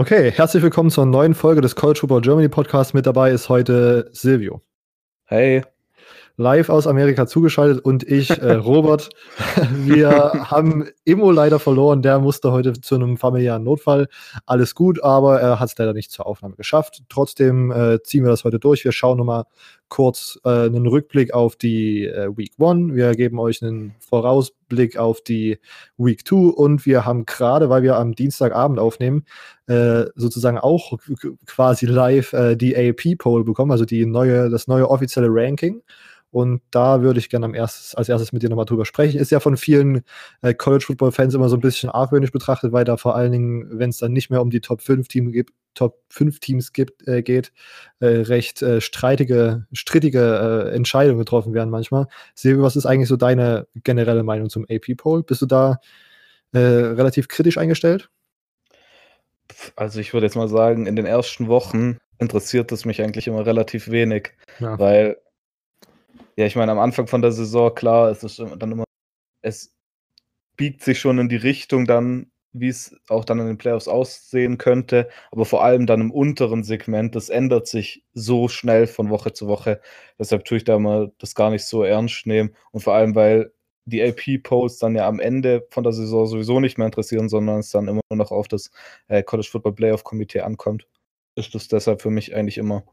[0.00, 2.94] Okay, herzlich willkommen zur neuen Folge des College Football Germany Podcast.
[2.94, 4.62] Mit dabei ist heute Silvio.
[5.24, 5.64] Hey.
[6.40, 9.10] Live aus Amerika zugeschaltet und ich, äh, Robert.
[9.72, 10.10] Wir
[10.44, 12.00] haben Immo leider verloren.
[12.00, 14.06] Der musste heute zu einem familiären Notfall.
[14.46, 17.02] Alles gut, aber er hat es leider nicht zur Aufnahme geschafft.
[17.08, 18.84] Trotzdem äh, ziehen wir das heute durch.
[18.84, 19.46] Wir schauen nochmal
[19.88, 22.94] kurz äh, einen Rückblick auf die äh, Week 1.
[22.94, 25.58] Wir geben euch einen Vorausblick auf die
[25.96, 29.24] Week 2 und wir haben gerade, weil wir am Dienstagabend aufnehmen,
[29.66, 30.98] äh, sozusagen auch
[31.46, 35.82] quasi live äh, die AP-Poll bekommen, also die neue, das neue offizielle Ranking.
[36.30, 39.18] Und da würde ich gerne am erstes, als erstes mit dir nochmal drüber sprechen.
[39.18, 40.02] Ist ja von vielen
[40.42, 43.78] äh, College Football Fans immer so ein bisschen argwöhnisch betrachtet, weil da vor allen Dingen,
[43.78, 47.06] wenn es dann nicht mehr um die Top 5 Teams gibt, Top 5 Teams gibt,
[47.06, 47.52] äh, geht,
[48.00, 52.08] äh, recht äh, streitige, strittige äh, Entscheidungen getroffen werden manchmal.
[52.34, 55.22] Silvio, was ist eigentlich so deine generelle Meinung zum AP-Poll?
[55.22, 55.80] Bist du da
[56.52, 58.10] äh, relativ kritisch eingestellt?
[59.76, 63.46] Also ich würde jetzt mal sagen, in den ersten Wochen interessiert es mich eigentlich immer
[63.46, 64.78] relativ wenig, ja.
[64.78, 65.16] weil
[66.38, 68.84] ja, ich meine, am Anfang von der Saison, klar, es ist dann immer,
[69.42, 69.74] es
[70.56, 74.56] biegt sich schon in die Richtung dann, wie es auch dann in den Playoffs aussehen
[74.56, 79.32] könnte, aber vor allem dann im unteren Segment, das ändert sich so schnell von Woche
[79.32, 79.80] zu Woche.
[80.16, 83.52] Deshalb tue ich da mal das gar nicht so ernst nehmen und vor allem, weil
[83.84, 87.70] die AP-Posts dann ja am Ende von der Saison sowieso nicht mehr interessieren, sondern es
[87.70, 88.70] dann immer nur noch auf das
[89.08, 90.86] äh, College Football Playoff Komitee ankommt,
[91.34, 92.84] ist das deshalb für mich eigentlich immer,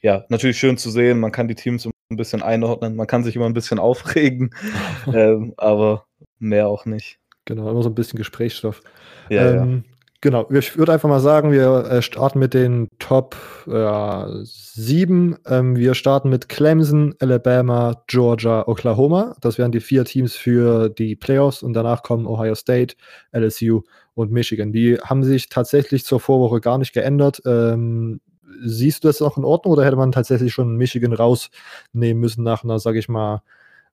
[0.00, 1.20] ja, natürlich schön zu sehen.
[1.20, 2.96] Man kann die Teams ein bisschen einordnen.
[2.96, 4.50] Man kann sich immer ein bisschen aufregen,
[5.12, 6.06] ähm, aber
[6.38, 7.18] mehr auch nicht.
[7.44, 8.82] Genau, immer so ein bisschen Gesprächsstoff.
[9.30, 9.94] Ja, ähm, ja.
[10.20, 13.36] Genau, ich würde einfach mal sagen, wir äh, starten mit den Top
[13.68, 15.36] äh, 7.
[15.46, 19.36] Ähm, wir starten mit Clemson, Alabama, Georgia, Oklahoma.
[19.40, 22.96] Das wären die vier Teams für die Playoffs und danach kommen Ohio State,
[23.32, 23.82] LSU
[24.14, 24.72] und Michigan.
[24.72, 27.40] Die haben sich tatsächlich zur Vorwoche gar nicht geändert.
[27.46, 28.20] Ähm,
[28.60, 32.64] siehst du das noch in Ordnung oder hätte man tatsächlich schon Michigan rausnehmen müssen nach
[32.64, 33.42] einer, sag ich mal,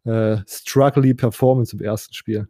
[0.06, 2.48] äh, struggly Performance im ersten Spiel?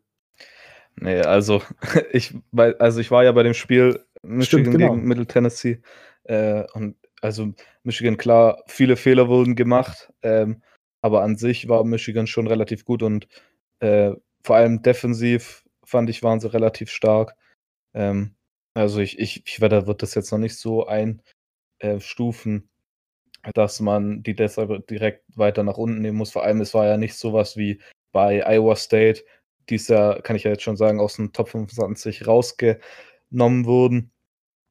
[0.97, 1.61] Nee, also
[2.11, 2.33] ich,
[2.79, 4.93] also ich war ja bei dem Spiel Michigan Stimmt, genau.
[4.93, 5.81] gegen Middle Tennessee
[6.23, 10.61] äh, und also Michigan, klar, viele Fehler wurden gemacht, ähm,
[11.01, 13.27] aber an sich war Michigan schon relativ gut und
[13.79, 14.11] äh,
[14.43, 17.35] vor allem defensiv fand ich, waren sie relativ stark.
[17.93, 18.35] Ähm,
[18.73, 21.21] also ich, ich, ich werde, wird das jetzt noch nicht so ein,
[21.85, 22.69] äh, Stufen,
[23.53, 26.31] dass man die deshalb direkt weiter nach unten nehmen muss.
[26.31, 27.81] Vor allem, es war ja nicht sowas wie
[28.11, 29.23] bei Iowa State,
[29.69, 34.11] die ist ja, kann ich ja jetzt schon sagen, aus dem Top 25 rausgenommen wurden,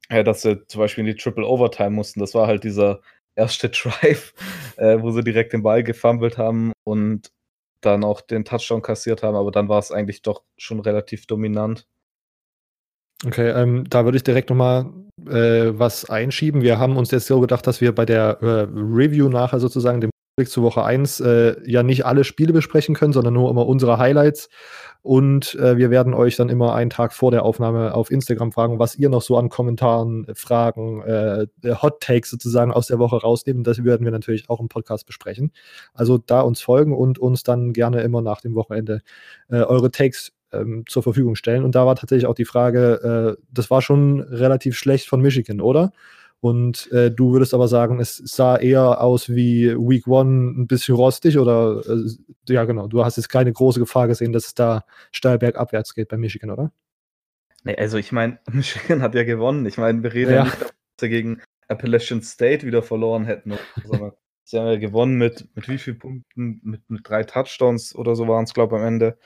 [0.08, 2.20] äh, dass sie zum Beispiel in die Triple Overtime mussten.
[2.20, 3.00] Das war halt dieser
[3.36, 4.34] erste Drive,
[4.76, 7.30] äh, wo sie direkt den Ball gefummelt haben und
[7.80, 11.86] dann auch den Touchdown kassiert haben, aber dann war es eigentlich doch schon relativ dominant.
[13.26, 14.86] Okay, ähm, da würde ich direkt nochmal
[15.26, 16.62] äh, was einschieben.
[16.62, 20.10] Wir haben uns jetzt so gedacht, dass wir bei der äh, Review nachher sozusagen, dem
[20.36, 23.98] Blick zu Woche 1, äh, ja nicht alle Spiele besprechen können, sondern nur immer unsere
[23.98, 24.48] Highlights.
[25.02, 28.78] Und äh, wir werden euch dann immer einen Tag vor der Aufnahme auf Instagram fragen,
[28.78, 31.46] was ihr noch so an Kommentaren, Fragen, äh,
[31.82, 33.64] Hot Takes sozusagen aus der Woche rausnehmen.
[33.64, 35.52] Das werden wir natürlich auch im Podcast besprechen.
[35.92, 39.02] Also da uns folgen und uns dann gerne immer nach dem Wochenende
[39.50, 41.64] äh, eure Takes ähm, zur Verfügung stellen.
[41.64, 45.60] Und da war tatsächlich auch die Frage, äh, das war schon relativ schlecht von Michigan,
[45.60, 45.92] oder?
[46.44, 50.94] Und äh, du würdest aber sagen, es sah eher aus wie Week One ein bisschen
[50.94, 54.84] rostig oder äh, ja genau, du hast jetzt keine große Gefahr gesehen, dass es da
[55.10, 56.70] steil bergabwärts geht bei Michigan, oder?
[57.62, 59.64] Nee, also ich meine, Michigan hat ja gewonnen.
[59.64, 64.12] Ich meine, wir reden ja, nicht, dass sie gegen Appalachian State wieder verloren hätten, sondern
[64.44, 66.60] sie haben ja gewonnen mit, mit wie vielen Punkten?
[66.62, 69.18] Mit, mit drei Touchdowns oder so waren es, glaube ich, am Ende.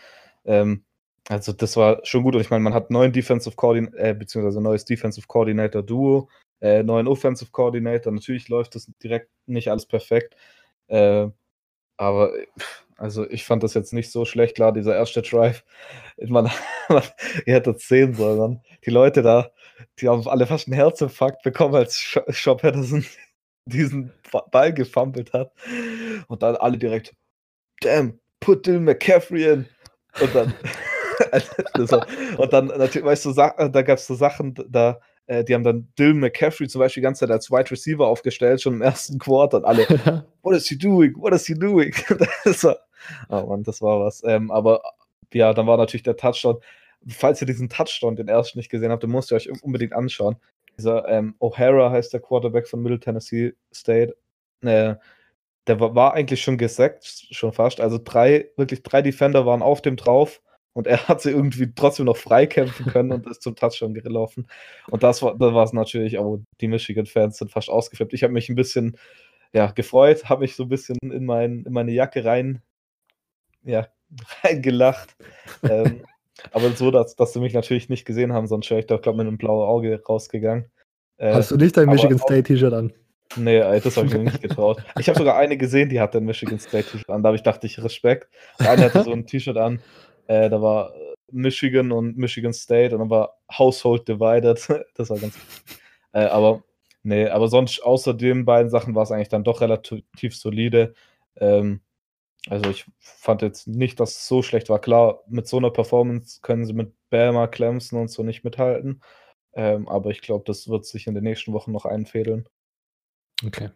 [0.44, 0.84] Ähm,
[1.28, 4.62] also das war schon gut und ich meine, man hat neuen Defensive Coordinator, äh, beziehungsweise
[4.62, 6.28] neues Defensive Coordinator Duo,
[6.60, 8.12] äh, neuen Offensive Coordinator.
[8.12, 10.34] Natürlich läuft das direkt nicht alles perfekt,
[10.88, 11.28] äh,
[11.98, 12.32] aber
[12.96, 14.56] also ich fand das jetzt nicht so schlecht.
[14.56, 15.64] Klar, dieser erste Drive,
[16.28, 16.50] man,
[16.88, 17.02] man
[17.46, 18.62] ihr hättet sehen sollen.
[18.86, 19.50] Die Leute da,
[20.00, 21.96] die haben alle fast einen Herzinfarkt bekommen, als
[22.30, 23.04] Shop Patterson
[23.66, 24.12] diesen
[24.50, 25.52] Ball gefummelt hat
[26.28, 27.14] und dann alle direkt,
[27.82, 29.66] damn, put Dylan McCaffrey in.
[30.20, 30.54] Und dann.
[32.38, 35.88] Und dann, natürlich, weißt du, da gab es so Sachen, da, äh, die haben dann
[35.98, 39.58] Dylan McCaffrey zum Beispiel die ganze Zeit als Wide Receiver aufgestellt, schon im ersten Quarter
[39.58, 39.86] und alle,
[40.42, 41.14] what is he doing?
[41.16, 41.94] What is he doing?
[42.44, 42.78] das war,
[43.28, 44.22] oh Mann, das war was.
[44.24, 44.82] Ähm, aber
[45.32, 46.58] ja, dann war natürlich der Touchdown.
[47.08, 50.36] Falls ihr diesen Touchdown, den ersten nicht gesehen habt, dann müsst ihr euch unbedingt anschauen.
[50.78, 54.16] Dieser ähm, O'Hara heißt der Quarterback von Middle Tennessee State.
[54.62, 54.94] Äh,
[55.66, 57.80] der war, war, eigentlich schon gesackt, schon fast.
[57.80, 60.40] Also drei, wirklich drei Defender waren auf dem drauf
[60.78, 64.46] und er hat sie irgendwie trotzdem noch freikämpfen können und ist zum Touchdown gelaufen.
[64.88, 68.14] Und das war, da war es natürlich auch, die Michigan-Fans sind fast ausgeflippt.
[68.14, 68.96] Ich habe mich ein bisschen
[69.52, 72.62] ja, gefreut, habe mich so ein bisschen in, mein, in meine Jacke rein,
[73.64, 73.88] ja,
[74.44, 75.16] reingelacht.
[75.68, 76.04] ähm,
[76.52, 79.16] aber so, dass, dass sie mich natürlich nicht gesehen haben, sonst wäre ich doch, glaube
[79.16, 80.70] ich, mit einem blauen Auge rausgegangen.
[81.16, 82.92] Äh, Hast du nicht dein Michigan State T-Shirt an?
[83.36, 84.82] Nee, das habe ich mir nicht getraut.
[84.98, 87.22] Ich habe sogar eine gesehen, die hatte ein Michigan State T-Shirt an.
[87.22, 88.28] Da habe ich dachte ich Respekt.
[88.58, 89.80] Eine hatte so ein T-Shirt an,
[90.28, 90.94] äh, da war
[91.30, 94.66] Michigan und Michigan State und dann war Household Divided.
[94.94, 95.36] Das war ganz.
[96.12, 96.62] Äh, aber
[97.02, 100.94] nee, aber sonst außer den beiden Sachen war es eigentlich dann doch relativ solide.
[101.36, 101.80] Ähm,
[102.48, 104.80] also ich fand jetzt nicht, dass es so schlecht war.
[104.80, 109.02] Klar, mit so einer Performance können sie mit Bama, Clemson und so nicht mithalten.
[109.54, 112.48] Ähm, aber ich glaube, das wird sich in den nächsten Wochen noch einfädeln.
[113.44, 113.70] Okay.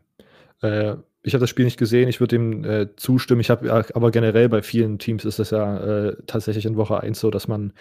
[0.63, 3.41] Äh, ich habe das Spiel nicht gesehen, ich würde dem äh, zustimmen.
[3.41, 7.21] Ich habe aber generell bei vielen Teams ist es ja äh, tatsächlich in Woche 1
[7.21, 7.73] so, dass man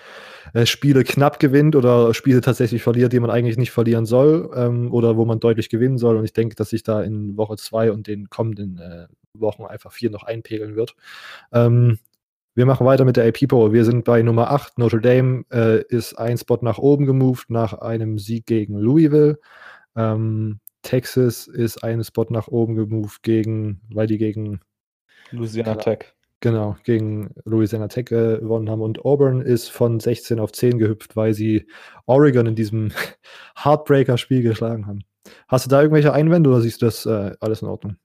[0.53, 4.93] äh, Spiele knapp gewinnt oder Spiele tatsächlich verliert, die man eigentlich nicht verlieren soll ähm,
[4.93, 6.17] oder wo man deutlich gewinnen soll.
[6.17, 9.91] Und ich denke, dass sich da in Woche 2 und den kommenden äh, Wochen einfach
[9.91, 10.95] viel noch einpegeln wird.
[11.51, 11.97] Ähm,
[12.53, 13.73] wir machen weiter mit der AP Power.
[13.73, 14.77] Wir sind bei Nummer 8.
[14.77, 19.39] Notre Dame äh, ist ein Spot nach oben gemoved nach einem Sieg gegen Louisville.
[19.95, 24.61] Ähm, Texas ist einen Spot nach oben gemoved gegen, weil die gegen
[25.31, 26.13] Louisiana Tech.
[26.41, 28.81] Genau, gegen Louisiana Tech äh, gewonnen haben.
[28.81, 31.67] Und Auburn ist von 16 auf 10 gehüpft, weil sie
[32.07, 32.91] Oregon in diesem
[33.63, 35.03] Heartbreaker-Spiel geschlagen haben.
[35.47, 37.95] Hast du da irgendwelche Einwände oder siehst du das äh, alles in Ordnung?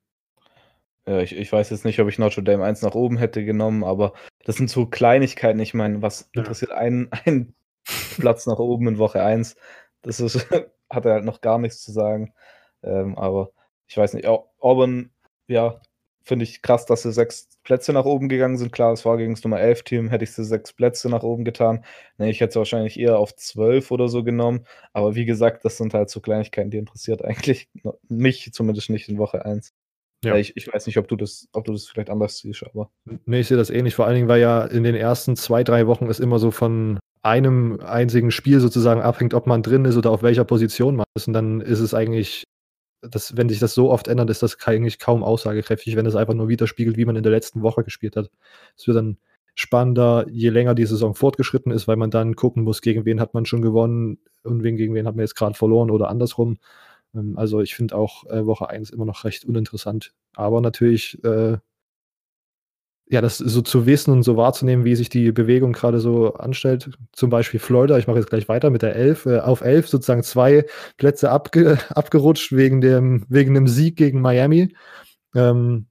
[1.08, 3.84] Ja, ich, ich weiß jetzt nicht, ob ich Notre Dame 1 nach oben hätte genommen,
[3.84, 4.12] aber
[4.44, 5.60] das sind so Kleinigkeiten.
[5.60, 6.42] Ich meine, was ja.
[6.42, 7.54] interessiert einen, einen
[8.18, 9.56] Platz nach oben in Woche 1?
[10.02, 10.46] Das ist,
[10.90, 12.34] hat er halt noch gar nichts zu sagen.
[12.86, 13.50] Ähm, aber
[13.86, 15.10] ich weiß nicht, Auburn,
[15.48, 15.80] ja,
[16.26, 18.72] finde ich krass, dass sie sechs Plätze nach oben gegangen sind.
[18.72, 21.44] Klar, es war gegen das Nummer 11 Team, hätte ich sie sechs Plätze nach oben
[21.44, 21.84] getan.
[22.18, 24.66] Nee, ich hätte sie wahrscheinlich eher auf zwölf oder so genommen.
[24.92, 27.68] Aber wie gesagt, das sind halt so Kleinigkeiten, die interessiert eigentlich
[28.08, 29.72] mich zumindest nicht in Woche 1.
[30.24, 30.34] Ja.
[30.36, 32.90] Ich, ich, weiß nicht, ob du das, ob du das vielleicht anders siehst, aber.
[33.26, 33.94] Nee, ich sehe das ähnlich.
[33.94, 36.98] Vor allen Dingen, weil ja in den ersten zwei, drei Wochen es immer so von
[37.22, 41.28] einem einzigen Spiel sozusagen abhängt, ob man drin ist oder auf welcher Position man ist.
[41.28, 42.44] Und dann ist es eigentlich
[43.10, 46.34] das, wenn sich das so oft ändert, ist das eigentlich kaum aussagekräftig, wenn es einfach
[46.34, 48.30] nur widerspiegelt, wie man in der letzten Woche gespielt hat.
[48.76, 49.18] Es wird dann
[49.54, 53.34] spannender, je länger die Saison fortgeschritten ist, weil man dann gucken muss, gegen wen hat
[53.34, 56.58] man schon gewonnen und gegen wen hat man jetzt gerade verloren oder andersrum.
[57.14, 60.12] Ähm, also ich finde auch äh, Woche 1 immer noch recht uninteressant.
[60.34, 61.58] Aber natürlich äh,
[63.08, 66.90] ja, das so zu wissen und so wahrzunehmen, wie sich die Bewegung gerade so anstellt.
[67.12, 70.24] Zum Beispiel Florida, ich mache jetzt gleich weiter mit der 11, äh, auf 11 sozusagen
[70.24, 70.66] zwei
[70.96, 74.74] Plätze abge, abgerutscht wegen dem, wegen dem Sieg gegen Miami.
[75.34, 75.86] Ähm,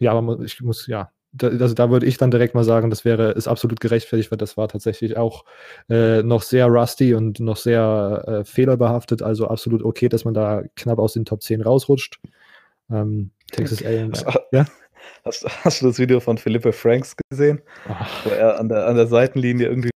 [0.00, 3.04] ja, aber ich muss, ja, da, also da würde ich dann direkt mal sagen, das
[3.04, 5.44] wäre, ist absolut gerechtfertigt, weil das war tatsächlich auch
[5.88, 10.64] äh, noch sehr rusty und noch sehr äh, fehlerbehaftet, also absolut okay, dass man da
[10.74, 12.20] knapp aus den Top 10 rausrutscht.
[12.90, 14.12] Ähm, Texas A&M,
[14.52, 14.66] ja?
[15.24, 17.62] Hast, hast, du das Video von Philippe Franks gesehen?
[17.88, 18.24] Ach.
[18.24, 19.90] Wo er an der, an der Seitenlinie irgendwie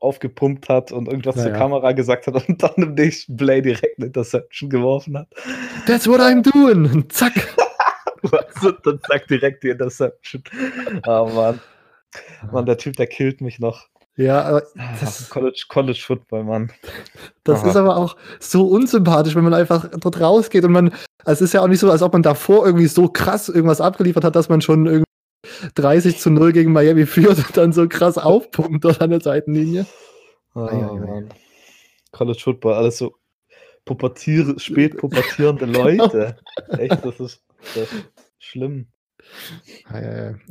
[0.00, 1.50] aufgepumpt hat und irgendwas naja.
[1.50, 5.28] zur Kamera gesagt hat und dann im nächsten Play direkt eine Interception geworfen hat.
[5.86, 7.08] That's what I'm doing!
[7.10, 7.56] Zack!
[8.22, 10.42] und dann zack direkt die Interception.
[11.06, 11.60] Oh Mann.
[12.52, 13.88] Mann, der Typ, der killt mich noch.
[14.18, 16.72] Ja, aber ah, das College, College Football, Mann.
[17.44, 17.68] Das Aha.
[17.70, 20.88] ist aber auch so unsympathisch, wenn man einfach dort rausgeht und man,
[21.24, 23.80] also es ist ja auch nicht so, als ob man davor irgendwie so krass irgendwas
[23.80, 25.04] abgeliefert hat, dass man schon irgendwie
[25.76, 29.86] 30 zu 0 gegen Miami führt und dann so krass aufpumpt dort an der Seitenlinie.
[30.56, 31.28] Oh, ah, ja, Mann.
[32.10, 33.14] College Football, alles so
[33.84, 36.36] pubertier spät pubertierende Leute.
[36.76, 37.40] Echt, das ist,
[37.76, 38.04] das ist
[38.40, 38.88] schlimm.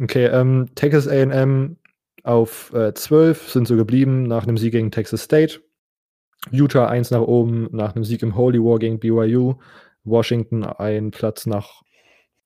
[0.01, 1.75] Okay, ähm, Texas AM
[2.23, 5.61] auf äh, 12 sind so geblieben nach einem Sieg gegen Texas State.
[6.51, 9.55] Utah 1 nach oben nach einem Sieg im Holy War gegen BYU.
[10.03, 11.81] Washington ein Platz nach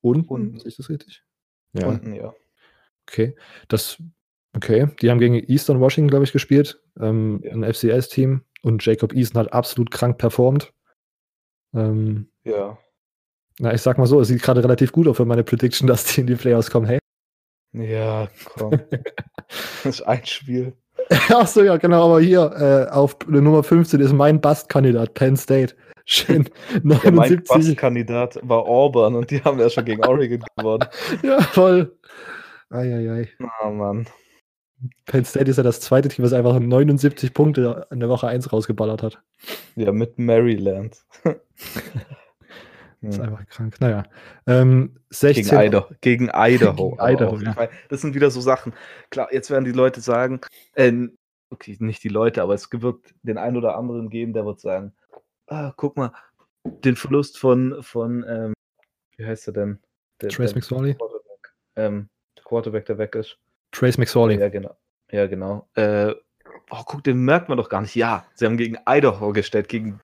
[0.02, 0.28] unten.
[0.28, 0.68] unten.
[0.68, 1.24] Ist das richtig?
[1.74, 1.88] Ja.
[1.88, 2.34] Unten, ja.
[3.08, 3.36] Okay.
[3.68, 4.02] Das,
[4.56, 4.88] okay.
[5.02, 6.82] Die haben gegen Eastern Washington, glaube ich, gespielt.
[7.00, 7.52] Ähm, ja.
[7.52, 8.42] Ein FCS-Team.
[8.64, 10.74] Und Jacob Easton hat absolut krank performt.
[11.74, 12.78] Ähm, ja.
[13.60, 16.06] Na, ich sag mal so, es sieht gerade relativ gut aus für meine Prediction, dass
[16.06, 16.86] die in die Playoffs kommen.
[16.86, 17.00] Hey,
[17.74, 18.72] ja, komm.
[19.84, 20.74] das ist ein Spiel.
[21.30, 25.76] Ach so, ja, genau, aber hier äh, auf Nummer 15 ist mein Bastkandidat, Penn State.
[26.06, 26.50] Schön.
[26.84, 27.04] 79.
[27.04, 30.86] Ja, mein Bastkandidat war Auburn und die haben ja schon gegen Oregon gewonnen.
[31.24, 31.98] ja, voll.
[32.70, 33.30] Eieiei.
[33.64, 34.08] Oh Mann.
[35.06, 38.52] Penn State ist ja das zweite Team, was einfach 79 Punkte in der Woche 1
[38.52, 39.22] rausgeballert hat.
[39.76, 40.98] Ja, mit Maryland.
[43.02, 43.76] Das ist einfach krank.
[43.80, 44.04] Naja.
[44.46, 45.96] Ähm, 16 Gegen Idaho.
[46.02, 46.92] Gegen Idaho.
[46.92, 47.70] Gegen Idaho, ja.
[47.90, 48.74] Das sind wieder so Sachen.
[49.10, 50.42] Klar, jetzt werden die Leute sagen,
[50.76, 51.08] äh,
[51.50, 54.94] okay, nicht die Leute, aber es wird den einen oder anderen geben, der wird sagen,
[55.48, 56.12] ah, guck mal,
[56.64, 58.54] den Verlust von, von ähm,
[59.18, 59.80] wie heißt er denn?
[60.22, 60.96] Der, Trace McSorley.
[60.96, 63.38] Quarterback, ähm, der Quarterback, der weg ist.
[63.72, 64.40] Trace McSorley.
[64.40, 64.78] Ja, genau.
[65.12, 65.68] Ja, genau.
[65.76, 66.14] Äh,
[66.70, 67.96] oh, guck, den merkt man doch gar nicht.
[67.96, 70.00] Ja, sie haben gegen Idaho gestellt, gegen.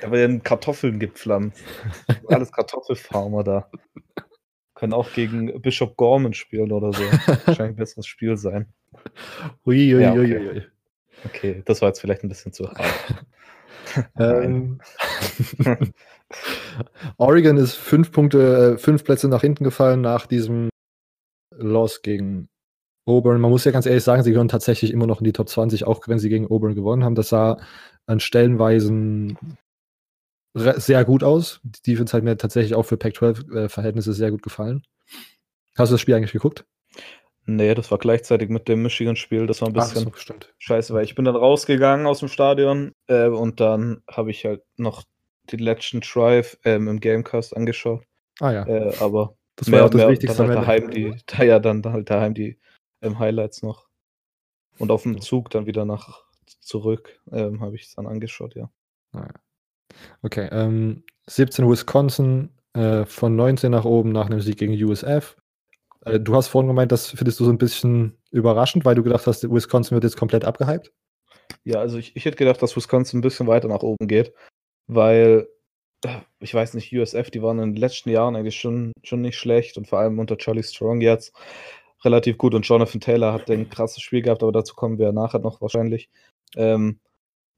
[0.00, 1.62] Da werden Kartoffeln gepflanzt.
[2.28, 3.70] Alles Kartoffelfarmer da.
[4.74, 7.02] Können auch gegen Bishop Gorman spielen oder so.
[7.02, 8.72] Wahrscheinlich ein besseres Spiel sein.
[9.66, 10.38] Ui, ui, Ja, okay.
[10.38, 10.66] ui, ui.
[11.24, 12.80] Okay, das war jetzt vielleicht ein bisschen zu hart.
[14.18, 14.80] Ähm,
[17.16, 20.68] Oregon ist fünf Punkte, äh, fünf Plätze nach hinten gefallen nach diesem
[21.56, 22.48] Loss gegen
[23.06, 23.40] Auburn.
[23.40, 25.84] Man muss ja ganz ehrlich sagen, sie gehören tatsächlich immer noch in die Top 20,
[25.84, 27.14] auch wenn sie gegen Auburn gewonnen haben.
[27.14, 27.58] Das sah
[28.06, 29.38] an Stellenweisen
[30.54, 31.60] sehr gut aus.
[31.62, 34.82] Die Defense hat mir tatsächlich auch für Pac-12-Verhältnisse sehr gut gefallen.
[35.76, 36.64] Hast du das Spiel eigentlich geguckt?
[37.44, 39.46] Nee, das war gleichzeitig mit dem Michigan-Spiel.
[39.46, 40.12] Das war ein bisschen so,
[40.58, 44.62] scheiße, weil ich bin dann rausgegangen aus dem Stadion äh, und dann habe ich halt
[44.76, 45.04] noch
[45.50, 48.04] den letzten Drive ähm, im Gamecast angeschaut.
[48.40, 50.36] Ah ja, Äh, aber das war ja auch das Wichtigste.
[50.36, 52.58] Dann halt daheim die, da, ja, dann halt daheim die
[53.00, 53.88] ähm, Highlights noch.
[54.78, 56.24] Und auf dem Zug dann wieder nach
[56.60, 58.70] zurück ähm, habe ich es dann angeschaut, ja.
[60.22, 65.36] Okay, ähm, 17 Wisconsin äh, von 19 nach oben nach einem Sieg gegen USF.
[66.04, 69.26] Äh, du hast vorhin gemeint, das findest du so ein bisschen überraschend, weil du gedacht
[69.26, 70.92] hast, Wisconsin wird jetzt komplett abgehypt.
[71.64, 74.32] Ja, also ich, ich hätte gedacht, dass Wisconsin ein bisschen weiter nach oben geht,
[74.86, 75.48] weil
[76.04, 79.36] äh, ich weiß nicht, USF, die waren in den letzten Jahren eigentlich schon, schon nicht
[79.36, 81.34] schlecht und vor allem unter Charlie Strong jetzt
[82.04, 85.40] relativ gut und Jonathan Taylor hat ein krasses Spiel gehabt, aber dazu kommen wir nachher
[85.40, 86.08] noch wahrscheinlich.
[86.56, 87.00] Ähm,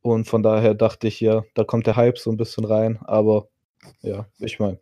[0.03, 3.49] und von daher dachte ich ja, da kommt der Hype so ein bisschen rein, aber
[4.03, 4.79] ja, ich meine,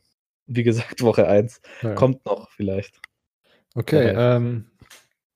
[0.46, 1.94] wie gesagt, Woche 1 Ja.
[1.94, 3.00] kommt noch vielleicht.
[3.74, 4.36] Okay, Ja.
[4.36, 4.70] ähm,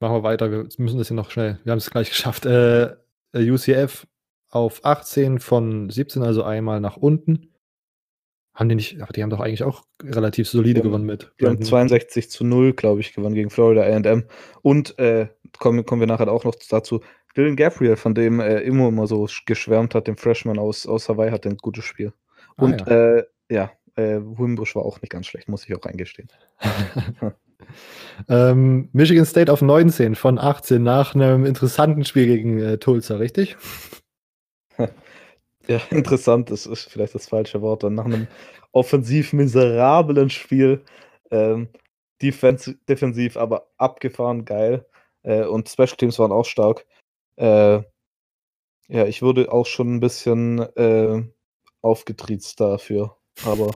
[0.01, 0.51] machen wir weiter.
[0.51, 1.59] Wir müssen das hier noch schnell.
[1.65, 2.47] Wir haben es gleich geschafft.
[2.47, 2.85] Äh,
[3.35, 4.07] äh, UCF
[4.51, 7.49] auf 18 von 17, also einmal nach unten.
[8.55, 11.33] Haben die nicht, aber die haben doch eigentlich auch relativ solide haben- gewonnen mit.
[11.41, 11.65] Die haben Brandon.
[11.69, 14.25] 62 zu 0, glaube ich, gewonnen gegen Florida AM.
[14.61, 17.01] Und äh, kommen, kommen wir nachher auch noch dazu.
[17.37, 21.09] Dylan Gabriel, von dem äh, Immo immer so sch- geschwärmt hat, dem Freshman aus, aus
[21.09, 22.13] Hawaii, hat ein gutes Spiel.
[22.57, 22.87] Ah, Und ja.
[22.87, 26.29] äh, ja, äh, Wimbush war auch nicht ganz schlecht, muss ich auch eingestehen.
[28.29, 33.57] ähm, Michigan State auf 19 von 18 nach einem interessanten Spiel gegen äh, Tulsa, richtig?
[35.69, 37.85] Ja, interessant, das ist vielleicht das falsche Wort.
[37.85, 38.27] Dann nach einem
[38.73, 40.83] offensiv miserablen Spiel,
[41.31, 41.69] ähm,
[42.21, 44.85] defensiv, defensiv aber abgefahren geil.
[45.23, 46.85] Äh, und Special Teams waren auch stark.
[47.37, 47.83] Äh,
[48.89, 51.23] ja, ich wurde auch schon ein bisschen äh,
[51.81, 53.17] aufgetriezt dafür.
[53.45, 53.71] Aber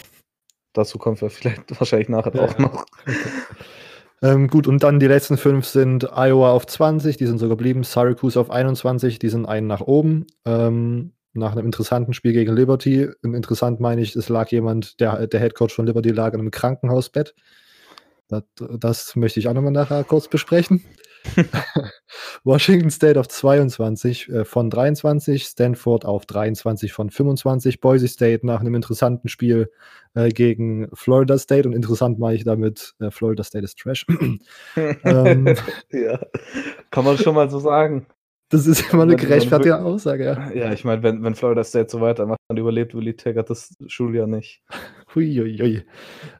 [0.72, 2.86] dazu kommen wir vielleicht wahrscheinlich nachher Ja, auch noch.
[4.22, 7.84] Ähm, gut, und dann die letzten fünf sind Iowa auf 20, die sind so geblieben,
[7.84, 10.26] Syracuse auf 21, die sind einen nach oben.
[10.46, 13.08] Ähm, nach einem interessanten Spiel gegen Liberty.
[13.22, 16.50] Und interessant meine ich, es lag jemand, der, der Headcoach von Liberty lag in einem
[16.50, 17.34] Krankenhausbett.
[18.28, 20.82] Das, das möchte ich auch nochmal nachher kurz besprechen.
[22.44, 28.60] Washington State auf 22 äh, von 23, Stanford auf 23 von 25, Boise State nach
[28.60, 29.70] einem interessanten Spiel
[30.14, 34.06] äh, gegen Florida State und interessant meine ich damit, äh, Florida State ist Trash.
[34.76, 35.54] Ähm.
[35.90, 36.20] ja,
[36.90, 38.06] kann man schon mal so sagen.
[38.48, 40.50] Das ist immer eine gerechtfertigte Aussage, ja.
[40.52, 44.28] Ja, ich meine, wenn, wenn Florida State so weitermacht, dann überlebt Willie Taggart das Schuljahr
[44.28, 44.62] nicht.
[45.14, 45.82] Hui, hui, hui.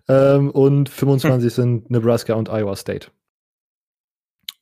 [0.08, 3.08] Ähm, und 25 sind Nebraska und Iowa State.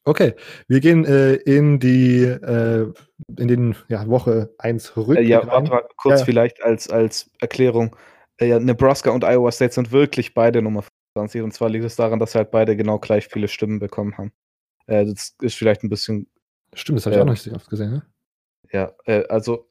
[0.06, 0.34] Okay,
[0.68, 2.92] wir gehen äh, in die äh,
[3.38, 7.30] in den ja, Woche 1 Äh, Rückblick ja, warte mal kurz Ja, vielleicht als, als
[7.40, 7.96] Erklärung.
[8.38, 10.84] Äh, ja, Nebraska und Iowa State sind wirklich beide Nummer
[11.16, 14.18] 20 und zwar liegt es daran, dass sie halt beide genau gleich viele Stimmen bekommen
[14.18, 14.32] haben.
[14.86, 16.28] Äh, das ist vielleicht ein bisschen,
[16.74, 17.22] Stimmt, das habe ich Ja.
[17.22, 17.92] auch noch nicht so oft gesehen.
[17.92, 18.02] Ne?
[18.72, 19.68] ja, äh, also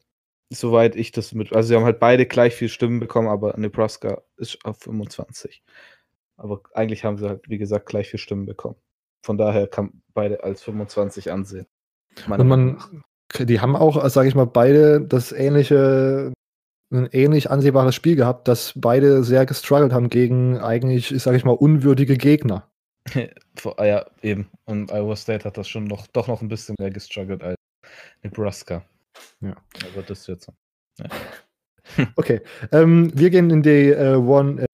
[0.50, 4.22] soweit ich das mit, also sie haben halt beide gleich viele Stimmen bekommen, aber Nebraska
[4.38, 5.64] ist auf 25.
[6.38, 8.76] Aber eigentlich haben sie halt, wie gesagt, gleich viele Stimmen bekommen.
[9.24, 11.66] Von daher kann beide als 25 ansehen.
[12.28, 12.78] Und man,
[13.40, 16.34] die haben auch, sage ich mal, beide das ähnliche,
[16.92, 21.54] ein ähnlich ansehbares Spiel gehabt, dass beide sehr gestruggelt haben gegen eigentlich, sage ich mal,
[21.54, 22.70] unwürdige Gegner.
[23.78, 24.50] Ah ja, eben.
[24.66, 27.56] Und Iowa State hat das schon noch, doch noch ein bisschen mehr gestruggelt als
[28.24, 28.84] Nebraska.
[29.42, 29.56] Ja.
[29.94, 30.52] Aber das jetzt.
[32.16, 34.66] Okay, ähm, wir gehen in die äh, One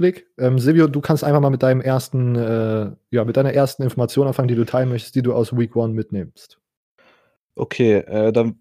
[0.00, 0.26] äh, Blick.
[0.38, 4.26] Ähm, Silvio, du kannst einfach mal mit deinem ersten, äh, ja, mit deiner ersten Information
[4.26, 6.58] anfangen, die du teilen möchtest, die du aus Week One mitnimmst.
[7.54, 8.60] Okay, äh, dann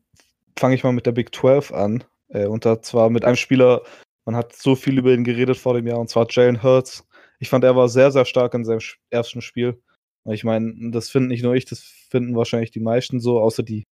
[0.58, 2.04] fange ich mal mit der Big 12 an.
[2.28, 3.82] Äh, und zwar mit einem Spieler,
[4.26, 7.08] man hat so viel über ihn geredet vor dem Jahr, und zwar Jalen Hurts.
[7.40, 9.82] Ich fand, er war sehr, sehr stark in seinem ersten Spiel.
[10.26, 13.88] Ich meine, das finden nicht nur ich, das finden wahrscheinlich die meisten so, außer die,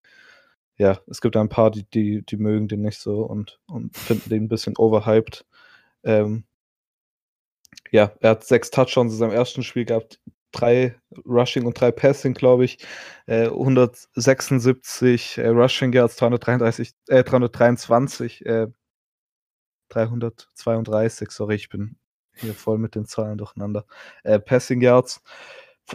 [0.77, 4.29] ja, es gibt ein paar, die, die, die mögen den nicht so und, und finden
[4.29, 5.47] den ein bisschen overhyped.
[6.05, 6.45] Ähm,
[7.91, 10.21] ja, er hat sechs Touchdowns in seinem ersten Spiel gehabt,
[10.53, 12.79] drei Rushing und drei Passing, glaube ich.
[13.27, 18.69] Äh, 176 äh, Rushing Yards, 333, äh, 323, äh,
[19.89, 21.97] 332, sorry, ich bin
[22.35, 23.87] hier voll mit den Zahlen durcheinander.
[24.25, 25.23] Äh, Passing Yards,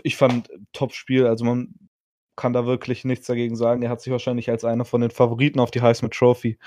[0.04, 1.76] ich fand Top-Spiel, also man
[2.36, 3.84] kann da wirklich nichts dagegen sagen.
[3.84, 6.58] Er hat sich wahrscheinlich als einer von den Favoriten auf die Heisman Trophy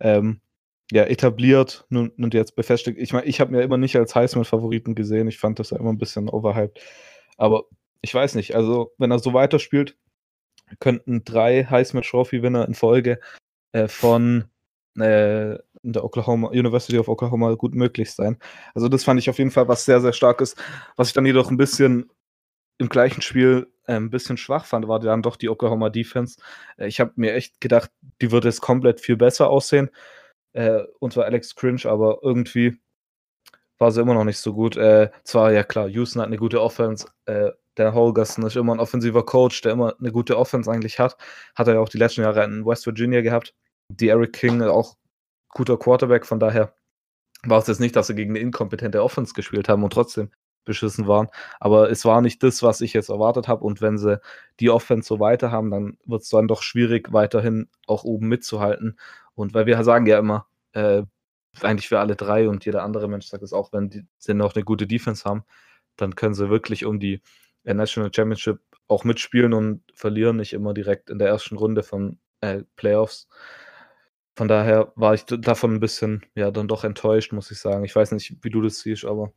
[0.00, 0.40] ähm,
[0.90, 2.98] ja, etabliert und, jetzt befestigt.
[2.98, 5.28] Ich meine, ich habe mir immer nicht als Heisman-Favoriten gesehen.
[5.28, 6.80] Ich fand das ja immer ein bisschen overhyped.
[7.36, 7.64] Aber
[8.00, 9.96] ich weiß nicht, also wenn er so weiterspielt,
[10.80, 13.20] könnten drei Heisman Trophy-Winner in Folge
[13.72, 14.44] äh, von
[14.96, 18.38] äh, der Oklahoma, University of Oklahoma gut möglich sein.
[18.74, 20.56] Also das fand ich auf jeden Fall was sehr, sehr starkes.
[20.96, 22.10] Was ich dann jedoch ein bisschen
[22.78, 26.40] im gleichen Spiel äh, ein bisschen schwach fand, war dann doch die Oklahoma Defense.
[26.76, 27.90] Äh, ich habe mir echt gedacht,
[28.20, 29.90] die würde es komplett viel besser aussehen.
[30.52, 32.78] Äh, unter Alex Cringe, aber irgendwie
[33.78, 34.76] war sie immer noch nicht so gut.
[34.76, 37.06] Äh, zwar, ja klar, Houston hat eine gute Offense.
[37.26, 41.16] Äh, der Holgerson ist immer ein offensiver Coach, der immer eine gute Offense eigentlich hat.
[41.54, 43.54] Hat er ja auch die letzten Jahre in West Virginia gehabt.
[43.88, 44.96] Die Eric King auch
[45.50, 46.74] guter Quarterback, von daher
[47.44, 50.30] war es jetzt nicht, dass sie gegen eine inkompetente Offense gespielt haben und trotzdem
[50.64, 51.28] beschissen waren.
[51.60, 53.64] Aber es war nicht das, was ich jetzt erwartet habe.
[53.64, 54.20] Und wenn sie
[54.60, 58.98] die Offense so weiter haben, dann wird es dann doch schwierig, weiterhin auch oben mitzuhalten.
[59.38, 61.02] Und weil wir sagen ja immer, äh,
[61.60, 64.54] eigentlich für alle drei und jeder andere Mensch sagt es auch, wenn die, sie noch
[64.54, 65.44] eine gute Defense haben,
[65.96, 67.22] dann können sie wirklich um die
[67.64, 72.18] äh, National Championship auch mitspielen und verlieren nicht immer direkt in der ersten Runde von
[72.40, 73.28] äh, Playoffs.
[74.36, 77.84] Von daher war ich davon ein bisschen, ja, dann doch enttäuscht, muss ich sagen.
[77.84, 79.32] Ich weiß nicht, wie du das siehst, aber.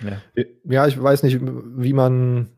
[0.00, 2.50] Ja, ja ich weiß nicht, wie man.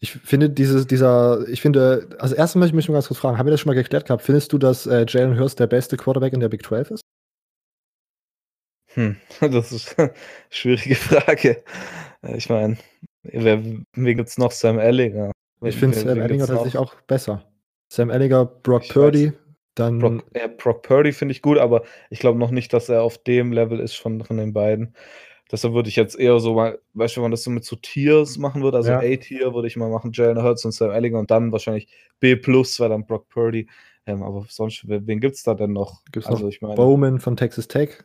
[0.00, 3.36] Ich finde dieses, dieser, ich finde, also erstmal möchte ich mich mal ganz kurz fragen,
[3.36, 4.22] haben wir das schon mal geklärt gehabt?
[4.22, 7.02] Findest du, dass äh, Jalen Hurst der beste Quarterback in der Big 12 ist?
[8.94, 10.12] Hm, das ist eine
[10.50, 11.62] schwierige Frage.
[12.22, 12.76] Äh, ich meine,
[13.22, 14.52] wen gibt es noch?
[14.52, 15.32] Sam Ellinger.
[15.62, 17.44] Ich finde Sam Ellinger tatsächlich auch besser.
[17.88, 19.34] Sam Ellinger, Brock ich Purdy, weiß.
[19.74, 19.98] dann.
[19.98, 23.18] Brock, ja, Brock Purdy finde ich gut, aber ich glaube noch nicht, dass er auf
[23.18, 24.94] dem Level ist von, von den beiden.
[25.50, 27.76] Deshalb würde ich jetzt eher so mal, weißt du, wenn man das so mit so
[27.76, 28.98] Tiers machen würde, also ja.
[28.98, 31.88] A-Tier würde ich mal machen, Jalen Hurts und Sam Ellinger und dann wahrscheinlich
[32.20, 33.68] B plus, weil dann Brock Purdy.
[34.06, 36.04] Ähm, aber sonst, wen gibt es da denn noch?
[36.12, 38.04] Gibt es also, noch ich meine, Bowman von Texas Tech?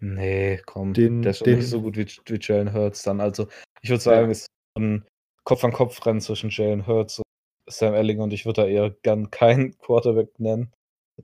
[0.00, 3.20] Nee, komm, den, der ist den, nicht so gut wie, wie Jalen Hurts dann.
[3.20, 3.46] Also,
[3.80, 4.32] ich würde sagen, ja.
[4.32, 5.06] es ist ein
[5.44, 7.24] Kopf-an-Kopf-Rennen zwischen Jalen Hurts und
[7.68, 10.72] Sam Elling und ich würde da eher gern keinen Quarterback nennen.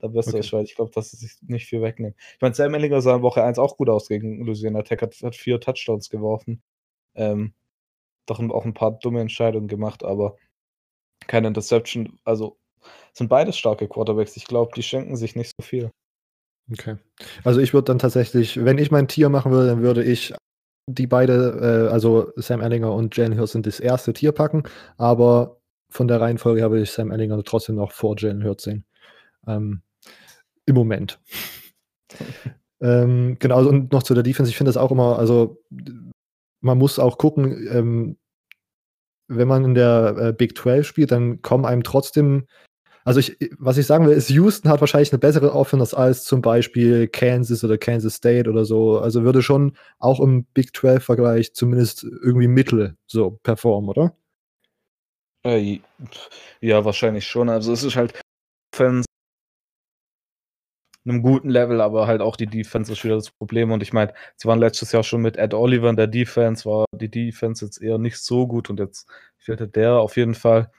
[0.01, 0.39] Der beste okay.
[0.39, 2.15] ist, weil ich glaube, dass es sich nicht viel wegnehmen.
[2.17, 5.15] Ich meine, Sam Ellinger sah in Woche 1 auch gut aus gegen Louisiana Tech, hat,
[5.21, 6.63] hat vier Touchdowns geworfen.
[7.15, 7.53] Ähm,
[8.25, 10.35] doch auch ein paar dumme Entscheidungen gemacht, aber
[11.27, 12.19] keine Interception.
[12.23, 12.57] Also
[13.13, 14.35] sind beides starke Quarterbacks.
[14.35, 15.91] Ich glaube, die schenken sich nicht so viel.
[16.71, 16.97] Okay.
[17.43, 20.33] Also ich würde dann tatsächlich, wenn ich mein Tier machen würde, dann würde ich
[20.87, 24.63] die beide, äh, also Sam Ellinger und Jalen Hurts in das erste Tier packen,
[24.97, 28.85] aber von der Reihenfolge würde ich Sam Ellinger trotzdem noch vor Jalen Hurts sehen.
[29.47, 29.81] Ähm,
[30.65, 31.19] Im Moment.
[32.81, 35.61] ähm, genau, also und noch zu der Defense, ich finde das auch immer, also
[36.61, 38.17] man muss auch gucken, ähm,
[39.27, 42.45] wenn man in der äh, Big 12 spielt, dann kommen einem trotzdem
[43.05, 46.41] also ich, was ich sagen will, ist, Houston hat wahrscheinlich eine bessere Offense als zum
[46.41, 48.99] Beispiel Kansas oder Kansas State oder so.
[48.99, 54.15] Also würde schon auch im Big 12-Vergleich zumindest irgendwie mittel so performen, oder?
[55.45, 55.81] Äh,
[56.61, 57.49] ja, wahrscheinlich schon.
[57.49, 58.21] Also es ist halt
[58.73, 59.05] Offense
[61.05, 63.71] einem guten Level, aber halt auch die Defense ist wieder das Problem.
[63.71, 66.85] Und ich meine, sie waren letztes Jahr schon mit Ed Oliver in der Defense, war
[66.93, 70.71] die Defense jetzt eher nicht so gut und jetzt fehlte der auf jeden Fall.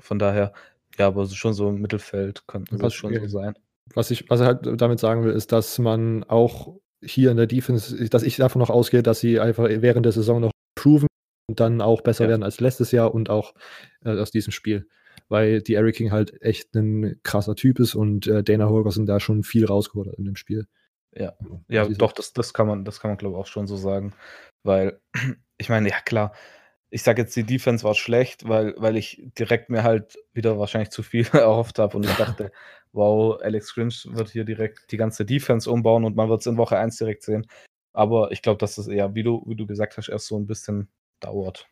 [0.00, 0.52] Von daher
[0.98, 3.54] ja, aber schon so im Mittelfeld könnte das schon so sein.
[3.94, 7.46] Was ich, was ich halt damit sagen will, ist, dass man auch hier in der
[7.46, 11.08] Defense, dass ich davon noch ausgehe, dass sie einfach während der Saison noch proven
[11.48, 12.30] und dann auch besser ja.
[12.30, 13.54] werden als letztes Jahr und auch
[14.04, 14.88] äh, aus diesem Spiel.
[15.34, 19.18] Weil die Eric King halt echt ein krasser Typ ist und äh, Dana Holgerson da
[19.18, 20.68] schon viel rausgeholt hat in dem Spiel.
[21.12, 21.32] Ja,
[21.66, 24.14] ja, doch, das, das kann man, das kann man, glaube ich, auch schon so sagen.
[24.62, 25.00] Weil,
[25.58, 26.34] ich meine, ja klar,
[26.88, 30.90] ich sage jetzt, die Defense war schlecht, weil, weil ich direkt mir halt wieder wahrscheinlich
[30.90, 32.52] zu viel erhofft habe und ich dachte,
[32.92, 36.58] wow, Alex Grinch wird hier direkt die ganze Defense umbauen und man wird es in
[36.58, 37.44] Woche 1 direkt sehen.
[37.92, 40.46] Aber ich glaube, dass es eher, wie du, wie du gesagt hast, erst so ein
[40.46, 41.66] bisschen dauert.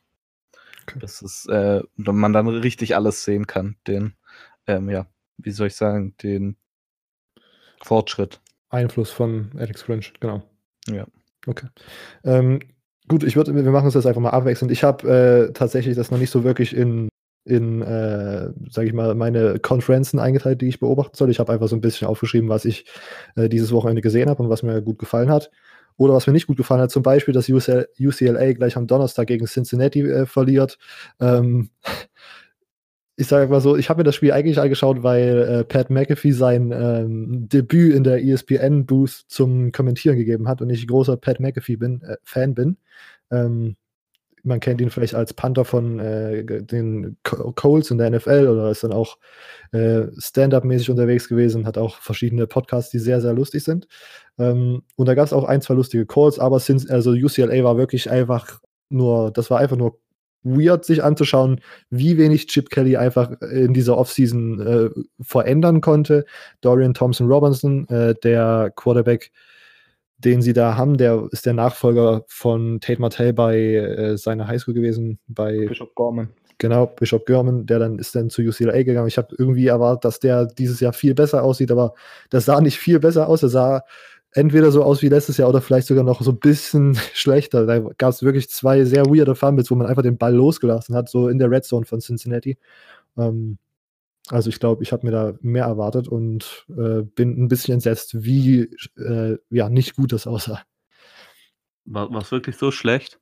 [0.83, 0.99] Okay.
[0.99, 3.77] Bis es, äh, man dann richtig alles sehen kann.
[3.87, 4.14] Den,
[4.66, 5.07] ähm, ja,
[5.38, 6.57] wie soll ich sagen, den
[7.83, 8.40] Fortschritt.
[8.71, 10.42] Einfluss von Alex Grinch, genau.
[10.88, 11.07] Ja.
[11.47, 11.66] Okay.
[12.25, 12.61] Ähm,
[13.09, 14.73] gut, ich würde, wir machen es jetzt einfach mal abwechselnd.
[14.73, 17.09] Ich habe äh, tatsächlich das noch nicht so wirklich in,
[17.45, 21.31] in äh, sage ich mal, meine Konferenzen eingeteilt, die ich beobachten soll.
[21.31, 22.87] Ich habe einfach so ein bisschen aufgeschrieben, was ich
[23.37, 25.51] äh, dieses Wochenende gesehen habe und was mir gut gefallen hat.
[25.96, 29.26] Oder was mir nicht gut gefallen hat, zum Beispiel, dass UCL, UCLA gleich am Donnerstag
[29.28, 30.78] gegen Cincinnati äh, verliert.
[31.20, 31.70] Ähm,
[33.16, 36.33] ich sage mal so, ich habe mir das Spiel eigentlich angeschaut, weil äh, Pat McAfee
[36.33, 41.76] sein ähm, Debüt in der ESPN-Booth zum Kommentieren gegeben hat und ich großer Pat McAfee
[41.76, 42.78] bin, äh, Fan bin.
[43.31, 43.76] Ähm,
[44.42, 48.85] man kennt ihn vielleicht als Panther von äh, den Colts in der NFL oder ist
[48.85, 49.18] dann auch
[49.72, 53.87] äh, Stand-up-mäßig unterwegs gewesen, hat auch verschiedene Podcasts, die sehr, sehr lustig sind.
[54.38, 57.76] Ähm, und da gab es auch ein, zwei lustige Calls, aber since, also UCLA war
[57.76, 59.98] wirklich einfach nur, das war einfach nur
[60.42, 66.24] weird, sich anzuschauen, wie wenig Chip Kelly einfach in dieser Offseason äh, verändern konnte.
[66.61, 69.31] Dorian Thompson Robinson, äh, der Quarterback,
[70.24, 74.74] den sie da haben, der ist der Nachfolger von Tate Martell bei äh, seiner Highschool
[74.74, 76.30] gewesen, bei Bishop Gorman.
[76.58, 79.08] Genau, Bishop Gorman, der dann ist dann zu UCLA gegangen.
[79.08, 81.94] Ich habe irgendwie erwartet, dass der dieses Jahr viel besser aussieht, aber
[82.30, 83.42] das sah nicht viel besser aus.
[83.42, 83.82] Er sah
[84.32, 87.66] entweder so aus wie letztes Jahr oder vielleicht sogar noch so ein bisschen schlechter.
[87.66, 91.08] Da gab es wirklich zwei sehr weirde Fumbles, wo man einfach den Ball losgelassen hat,
[91.08, 92.56] so in der Red Zone von Cincinnati.
[93.18, 93.58] Ähm,
[94.28, 98.24] also ich glaube, ich habe mir da mehr erwartet und äh, bin ein bisschen entsetzt,
[98.24, 100.62] wie äh, ja, nicht gut das aussah.
[101.85, 103.18] War es wirklich so schlecht?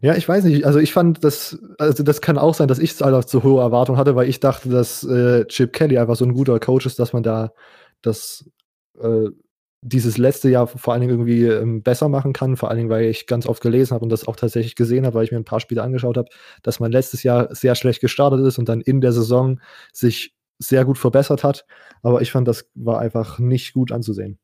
[0.00, 0.64] Ja, ich weiß nicht.
[0.64, 3.98] Also ich fand das, also das kann auch sein, dass ich einfach zu hohe Erwartungen
[3.98, 7.12] hatte, weil ich dachte, dass äh, Chip Kelly einfach so ein guter Coach ist, dass
[7.12, 7.52] man da
[8.00, 8.48] das
[9.00, 9.28] äh,
[9.82, 13.06] dieses letzte Jahr vor allen Dingen irgendwie ähm, besser machen kann, vor allen Dingen, weil
[13.06, 15.44] ich ganz oft gelesen habe und das auch tatsächlich gesehen habe, weil ich mir ein
[15.44, 16.28] paar Spiele angeschaut habe,
[16.62, 19.60] dass man letztes Jahr sehr schlecht gestartet ist und dann in der Saison
[19.92, 21.66] sich sehr gut verbessert hat.
[22.02, 24.38] Aber ich fand, das war einfach nicht gut anzusehen.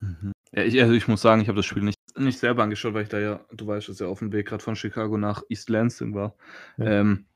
[0.00, 0.32] Mhm.
[0.52, 3.04] Ja, ich, also ich muss sagen, ich habe das Spiel nicht, nicht selber angeschaut, weil
[3.04, 5.68] ich da ja, du weißt, dass ja auf dem Weg gerade von Chicago nach East
[5.68, 6.34] Lansing war.
[6.76, 7.00] Ja.
[7.00, 7.26] Ähm,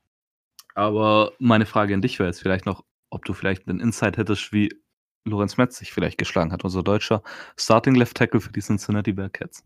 [0.73, 4.51] aber meine Frage an dich wäre jetzt vielleicht noch, ob du vielleicht einen Insight hättest,
[4.51, 4.69] wie
[5.23, 7.23] Lorenz Metz sich vielleicht geschlagen hat, unser deutscher
[7.57, 9.63] Starting Left Tackle für die Cincinnati Bearcats.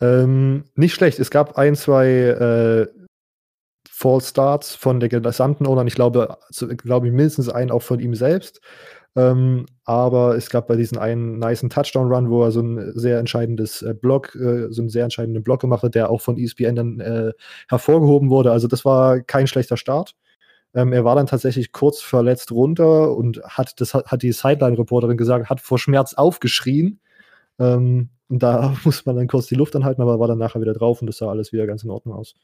[0.00, 1.18] Ähm, nicht schlecht.
[1.18, 2.86] Es gab ein, zwei äh,
[3.98, 5.84] False Starts von der gesamten Owner.
[5.84, 8.60] Ich glaube, also, glaube mindestens einen auch von ihm selbst.
[9.16, 13.82] Ähm, aber es gab bei diesem einen niceen Touchdown-Run, wo er so ein sehr entscheidendes
[13.82, 17.00] äh, Block, äh, so einen sehr entscheidenden Block gemacht hat, der auch von ESPN dann
[17.00, 17.32] äh,
[17.68, 18.52] hervorgehoben wurde.
[18.52, 20.14] Also das war kein schlechter Start.
[20.74, 25.50] Ähm, er war dann tatsächlich kurz verletzt runter und hat, das hat, die Sideline-Reporterin gesagt,
[25.50, 27.00] hat vor Schmerz aufgeschrien.
[27.58, 31.00] Ähm, da muss man dann kurz die Luft anhalten, aber war dann nachher wieder drauf
[31.00, 32.34] und das sah alles wieder ganz in Ordnung aus.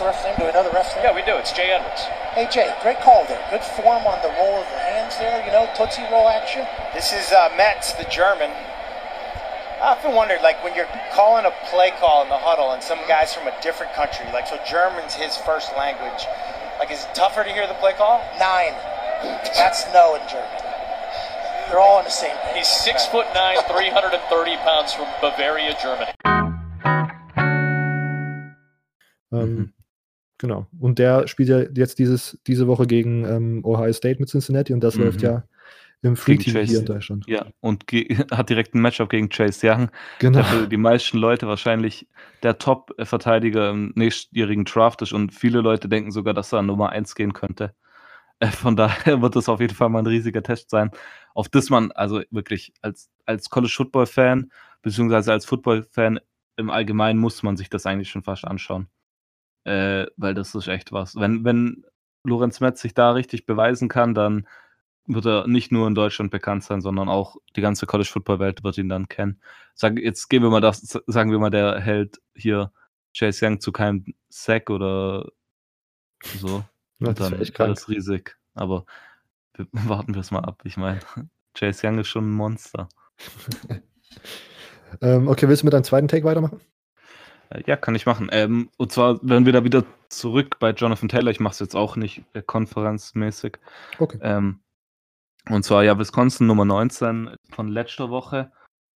[0.00, 0.08] Name?
[0.08, 0.34] What's the ref's name?
[0.38, 1.04] Do we know the ref's name?
[1.04, 1.36] Yeah, we do.
[1.36, 2.02] It's Jay Edwards.
[2.34, 3.40] Hey, Jay, great call there.
[3.50, 6.66] Good form on the roll of the hands there, you know, Tootsie Roll action.
[6.94, 8.50] This is uh, Metz, the German.
[9.80, 12.98] I often wondered, like, when you're calling a play call in the huddle and some
[13.08, 16.24] guy's from a different country, like, so German's his first language,
[16.78, 18.20] like, is it tougher to hear the play call?
[18.40, 18.72] Nine.
[19.56, 20.60] That's no in German.
[21.68, 22.56] They're all in the same page.
[22.64, 26.12] He's six foot nine, 330 pounds from Bavaria, Germany.
[29.32, 29.75] Mhm.
[30.38, 30.66] Genau.
[30.78, 34.80] Und der spielt ja jetzt dieses, diese Woche gegen ähm, Ohio State mit Cincinnati und
[34.80, 35.04] das mhm.
[35.04, 35.44] läuft ja
[36.02, 37.24] im Free TV hier in Deutschland.
[37.26, 37.84] Ja, und
[38.30, 39.90] hat direkt ein Matchup gegen Chase Young.
[40.18, 40.38] Genau.
[40.38, 42.06] Der für die meisten Leute wahrscheinlich
[42.42, 46.90] der Top-Verteidiger im nächstjährigen Draft ist und viele Leute denken sogar, dass er an Nummer
[46.90, 47.74] 1 gehen könnte.
[48.40, 50.90] Äh, von daher wird das auf jeden Fall mal ein riesiger Test sein,
[51.34, 54.50] auf das man also wirklich als, als College Football Fan,
[54.82, 56.20] beziehungsweise als Football Fan
[56.56, 58.88] im Allgemeinen muss man sich das eigentlich schon fast anschauen.
[59.66, 61.16] Äh, weil das ist echt was.
[61.16, 61.84] Wenn, wenn
[62.22, 64.46] Lorenz Metz sich da richtig beweisen kann, dann
[65.06, 68.62] wird er nicht nur in Deutschland bekannt sein, sondern auch die ganze College Football Welt
[68.62, 69.40] wird ihn dann kennen.
[69.74, 72.70] Sag, jetzt gehen wir mal das, sagen wir mal, der hält hier
[73.16, 75.30] Chase Young zu keinem Sack oder
[76.22, 76.64] so.
[76.98, 78.38] Das und dann ist alles riesig.
[78.54, 78.86] Aber
[79.72, 80.62] warten wir es mal ab.
[80.64, 81.00] Ich meine,
[81.54, 82.88] Chase Young ist schon ein Monster.
[85.02, 86.58] ähm, okay, willst du mit deinem zweiten Take weitermachen?
[87.50, 88.28] Äh, ja, kann ich machen.
[88.32, 91.30] Ähm, und zwar werden wir da wieder zurück bei Jonathan Taylor.
[91.30, 93.58] Ich mache es jetzt auch nicht äh, konferenzmäßig.
[93.98, 94.18] Okay.
[94.22, 94.60] Ähm,
[95.48, 98.50] und zwar ja Wisconsin Nummer 19 von letzter Woche,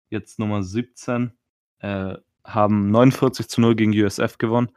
[0.09, 1.33] jetzt Nummer 17,
[1.79, 4.71] äh, haben 49 zu 0 gegen USF gewonnen.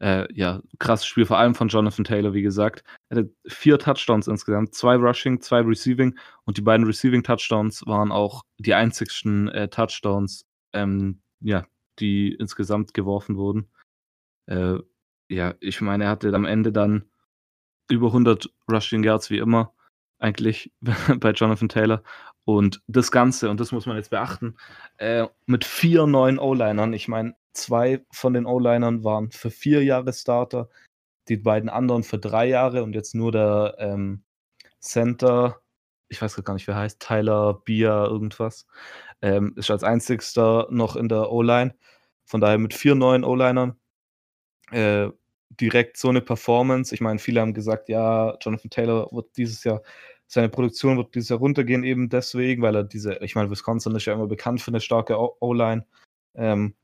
[0.00, 2.82] Äh, ja, krasses Spiel, vor allem von Jonathan Taylor, wie gesagt.
[3.08, 8.10] Er hatte vier Touchdowns insgesamt, zwei Rushing, zwei Receiving und die beiden Receiving Touchdowns waren
[8.10, 11.64] auch die einzigsten äh, Touchdowns, ähm, ja,
[12.00, 13.68] die insgesamt geworfen wurden.
[14.46, 14.78] Äh,
[15.28, 17.08] ja, ich meine, er hatte am Ende dann
[17.90, 19.74] über 100 Rushing Yards wie immer
[20.18, 20.72] eigentlich
[21.18, 22.02] bei Jonathan Taylor.
[22.44, 24.56] Und das Ganze, und das muss man jetzt beachten,
[24.98, 26.92] äh, mit vier neuen O-Linern.
[26.92, 30.68] Ich meine, zwei von den O-Linern waren für vier Jahre Starter,
[31.28, 34.24] die beiden anderen für drei Jahre und jetzt nur der ähm,
[34.80, 35.60] Center,
[36.08, 38.66] ich weiß gar nicht, wer heißt, Tyler Bia irgendwas,
[39.24, 41.74] ähm, ist als einzigster noch in der O-Line.
[42.26, 43.76] Von daher mit vier neuen O-Linern
[44.70, 45.08] äh,
[45.48, 46.94] direkt so eine Performance.
[46.94, 49.82] Ich meine, viele haben gesagt, ja, Jonathan Taylor wird dieses Jahr
[50.26, 54.06] seine Produktion wird dieses Jahr runtergehen, eben deswegen, weil er diese, ich meine, Wisconsin ist
[54.06, 55.86] ja immer bekannt für eine starke O-Line.
[56.34, 56.74] Ähm,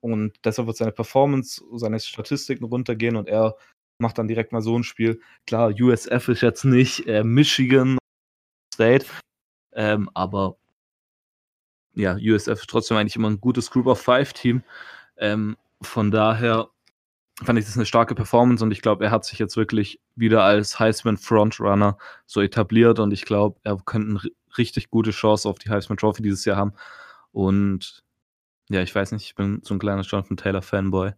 [0.00, 3.56] und deshalb wird seine Performance, seine Statistiken runtergehen und er
[3.98, 5.20] macht dann direkt mal so ein Spiel.
[5.46, 7.98] Klar, USF ist jetzt nicht äh, Michigan
[8.74, 9.06] State,
[9.74, 10.58] ähm, aber
[11.96, 14.62] ja, USF ist trotzdem eigentlich immer ein gutes Group of Five Team.
[15.16, 16.68] Ähm, von daher
[17.42, 20.44] fand ich das eine starke Performance und ich glaube, er hat sich jetzt wirklich wieder
[20.44, 24.20] als Heisman Frontrunner so etabliert und ich glaube, er könnte eine
[24.56, 26.72] richtig gute Chance auf die Heisman Trophy dieses Jahr haben.
[27.32, 28.02] Und
[28.68, 31.12] ja, ich weiß nicht, ich bin so ein kleiner Jonathan Taylor Fanboy,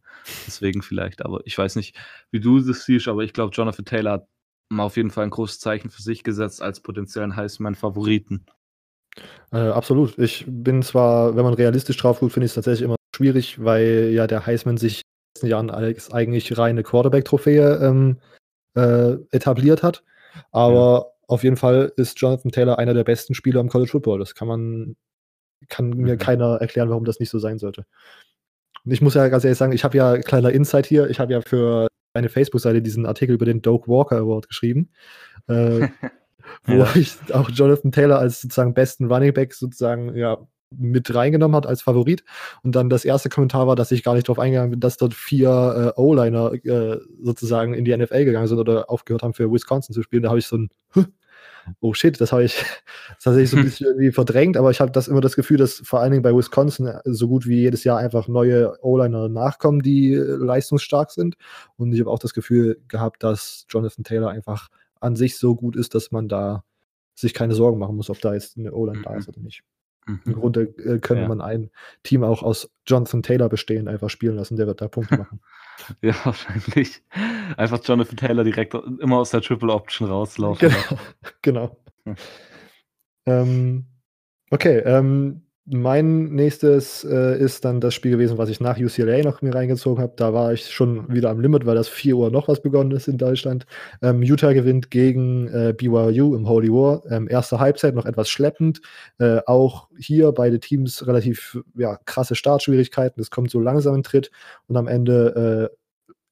[0.47, 1.97] deswegen vielleicht, aber ich weiß nicht,
[2.31, 4.29] wie du das siehst, aber ich glaube, Jonathan Taylor hat
[4.77, 8.45] auf jeden Fall ein großes Zeichen für sich gesetzt als potenziellen Heisman-Favoriten.
[9.53, 10.19] Äh, absolut.
[10.19, 14.11] Ich bin zwar, wenn man realistisch drauf guckt, finde ich es tatsächlich immer schwierig, weil
[14.13, 15.03] ja der Heisman sich
[15.35, 18.19] letzten Jahren als eigentlich reine Quarterback-Trophäe ähm,
[18.75, 20.03] äh, etabliert hat.
[20.53, 21.25] Aber ja.
[21.29, 24.19] auf jeden Fall ist Jonathan Taylor einer der besten Spieler im College Football.
[24.19, 24.97] Das kann man,
[25.69, 26.03] kann mhm.
[26.03, 27.87] mir keiner erklären, warum das nicht so sein sollte.
[28.85, 31.09] Und ich muss ja ganz ehrlich sagen, ich habe ja kleiner Insight hier.
[31.11, 34.91] Ich habe ja für eine Facebook-Seite diesen Artikel über den Doak Walker Award geschrieben.
[35.47, 35.89] Äh,
[36.65, 36.89] wo ja.
[36.95, 40.39] ich auch Jonathan Taylor als sozusagen besten Running Back sozusagen ja
[40.71, 42.25] mit reingenommen hat als Favorit.
[42.63, 45.15] Und dann das erste Kommentar war, dass ich gar nicht darauf eingegangen bin, dass dort
[45.15, 49.95] vier äh, O-Liner äh, sozusagen in die NFL gegangen sind oder aufgehört haben für Wisconsin
[49.95, 50.23] zu spielen.
[50.23, 50.69] Da habe ich so ein
[51.81, 52.65] Oh shit, das habe ich
[53.23, 56.01] tatsächlich so ein bisschen irgendwie verdrängt, aber ich habe das immer das Gefühl, dass vor
[56.01, 61.11] allen Dingen bei Wisconsin so gut wie jedes Jahr einfach neue O-Liner nachkommen, die leistungsstark
[61.11, 61.37] sind.
[61.77, 64.69] Und ich habe auch das Gefühl gehabt, dass Jonathan Taylor einfach
[65.01, 66.65] an sich so gut ist, dass man da
[67.15, 69.63] sich keine Sorgen machen muss, ob da jetzt eine O-Line da ist oder nicht.
[70.07, 70.21] Mhm.
[70.25, 71.29] Im Grunde äh, könnte ja.
[71.29, 71.71] man ein
[72.03, 75.41] Team auch aus Jonathan Taylor bestehen, einfach spielen lassen, der wird da Punkte machen.
[76.03, 77.03] ja, wahrscheinlich.
[77.57, 80.69] Einfach Jonathan Taylor direkt immer aus der Triple Option rauslaufen.
[80.71, 81.01] Genau.
[81.43, 81.77] genau.
[82.05, 82.17] Hm.
[83.27, 83.85] Ähm,
[84.51, 89.43] okay, ähm, mein nächstes äh, ist dann das Spiel gewesen, was ich nach UCLA noch
[89.43, 90.15] mir reingezogen habe.
[90.17, 93.09] Da war ich schon wieder am Limit, weil das 4 Uhr noch was begonnen ist
[93.09, 93.67] in Deutschland.
[94.01, 97.03] Ähm, Utah gewinnt gegen äh, BYU im Holy War.
[97.11, 98.81] Ähm, erste Halbzeit noch etwas schleppend.
[99.19, 103.21] Äh, auch hier beide Teams relativ ja, krasse Startschwierigkeiten.
[103.21, 104.31] Es kommt so langsam in Tritt
[104.69, 105.77] und am Ende äh,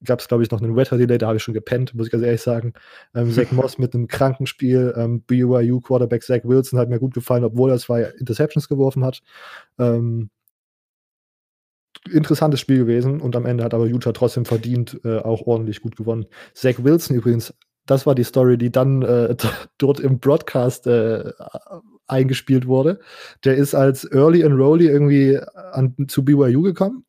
[0.05, 2.25] gab es, glaube ich, noch einen Weather-Delay, da habe ich schon gepennt, muss ich ganz
[2.25, 2.75] ehrlich sagen.
[3.15, 7.15] Ähm, Zach Moss mit einem kranken Spiel, ähm, BYU Quarterback Zach Wilson hat mir gut
[7.15, 9.23] gefallen, obwohl er zwei Interceptions geworfen hat.
[9.79, 10.31] Ähm,
[12.11, 15.97] interessantes Spiel gewesen und am Ende hat aber Utah trotzdem verdient äh, auch ordentlich gut
[15.97, 16.27] gewonnen.
[16.55, 17.55] Zach Wilson übrigens,
[17.87, 19.35] das war die Story, die dann äh,
[19.79, 21.33] dort im Broadcast äh,
[22.07, 23.01] eingespielt wurde.
[23.45, 25.41] Der ist als Early Enrollee irgendwie
[25.73, 27.05] an, zu BYU gekommen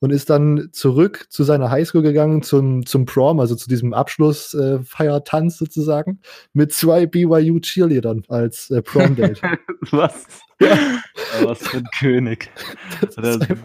[0.00, 5.54] und ist dann zurück zu seiner Highschool gegangen, zum, zum Prom, also zu diesem Abschlussfeiertanz
[5.54, 6.20] äh, sozusagen,
[6.52, 9.42] mit zwei BYU Cheerleadern als äh, Prom-Date.
[9.90, 10.26] was?
[10.60, 10.78] Ja.
[11.42, 12.50] was für ein König.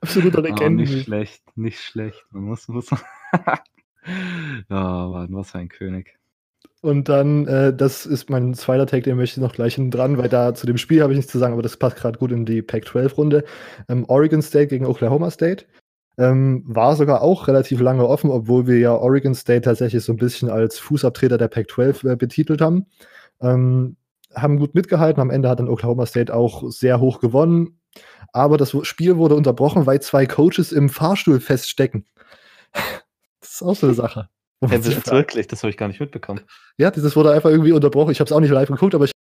[0.00, 0.84] Absoluter Legende.
[0.84, 2.24] Oh, nicht schlecht, nicht schlecht.
[2.30, 2.90] Man muss, muss.
[4.68, 6.15] ja, Mann, was für ein König.
[6.86, 10.18] Und dann, äh, das ist mein zweiter Take, den möchte ich noch gleich hinten dran,
[10.18, 12.30] weil da zu dem Spiel habe ich nichts zu sagen, aber das passt gerade gut
[12.30, 13.42] in die Pac-12-Runde.
[13.88, 15.64] Ähm, Oregon State gegen Oklahoma State.
[16.16, 20.16] Ähm, war sogar auch relativ lange offen, obwohl wir ja Oregon State tatsächlich so ein
[20.16, 22.86] bisschen als Fußabtreter der Pac-12 äh, betitelt haben.
[23.40, 23.96] Ähm,
[24.36, 25.20] haben gut mitgehalten.
[25.20, 27.80] Am Ende hat dann Oklahoma State auch sehr hoch gewonnen.
[28.32, 32.06] Aber das Spiel wurde unterbrochen, weil zwei Coaches im Fahrstuhl feststecken.
[33.40, 34.28] Das ist auch so eine Sache.
[34.60, 36.40] Das wirklich, das habe ich gar nicht mitbekommen.
[36.78, 38.10] Ja, dieses wurde einfach irgendwie unterbrochen.
[38.10, 39.12] Ich habe es auch nicht live geguckt, aber ich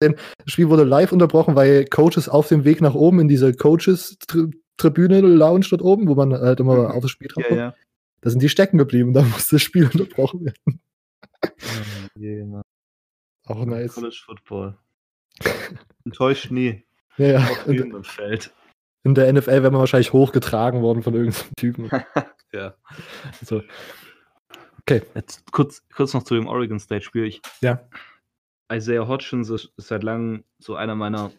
[0.00, 0.14] das
[0.46, 5.66] Spiel wurde live unterbrochen, weil Coaches auf dem Weg nach oben in diese Coaches-Tribüne, Lounge
[5.70, 6.86] dort oben, wo man halt immer mhm.
[6.86, 7.74] auf das Spiel drauf ja, ja.
[8.20, 10.80] Da sind die stecken geblieben da musste das Spiel unterbrochen werden.
[13.46, 13.94] Oh, Auch nice.
[13.94, 14.78] College Football.
[16.04, 16.84] Enttäuscht nie.
[17.18, 17.48] Ja, ja.
[17.66, 18.52] In, Feld.
[19.04, 21.90] in der NFL wäre man wahrscheinlich hochgetragen worden von irgendeinem Typen.
[22.52, 22.74] ja.
[23.42, 23.62] So.
[24.86, 25.02] Okay.
[25.14, 27.34] Jetzt kurz, kurz noch zu dem Oregon State-Spiel.
[27.60, 27.80] Ja.
[28.70, 31.30] Isaiah Hodgins ist, seit langem so einer meiner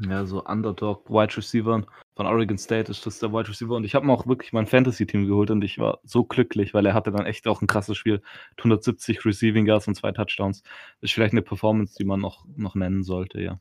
[0.00, 1.86] ja, so Underdog-Wide Receivern.
[2.16, 4.66] von Oregon State ist das der Wide Receiver und ich habe mir auch wirklich mein
[4.66, 7.96] Fantasy-Team geholt und ich war so glücklich, weil er hatte dann echt auch ein krasses
[7.96, 8.22] Spiel.
[8.58, 10.62] 170 Receiving Yards und zwei Touchdowns.
[10.62, 13.60] Das ist vielleicht eine Performance, die man noch, noch nennen sollte, ja.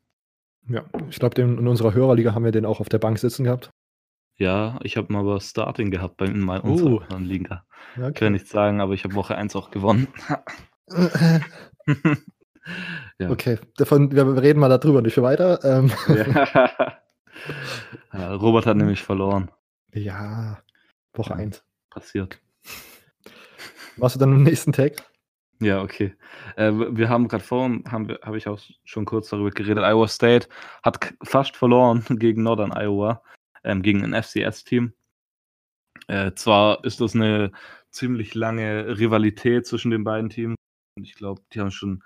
[0.67, 3.72] Ja, ich glaube, in unserer Hörerliga haben wir den auch auf der Bank sitzen gehabt.
[4.38, 7.00] Ja, ich habe mal aber Starting gehabt bei in meiner uh.
[7.00, 7.63] anderen Liga.
[7.96, 8.10] Okay.
[8.10, 10.08] Ich kann nicht sagen, aber ich habe Woche 1 auch gewonnen.
[13.20, 13.30] ja.
[13.30, 15.63] Okay, davon, wir reden mal darüber nicht weiter.
[15.63, 15.91] Ähm.
[16.08, 16.72] Ja.
[18.13, 19.50] Ja, Robert hat nämlich verloren.
[19.94, 20.62] Ja,
[21.13, 21.63] Woche 1.
[21.89, 22.39] Passiert.
[23.98, 24.94] Warst du dann im nächsten Tag?
[25.60, 26.15] Ja, okay.
[26.56, 30.48] Äh, wir haben gerade vorhin, habe hab ich auch schon kurz darüber geredet, Iowa State
[30.82, 33.22] hat fast verloren gegen Northern Iowa,
[33.63, 34.93] ähm, gegen ein FCS-Team.
[36.08, 37.52] Äh, zwar ist das eine
[37.89, 40.56] ziemlich lange Rivalität zwischen den beiden Teams.
[40.97, 42.04] Und ich glaube, die haben schon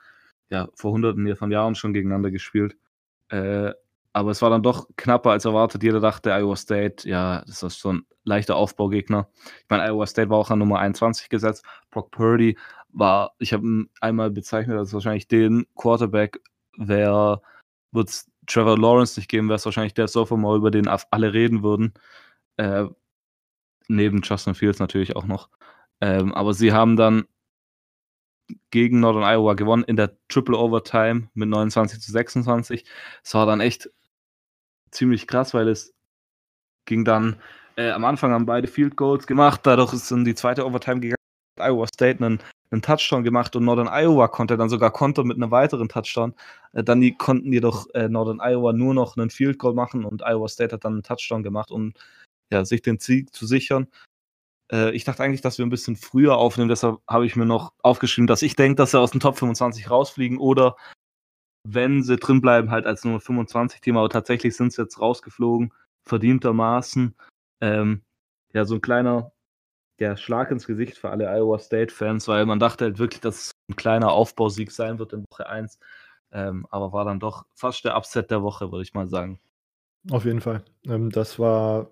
[0.49, 2.77] ja, vor hunderten von Jahren schon gegeneinander gespielt.
[3.29, 3.73] Äh,
[4.13, 5.83] aber es war dann doch knapper als erwartet.
[5.83, 9.27] Jeder dachte, Iowa State, ja, das ist so ein leichter Aufbaugegner.
[9.59, 11.65] Ich meine, Iowa State war auch an Nummer 21 gesetzt.
[11.91, 12.57] Brock Purdy
[12.93, 16.39] war, ich habe ihn einmal bezeichnet als wahrscheinlich den Quarterback,
[16.77, 17.41] wer
[17.91, 21.63] wird es Trevor Lawrence nicht geben, wäre es wahrscheinlich der Sophomore, über den alle reden
[21.63, 21.93] würden.
[22.57, 22.85] Äh,
[23.87, 25.49] neben Justin Fields natürlich auch noch.
[26.01, 27.25] Ähm, aber sie haben dann
[28.71, 32.85] gegen Northern Iowa gewonnen in der Triple Overtime mit 29 zu 26.
[33.23, 33.89] Es war dann echt
[34.91, 35.93] ziemlich krass, weil es
[36.85, 37.41] ging dann,
[37.75, 41.15] äh, am Anfang haben beide Field Goals gemacht, dadurch ist in die zweite Overtime gegangen,
[41.59, 42.39] Iowa State einen,
[42.71, 46.33] einen Touchdown gemacht und Northern Iowa konnte dann sogar Konter mit einem weiteren Touchdown.
[46.73, 50.23] Äh, dann die, konnten jedoch äh, Northern Iowa nur noch einen Field Goal machen und
[50.23, 51.93] Iowa State hat dann einen Touchdown gemacht, um
[52.51, 53.87] ja, sich den Sieg zu sichern.
[54.71, 57.73] Äh, ich dachte eigentlich, dass wir ein bisschen früher aufnehmen, deshalb habe ich mir noch
[57.83, 60.75] aufgeschrieben, dass ich denke, dass sie aus dem Top 25 rausfliegen oder
[61.67, 65.73] wenn sie drin bleiben, halt als Nummer 25 Team, aber tatsächlich sind sie jetzt rausgeflogen,
[66.07, 67.15] verdientermaßen.
[67.61, 68.03] Ähm,
[68.53, 69.31] ja, so ein kleiner
[69.99, 73.51] der Schlag ins Gesicht für alle Iowa State-Fans, weil man dachte halt wirklich, dass es
[73.69, 75.79] ein kleiner Aufbausieg sein wird in Woche 1.
[76.31, 79.39] Ähm, aber war dann doch fast der Upset der Woche, würde ich mal sagen.
[80.11, 80.63] Auf jeden Fall.
[80.85, 81.91] Ähm, das war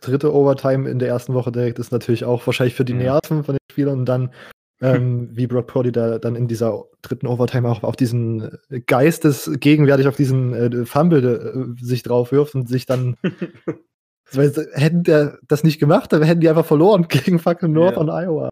[0.00, 2.98] dritte Overtime in der ersten Woche direkt, ist natürlich auch wahrscheinlich für die ja.
[2.98, 4.32] Nerven von den Spielern und dann
[4.80, 9.50] ähm, wie Brock Purdy da dann in dieser dritten Overtime auch auf diesen äh, Geistes
[9.60, 13.16] gegenwärtig auf diesen äh, Fumble äh, sich drauf wirft und sich dann
[14.32, 18.22] weil, hätten der das nicht gemacht, dann hätten die einfach verloren gegen fucking Northern ja.
[18.22, 18.50] Iowa.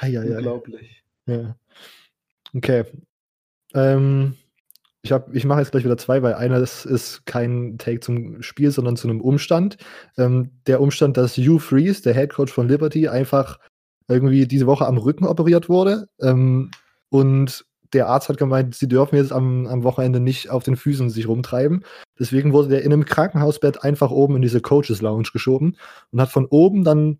[0.00, 1.02] Hei, Unglaublich.
[1.26, 1.56] Ja.
[2.54, 2.84] Okay.
[3.74, 4.36] Ähm,
[5.02, 8.70] ich, ich mache jetzt gleich wieder zwei, weil einer ist, ist kein Take zum Spiel,
[8.70, 9.76] sondern zu einem Umstand.
[10.18, 13.58] Ähm, der Umstand, dass Hugh Freeze, der Head Coach von Liberty, einfach
[14.08, 16.08] irgendwie diese Woche am Rücken operiert wurde.
[16.20, 16.70] Ähm,
[17.08, 21.10] und der Arzt hat gemeint, sie dürfen jetzt am, am Wochenende nicht auf den Füßen
[21.10, 21.84] sich rumtreiben.
[22.18, 25.76] Deswegen wurde der in einem Krankenhausbett einfach oben in diese Coaches Lounge geschoben
[26.10, 27.18] und hat von oben dann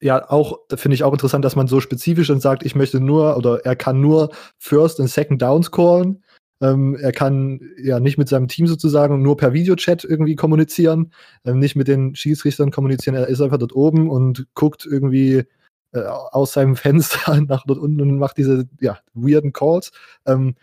[0.00, 3.36] ja auch, finde ich auch interessant, dass man so spezifisch dann sagt, ich möchte nur
[3.36, 6.22] oder er kann nur First und Second Downs callen.
[6.60, 11.12] Ähm, er kann ja nicht mit seinem Team sozusagen nur per Videochat irgendwie kommunizieren,
[11.44, 13.16] ähm, nicht mit den Schiedsrichtern kommunizieren.
[13.16, 15.44] Er ist einfach dort oben und guckt irgendwie
[15.92, 19.92] äh, aus seinem Fenster nach dort unten und macht diese ja, weirden Calls.
[20.26, 20.54] Ähm,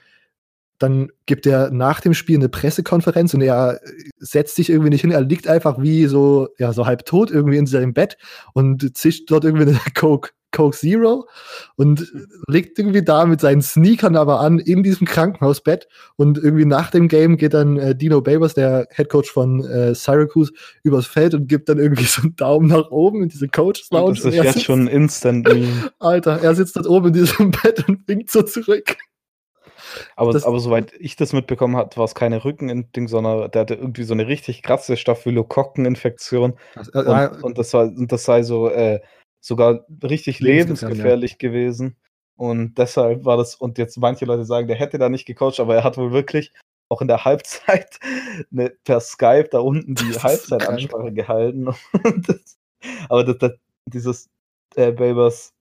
[0.79, 3.81] dann gibt er nach dem Spiel eine Pressekonferenz und er
[4.17, 5.11] setzt sich irgendwie nicht hin.
[5.11, 8.17] Er liegt einfach wie so, ja, so halb tot irgendwie in seinem Bett
[8.53, 11.27] und zischt dort irgendwie eine Coke, Coke Zero
[11.75, 12.11] und
[12.47, 17.07] liegt irgendwie da mit seinen Sneakern aber an in diesem Krankenhausbett und irgendwie nach dem
[17.07, 20.51] Game geht dann äh, Dino Babers, der Head Coach von äh, Syracuse,
[20.83, 24.15] übers Feld und gibt dann irgendwie so einen Daumen nach oben in diese Coaches Lounge.
[24.15, 25.91] Das ist jetzt sitzt, schon instant -Meme.
[25.99, 28.97] Alter, er sitzt dort oben in diesem Bett und winkt so zurück.
[30.15, 33.75] Aber, das, aber soweit ich das mitbekommen habe, war es keine Rückending, sondern der hatte
[33.75, 36.53] irgendwie so eine richtig krasse Staphylokokkeninfektion.
[36.93, 38.99] Äh, und, und, das, war, und das sei so äh,
[39.39, 41.37] sogar richtig lebensgefährlich ja.
[41.37, 41.95] gewesen.
[42.35, 45.75] Und deshalb war das, und jetzt manche Leute sagen, der hätte da nicht gecoacht, aber
[45.75, 46.53] er hat wohl wirklich
[46.87, 47.99] auch in der Halbzeit
[48.51, 51.65] eine, per Skype da unten die Halbzeitansprache gehalten.
[52.27, 52.57] das,
[53.09, 53.51] aber das, das,
[53.85, 54.29] dieses
[54.75, 55.53] äh, Babers,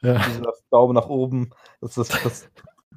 [0.00, 0.18] ja.
[0.26, 2.48] dieser Daumen nach oben, das ist das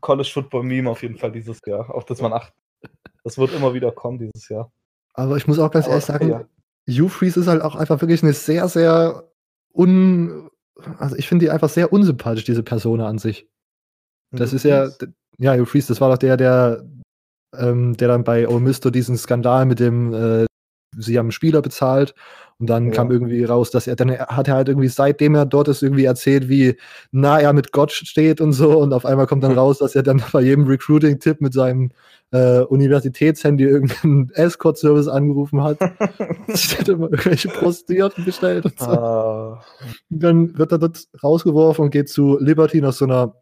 [0.01, 1.93] College Football Meme auf jeden Fall dieses Jahr.
[1.93, 2.53] Auch dass man acht,
[3.23, 4.71] das wird immer wieder kommen dieses Jahr.
[5.13, 6.47] Aber ich muss auch ganz aber, ehrlich sagen, ja.
[6.87, 9.23] Hugh Freeze ist halt auch einfach wirklich eine sehr, sehr
[9.75, 10.49] un.
[10.97, 13.47] Also ich finde die einfach sehr unsympathisch, diese Person an sich.
[14.31, 14.89] Das ist ja,
[15.37, 16.83] ja, Hugh Freeze, das war doch der, der,
[17.57, 20.45] ähm, der dann bei Miss diesen Skandal mit dem äh,
[20.97, 22.13] sie haben Spieler bezahlt
[22.57, 22.91] und dann Ja.
[22.93, 26.05] kam irgendwie raus, dass er, dann hat er halt irgendwie, seitdem er dort ist, irgendwie
[26.05, 26.77] erzählt, wie
[27.11, 28.77] nah er mit Gott steht und so.
[28.79, 31.91] Und auf einmal kommt dann raus, dass er dann bei jedem Recruiting-Tipp mit seinem
[32.31, 35.79] äh, Universitätshandy irgendeinen Escort-Service angerufen hat.
[36.49, 38.85] hat immer irgendwelche Prostituierten bestellt und so.
[38.85, 39.61] Ah,
[40.09, 43.35] Und dann wird er dort rausgeworfen und geht zu Liberty nach so einer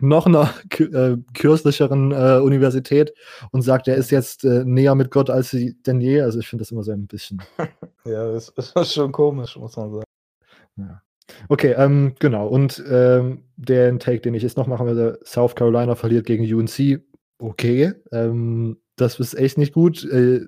[0.00, 3.12] noch einer äh, kirchlicheren äh, Universität
[3.50, 6.20] und sagt, er ist jetzt äh, näher mit Gott als sie denn je.
[6.20, 7.42] Also ich finde das immer so ein bisschen.
[8.04, 10.94] ja, das ist schon komisch, muss man sagen.
[11.48, 12.46] Okay, ähm, genau.
[12.48, 17.02] Und ähm, den Take, den ich jetzt noch machen würde, South Carolina verliert gegen UNC.
[17.38, 20.04] Okay, ähm, das ist echt nicht gut.
[20.04, 20.46] Äh,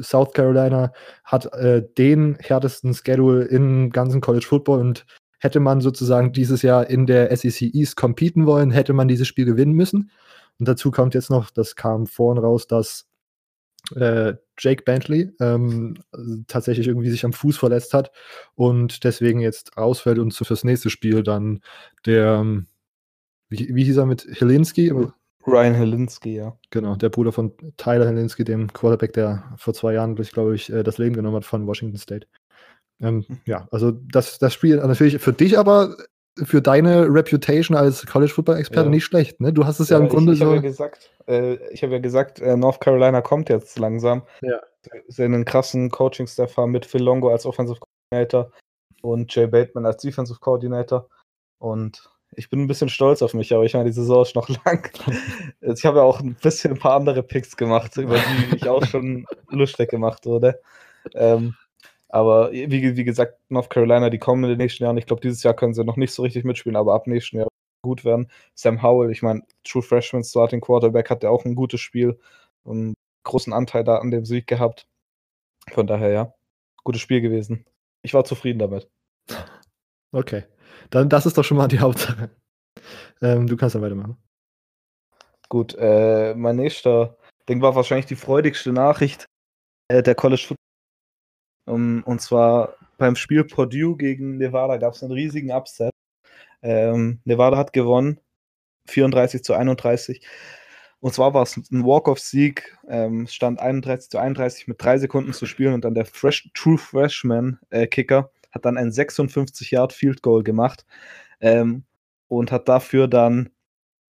[0.00, 0.92] South Carolina
[1.24, 5.06] hat äh, den härtesten Schedule im ganzen College Football und
[5.38, 9.44] hätte man sozusagen dieses Jahr in der SEC East competen wollen, hätte man dieses Spiel
[9.44, 10.10] gewinnen müssen.
[10.58, 13.06] Und dazu kommt jetzt noch, das kam vorhin raus, dass
[13.94, 15.98] äh, Jake Bentley ähm,
[16.48, 18.10] tatsächlich irgendwie sich am Fuß verletzt hat
[18.54, 21.60] und deswegen jetzt ausfällt und so fürs nächste Spiel dann
[22.04, 22.66] der, ähm,
[23.48, 24.92] wie, wie hieß er mit Helinski?
[25.46, 26.58] Ryan Helinski, ja.
[26.70, 30.82] Genau, der Bruder von Tyler Helinski, dem Quarterback, der vor zwei Jahren, glaube ich, äh,
[30.82, 32.26] das Leben genommen hat von Washington State.
[33.00, 35.96] Ähm, ja, also das, das Spiel natürlich für dich aber,
[36.44, 38.90] für deine Reputation als College Football Experte Ja.
[38.90, 39.52] nicht schlecht, ne?
[39.52, 40.46] Du hast es ja, im Grunde ich, ich so.
[40.46, 44.22] habe ja gesagt, äh, ich habe ja gesagt, äh, North Carolina kommt jetzt langsam.
[44.42, 44.60] Ja.
[45.08, 48.52] Sie einen krassen Coaching-Staff haben mit Phil Longo als Offensive Coordinator
[49.02, 51.08] und Jay Bateman als Defensive Coordinator.
[51.58, 54.48] Und ich bin ein bisschen stolz auf mich, aber ich meine, die Saison ist noch
[54.64, 54.90] lang.
[55.60, 58.84] Ich habe ja auch ein bisschen ein paar andere Picks gemacht, über die ich auch
[58.84, 60.60] schon lustig gemacht wurde.
[61.14, 61.54] Ähm,
[62.08, 64.96] aber wie, wie gesagt, North Carolina, die kommen in den nächsten Jahren.
[64.96, 67.48] Ich glaube, dieses Jahr können sie noch nicht so richtig mitspielen, aber ab nächsten Jahr
[67.82, 68.30] gut werden.
[68.54, 72.18] Sam Howell, ich meine, True Freshman Starting Quarterback, hat ja auch ein gutes Spiel
[72.64, 72.94] und einen
[73.24, 74.86] großen Anteil da an dem Sieg gehabt.
[75.72, 76.34] Von daher, ja,
[76.84, 77.66] gutes Spiel gewesen.
[78.02, 78.88] Ich war zufrieden damit.
[80.12, 80.44] Okay.
[80.90, 82.30] Dann, das ist doch schon mal die Hauptsache.
[83.20, 84.16] Ähm, du kannst dann weitermachen.
[85.48, 87.16] Gut, äh, mein nächster
[87.48, 89.26] Ding war wahrscheinlich die freudigste Nachricht
[89.88, 90.67] äh, der College Football.
[91.68, 95.92] Um, und zwar beim Spiel Purdue gegen Nevada gab es einen riesigen Upset.
[96.62, 98.20] Ähm, Nevada hat gewonnen,
[98.86, 100.26] 34 zu 31.
[101.00, 102.76] Und zwar war es ein Walk-off-Sieg.
[102.88, 106.78] Ähm, stand 31 zu 31 mit drei Sekunden zu spielen und dann der Fresh, True
[106.78, 110.86] Freshman-Kicker hat dann ein 56-Yard-Field-Goal gemacht
[111.40, 111.84] ähm,
[112.28, 113.50] und hat dafür dann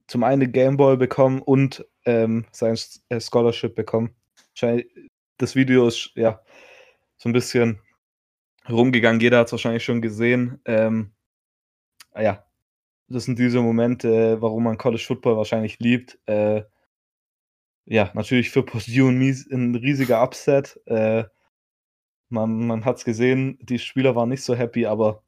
[0.06, 2.78] zum einen Gameball bekommen und ähm, sein
[3.10, 4.14] äh, Scholarship bekommen.
[5.36, 6.40] Das Video ist ja
[7.18, 7.80] so ein bisschen
[8.68, 9.20] rumgegangen.
[9.20, 10.60] Jeder hat es wahrscheinlich schon gesehen.
[10.64, 11.12] Ähm,
[12.12, 12.44] ah ja,
[13.08, 16.18] das sind diese Momente, warum man College Football wahrscheinlich liebt.
[16.26, 16.64] Äh,
[17.86, 20.80] ja, natürlich für Purdue ein, riesiger Upset.
[20.86, 21.24] Äh,
[22.28, 25.22] man man hat es gesehen, die Spieler waren nicht so happy, aber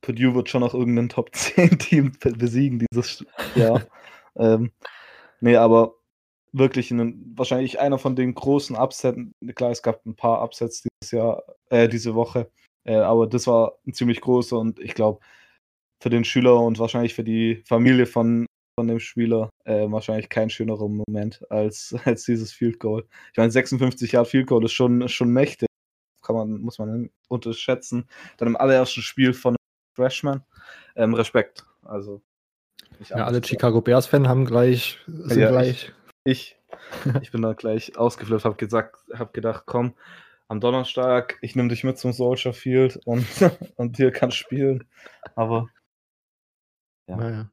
[0.00, 3.24] Purdue wird schon noch irgendein Top 10 Team be- besiegen dieses
[3.56, 3.82] Jahr.
[4.36, 4.70] ähm,
[5.40, 5.94] nee, aber
[6.54, 9.18] wirklich ein, wahrscheinlich einer von den großen Upsets.
[9.54, 12.50] Klar, es gab ein paar Upsets dieses Jahr, äh, diese Woche,
[12.84, 15.20] äh, aber das war ein ziemlich großer und ich glaube,
[16.00, 18.46] für den Schüler und wahrscheinlich für die Familie von,
[18.78, 23.04] von dem Spieler äh, wahrscheinlich kein schönerer Moment als, als dieses Field Goal.
[23.32, 25.66] Ich meine, 56 Yard Field Goal ist schon, schon mächtig.
[26.22, 28.08] Kann man, muss man unterschätzen.
[28.38, 29.56] Dann im allerersten Spiel von
[29.94, 30.42] Freshman.
[30.96, 31.66] Ähm, Respekt.
[31.82, 32.22] Also.
[33.00, 35.88] ich Ja, alle Chicago Bears-Fans haben gleich, sind Ja, gleich.
[35.88, 35.92] ich,
[36.24, 38.96] ich bin da gleich ausgeflippt, habe gesagt,
[39.32, 39.94] gedacht, komm,
[40.48, 43.26] am Donnerstag, ich nehme dich mit zum Soldier Field und,
[43.76, 44.84] und dir kannst spielen.
[45.36, 45.68] Aber
[47.08, 47.16] Ja.
[47.16, 47.50] Naja.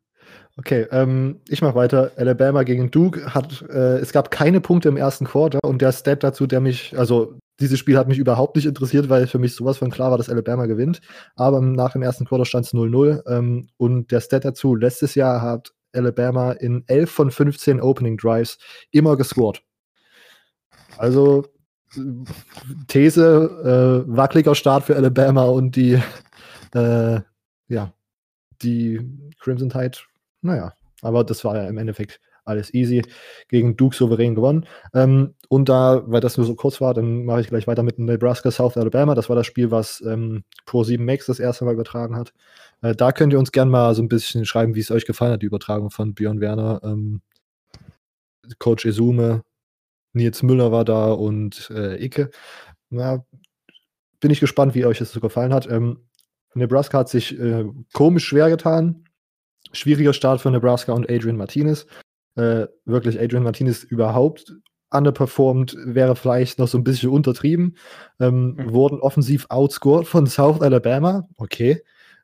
[0.57, 2.11] Okay, ähm, ich mache weiter.
[2.15, 6.24] Alabama gegen Duke hat, äh, es gab keine Punkte im ersten Quarter und der Stat
[6.24, 9.78] dazu, der mich, also dieses Spiel hat mich überhaupt nicht interessiert, weil für mich sowas
[9.78, 11.01] von klar war, dass Alabama gewinnt.
[11.36, 15.41] Aber nach dem ersten Quarter stand es 0-0 ähm, und der Stat dazu, letztes Jahr
[15.41, 18.58] hat Alabama in 11 von 15 Opening Drives
[18.92, 19.62] immer gescored.
[20.98, 21.46] Also
[22.88, 26.02] These, äh, wackeliger Start für Alabama und die,
[26.74, 27.20] äh,
[27.68, 27.94] ja,
[28.62, 29.02] die
[29.39, 29.98] Crimson Tide,
[30.42, 33.04] naja, aber das war ja im Endeffekt alles easy.
[33.50, 34.66] Gegen Duke souverän gewonnen.
[34.94, 38.00] Ähm, und da, weil das nur so kurz war, dann mache ich gleich weiter mit
[38.00, 39.16] Nebraska South Alabama.
[39.16, 42.34] Das war das Spiel, was ähm, Pro 7 Max das erste Mal übertragen hat.
[42.82, 45.34] Äh, da könnt ihr uns gerne mal so ein bisschen schreiben, wie es euch gefallen
[45.34, 46.82] hat, die Übertragung von Björn Werner.
[46.84, 47.21] Ähm,
[48.59, 49.43] Coach Esume,
[50.13, 52.32] Nils Müller war da und äh, Icke.
[52.89, 53.25] Na,
[54.19, 55.69] bin ich gespannt, wie euch das so gefallen hat.
[55.69, 56.05] Ähm,
[56.53, 59.05] Nebraska hat sich äh, komisch schwer getan.
[59.71, 61.86] Schwieriger Start für Nebraska und Adrian Martinez.
[62.36, 64.53] Äh, wirklich Adrian Martinez überhaupt
[64.93, 67.77] underperformed wäre vielleicht noch so ein bisschen untertrieben.
[68.19, 68.73] Ähm, mhm.
[68.73, 71.27] Wurden offensiv outscored von South Alabama.
[71.38, 71.82] Okay.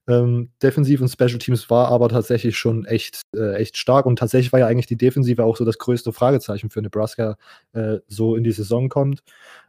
[0.07, 4.53] Ähm, Defensiv und Special Teams war aber tatsächlich schon echt, äh, echt stark und tatsächlich
[4.53, 7.37] war ja eigentlich die Defensive auch so das größte Fragezeichen für Nebraska,
[7.73, 9.21] äh, so in die Saison kommt.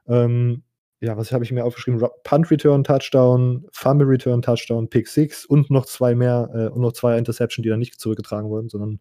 [0.07, 0.63] Ähm,
[1.01, 2.05] ja, was habe ich mir aufgeschrieben?
[2.25, 6.93] Punt Return Touchdown, Fumble Return Touchdown, Pick Six und noch zwei mehr äh, und noch
[6.93, 9.01] zwei Interception, die dann nicht zurückgetragen wurden, sondern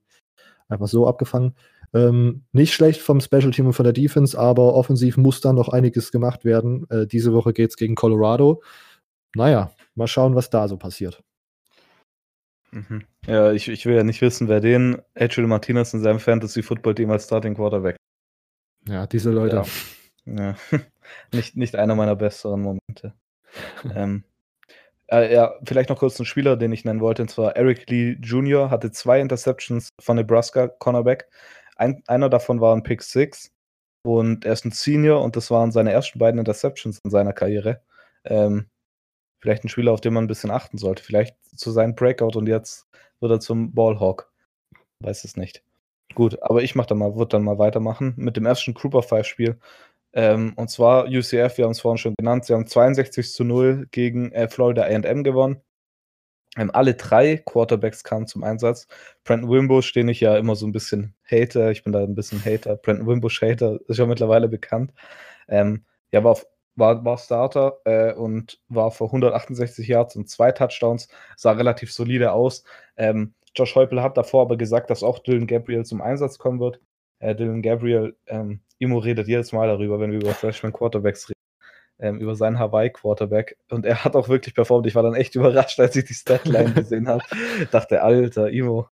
[0.67, 1.55] einfach so abgefangen.
[1.93, 5.69] Ähm, nicht schlecht vom Special Team und von der Defense, aber offensiv muss dann noch
[5.69, 6.85] einiges gemacht werden.
[6.89, 8.61] Äh, diese Woche geht es gegen Colorado.
[9.35, 11.23] Naja, mal schauen, was da so passiert.
[12.77, 13.05] Mhm.
[13.25, 17.25] Ja, ich, ich will ja nicht wissen, wer den Edgel Martinez in seinem Fantasy-Football-Team als
[17.25, 17.95] Starting Quarterback.
[18.87, 19.63] Ja, diese Leute.
[20.25, 20.33] Ja.
[20.35, 20.55] ja.
[21.33, 23.13] nicht, nicht einer meiner besseren Momente.
[23.95, 24.23] ähm,
[25.07, 28.17] äh, ja, vielleicht noch kurz einen Spieler, den ich nennen wollte, und zwar Eric Lee
[28.21, 28.69] Jr.
[28.69, 31.27] hatte zwei Interceptions von Nebraska Cornerback.
[31.77, 33.51] Ein, einer davon war ein Pick Six
[34.03, 37.81] und er ist ein Senior und das waren seine ersten beiden Interceptions in seiner Karriere.
[38.25, 38.67] Ähm,
[39.39, 41.03] vielleicht ein Spieler, auf den man ein bisschen achten sollte.
[41.03, 42.87] Vielleicht zu seinem Breakout und jetzt
[43.19, 44.31] wird er zum Ballhawk.
[44.99, 45.63] Weiß es nicht.
[46.15, 49.07] Gut, aber ich mach dann mal, würde dann mal weitermachen mit dem ersten Group of
[49.07, 49.59] Five Spiel.
[50.13, 53.87] Ähm, und zwar UCF, wir haben es vorhin schon genannt, sie haben 62 zu 0
[53.91, 55.61] gegen äh, Florida AM gewonnen.
[56.57, 58.87] Ähm, alle drei Quarterbacks kamen zum Einsatz.
[59.23, 62.43] Brandon Wimbush, den ich ja immer so ein bisschen hate, ich bin da ein bisschen
[62.43, 62.77] Hater.
[62.77, 64.93] Brandon Wimbush Hater ist ja mittlerweile bekannt.
[65.47, 66.37] Ähm, ja, war,
[66.77, 71.09] war, war Starter äh, und war vor 168 Yards und zwei Touchdowns.
[71.35, 72.63] Sah relativ solide aus.
[72.95, 76.79] Ähm, Josh Heupel hat davor aber gesagt, dass auch Dylan Gabriel zum Einsatz kommen wird.
[77.19, 81.37] Äh, Dylan Gabriel, ähm, Imo redet jedes Mal darüber, wenn wir über Freshman Quarterbacks reden
[81.99, 83.57] ähm, über seinen Hawaii-Quarterback.
[83.69, 84.87] Und er hat auch wirklich performt.
[84.87, 87.23] Ich war dann echt überrascht, als ich die Statline gesehen habe.
[87.71, 88.87] Dachte, Alter, Imo,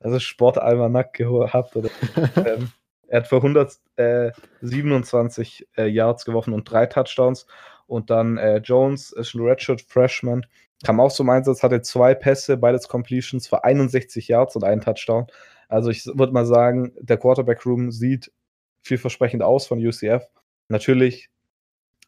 [0.00, 1.76] also Sportalmanack gehabt.
[1.76, 1.90] Oder,
[2.36, 2.70] ähm,
[3.12, 7.46] er hat für 127 äh, Yards geworfen und drei Touchdowns.
[7.86, 10.46] Und dann äh, Jones ist ein Redshirt Freshman,
[10.82, 15.26] kam auch zum Einsatz, hatte zwei Pässe, beides Completions für 61 Yards und einen Touchdown.
[15.68, 18.32] Also ich würde mal sagen, der Quarterback Room sieht
[18.80, 20.26] vielversprechend aus von UCF.
[20.68, 21.28] Natürlich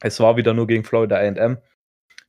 [0.00, 1.58] es war wieder nur gegen Florida AM.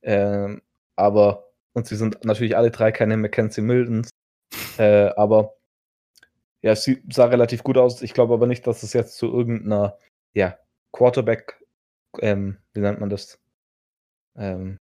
[0.02, 0.60] Ähm,
[0.96, 4.10] aber, und sie sind natürlich alle drei keine Mackenzie Miltons.
[4.76, 5.55] Äh, aber
[6.66, 8.02] ja, es sah relativ gut aus.
[8.02, 9.96] Ich glaube aber nicht, dass es jetzt zu irgendeiner
[10.34, 10.58] ja,
[10.92, 11.64] Quarterback,
[12.18, 13.38] ähm, wie nennt man das?
[14.34, 14.76] Ähm,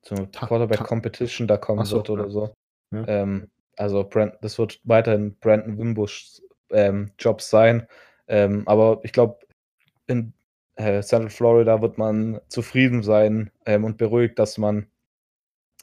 [0.00, 2.54] zur Quarterback Competition da kommen so, wird oder so.
[2.92, 3.06] Ja.
[3.06, 6.40] Ähm, also Brand, das wird weiterhin Brandon Wimbush
[6.70, 7.86] ähm, Job sein.
[8.26, 9.38] Ähm, aber ich glaube,
[10.06, 10.32] in
[10.76, 14.86] äh, Central Florida wird man zufrieden sein ähm, und beruhigt, dass man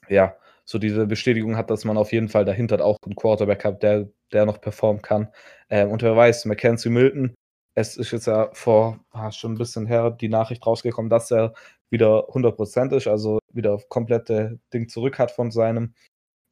[0.08, 0.36] ja
[0.70, 4.08] so diese Bestätigung hat, dass man auf jeden Fall dahinter auch einen Quarterback hat, der,
[4.32, 5.30] der noch performen kann.
[5.70, 7.34] Ähm, und wer weiß, Mackenzie Milton,
[7.74, 11.56] es ist jetzt ja vor ah, schon ein bisschen her die Nachricht rausgekommen, dass er
[11.90, 15.96] wieder 100% ist, also wieder komplette Ding zurück hat von seinem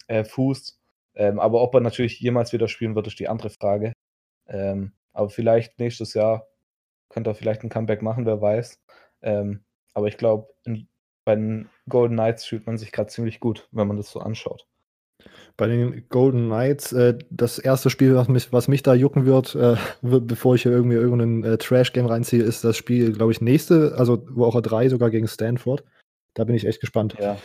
[0.08, 0.80] äh, Fuß.
[1.14, 3.94] Ähm, aber ob er natürlich jemals wieder spielen wird, ist die andere Frage.
[4.48, 6.48] Ähm, aber vielleicht nächstes Jahr
[7.10, 8.82] könnte er vielleicht ein Comeback machen, wer weiß.
[9.22, 9.64] Ähm,
[9.94, 10.48] aber ich glaube,
[11.28, 14.66] bei den Golden Knights fühlt man sich gerade ziemlich gut, wenn man das so anschaut.
[15.58, 19.54] Bei den Golden Knights, äh, das erste Spiel, was mich, was mich da jucken wird,
[19.54, 23.96] äh, bevor ich hier irgendwie irgendein äh, Trash-Game reinziehe, ist das Spiel, glaube ich, nächste,
[23.98, 25.84] also Woche 3 sogar gegen Stanford.
[26.34, 27.18] Da bin ich echt gespannt.
[27.20, 27.38] Ja,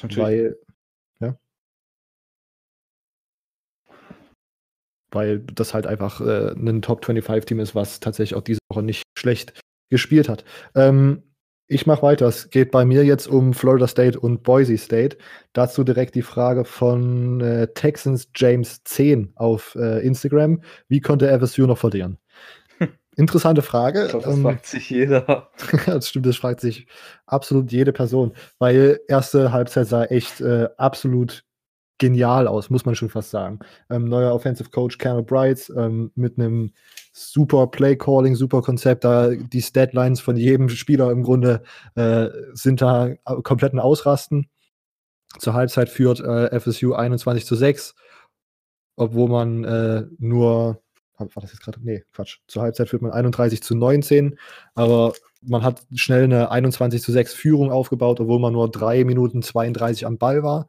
[0.00, 0.24] natürlich.
[0.24, 0.58] Weil,
[1.18, 1.36] ja.
[5.10, 9.02] Weil das halt einfach äh, ein Top 25-Team ist, was tatsächlich auch diese Woche nicht
[9.18, 9.60] schlecht
[9.90, 10.44] gespielt hat.
[10.76, 11.24] Ähm,
[11.66, 12.26] ich mache weiter.
[12.26, 15.16] Es geht bei mir jetzt um Florida State und Boise State.
[15.52, 20.60] Dazu direkt die Frage von äh, Texans James 10 auf äh, Instagram.
[20.88, 22.18] Wie konnte FSU noch verlieren?
[23.16, 24.04] Interessante Frage.
[24.04, 25.50] Ich glaub, das ähm, fragt sich jeder.
[25.86, 26.86] das stimmt, das fragt sich
[27.26, 31.44] absolut jede Person, weil erste Halbzeit sah echt äh, absolut
[31.98, 33.60] genial aus, muss man schon fast sagen.
[33.88, 36.72] Ähm, neuer Offensive Coach Cameron Bright ähm, mit einem
[37.14, 39.04] super Play Calling, super Konzept.
[39.04, 41.62] Da die Statlines von jedem Spieler im Grunde
[41.94, 44.50] äh, sind da kompletten Ausrasten.
[45.38, 47.94] Zur Halbzeit führt äh, FSU 21 zu 6,
[48.96, 50.80] obwohl man äh, nur
[51.16, 51.78] war das jetzt gerade?
[51.80, 52.38] Nee, Quatsch.
[52.48, 54.36] Zur Halbzeit führt man 31 zu 19,
[54.74, 55.12] aber
[55.42, 60.06] man hat schnell eine 21 zu 6 Führung aufgebaut, obwohl man nur 3 Minuten 32
[60.06, 60.68] am Ball war.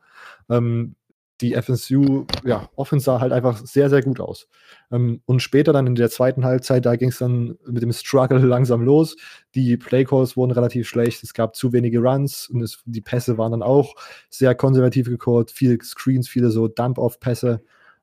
[0.49, 0.95] Ähm,
[1.41, 4.47] die FSU, ja, Offense sah halt einfach sehr, sehr gut aus.
[4.91, 8.39] Ähm, und später dann in der zweiten Halbzeit, da ging es dann mit dem Struggle
[8.45, 9.17] langsam los.
[9.53, 13.51] Die Playcalls wurden relativ schlecht, es gab zu wenige Runs und es, die Pässe waren
[13.51, 13.95] dann auch
[14.29, 17.61] sehr konservativ gecallt, viele Screens, viele so Dump-Off-Pässe.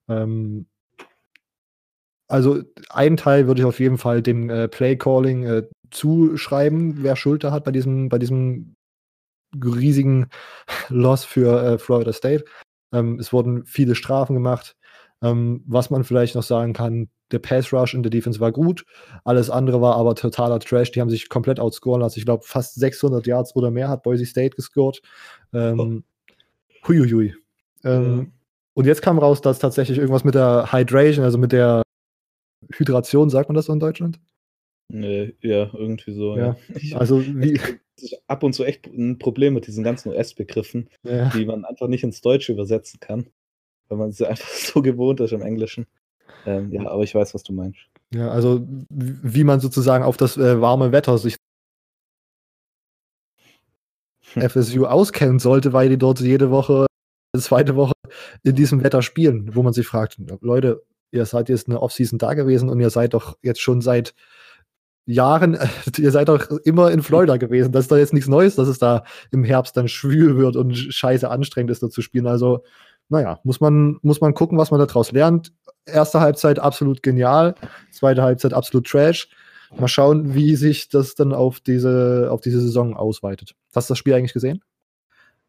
[0.09, 0.67] Ähm,
[2.29, 7.17] also einen Teil würde ich auf jeden Fall dem äh, Play Calling äh, zuschreiben, wer
[7.17, 8.75] Schuld da hat bei diesem, bei diesem
[9.55, 10.29] riesigen
[10.89, 12.45] Loss für äh, Florida State.
[12.93, 14.77] Ähm, es wurden viele Strafen gemacht.
[15.23, 18.85] Ähm, was man vielleicht noch sagen kann, der Pass Rush in der Defense war gut.
[19.25, 20.91] Alles andere war aber totaler Trash.
[20.93, 22.19] Die haben sich komplett outscoren lassen.
[22.19, 25.01] Ich glaube, fast 600 Yards oder mehr hat Boise State gescored.
[25.53, 26.05] Ähm,
[26.83, 26.89] oh.
[26.89, 27.35] Huiuiui.
[27.85, 28.27] Ähm, ja.
[28.75, 31.83] Und jetzt kam raus, dass tatsächlich irgendwas mit der Hydration, also mit der
[32.73, 34.21] Hydration, sagt man das so in Deutschland?
[34.89, 36.37] Nee, ja, irgendwie so.
[36.37, 36.57] Ja.
[36.81, 36.99] ja.
[36.99, 37.59] Also wie.
[38.27, 41.29] Ab und zu echt ein Problem mit diesen ganzen US-Begriffen, ja.
[41.31, 43.27] die man einfach nicht ins Deutsche übersetzen kann,
[43.89, 45.87] weil man sie einfach so gewohnt ist im Englischen.
[46.47, 47.79] Ähm, ja, aber ich weiß, was du meinst.
[48.15, 51.37] Ja, also wie man sozusagen auf das äh, warme Wetter sich
[54.35, 56.87] FSU auskennen sollte, weil die dort jede Woche,
[57.37, 57.93] zweite Woche
[58.43, 62.35] in diesem Wetter spielen, wo man sich fragt, Leute, ihr seid jetzt eine Offseason da
[62.35, 64.15] gewesen und ihr seid doch jetzt schon seit
[65.07, 65.59] Jahren,
[65.99, 67.73] ihr seid doch immer in Florida gewesen.
[67.73, 70.75] Das ist doch jetzt nichts Neues, dass es da im Herbst dann schwül wird und
[70.77, 72.27] scheiße anstrengend ist, da zu spielen.
[72.27, 72.65] Also,
[73.09, 75.53] naja, muss man, muss man gucken, was man daraus lernt.
[75.85, 77.55] Erste Halbzeit absolut genial,
[77.91, 79.29] zweite Halbzeit absolut Trash.
[79.77, 83.55] Mal schauen, wie sich das dann auf diese, auf diese Saison ausweitet.
[83.75, 84.63] Hast du das Spiel eigentlich gesehen?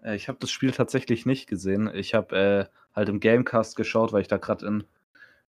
[0.01, 1.91] Äh, ich habe das Spiel tatsächlich nicht gesehen.
[1.93, 4.83] Ich habe äh, halt im Gamecast geschaut, weil ich da gerade in,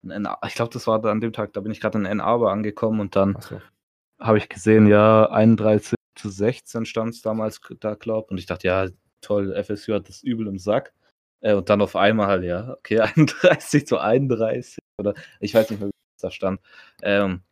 [0.09, 2.51] in, ich glaube, das war an dem Tag, da bin ich gerade in Ann Arbor
[2.51, 3.61] angekommen und dann so
[4.23, 8.67] habe ich gesehen, ja, 31 zu 16 stand es damals da, glaube Und ich dachte,
[8.67, 8.87] ja,
[9.21, 10.93] toll, FSU hat das übel im Sack.
[11.41, 15.79] Äh, und dann auf einmal halt, ja, okay, 31 zu 31 oder ich weiß nicht
[15.81, 16.61] mehr, wie es da stand.
[17.01, 17.43] Ähm,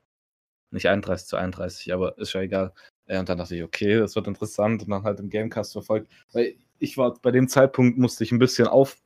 [0.71, 2.73] nicht 31 zu 31, aber ist ja egal.
[3.07, 6.11] Äh, und dann dachte ich, okay, das wird interessant und dann halt im Gamecast verfolgt.
[6.33, 8.97] Weil ich war, bei dem Zeitpunkt musste ich ein bisschen auf,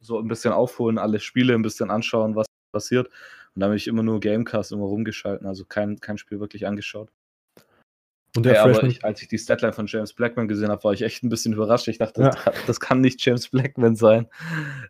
[0.00, 3.10] so ein bisschen aufholen, alle Spiele ein bisschen anschauen, was passiert.
[3.54, 7.10] Und da habe ich immer nur Gamecast immer rumgeschalten, also kein, kein Spiel wirklich angeschaut.
[8.36, 10.92] Und der ja, aber ich, als ich die Statline von James Blackman gesehen habe, war
[10.92, 11.86] ich echt ein bisschen überrascht.
[11.86, 12.30] Ich dachte, ja.
[12.44, 14.26] das, das, kann nicht James Blackman sein.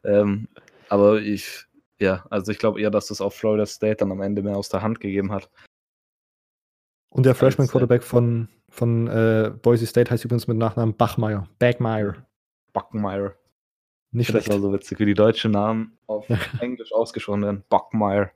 [0.02, 0.48] Ähm,
[0.88, 1.66] aber ich,
[1.98, 4.70] ja, also ich glaube eher, dass das auch Florida State dann am Ende mehr aus
[4.70, 5.50] der Hand gegeben hat.
[7.10, 11.46] Und der Freshman Quarterback von, von äh, Boise State heißt übrigens mit Nachnamen Bachmeier.
[11.58, 12.26] Bagmeier.
[12.72, 13.34] Bachmeier.
[14.10, 14.48] Nicht schlecht.
[14.48, 16.26] Das war so witzig, wie die deutschen Namen auf
[16.60, 17.64] Englisch ausgesprochen werden.
[17.68, 18.30] Bachmeier.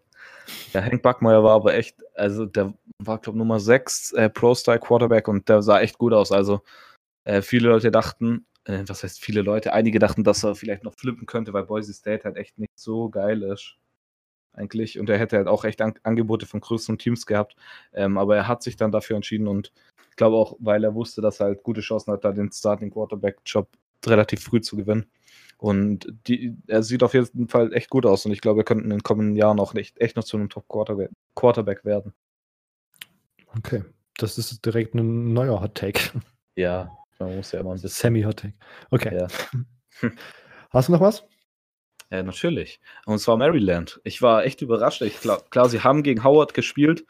[0.72, 5.48] Ja, Hank Backmeier war aber echt, also der war, glaube Nummer 6 äh, Pro-Style-Quarterback und
[5.48, 6.32] der sah echt gut aus.
[6.32, 6.62] Also
[7.24, 10.94] äh, viele Leute dachten, äh, was heißt viele Leute, einige dachten, dass er vielleicht noch
[10.94, 13.76] flippen könnte, weil Boise State halt echt nicht so geil ist.
[14.52, 14.98] Eigentlich.
[14.98, 17.54] Und er hätte halt auch echt An Angebote von größeren Teams gehabt.
[17.92, 19.72] Ähm, aber er hat sich dann dafür entschieden und
[20.10, 22.90] ich glaube auch, weil er wusste, dass er halt gute Chancen hat, da den Starting
[22.90, 23.68] Quarterback-Job
[24.04, 25.06] relativ früh zu gewinnen.
[25.58, 28.84] Und die, er sieht auf jeden Fall echt gut aus und ich glaube, er könnte
[28.84, 32.14] in den kommenden Jahren auch nicht, echt noch zu einem Top-Quarterback Quarterback werden.
[33.56, 33.82] Okay,
[34.18, 36.00] das ist direkt ein neuer Hot-Take.
[36.54, 37.88] Ja, man muss ja immer ein bisschen.
[37.90, 38.54] Semi-Hot-Take.
[38.90, 39.16] Okay.
[39.16, 39.28] Ja.
[40.70, 41.24] Hast du noch was?
[42.10, 42.80] Ja, natürlich.
[43.04, 44.00] Und zwar Maryland.
[44.04, 45.02] Ich war echt überrascht.
[45.02, 47.04] Ich glaub, klar, sie haben gegen Howard gespielt,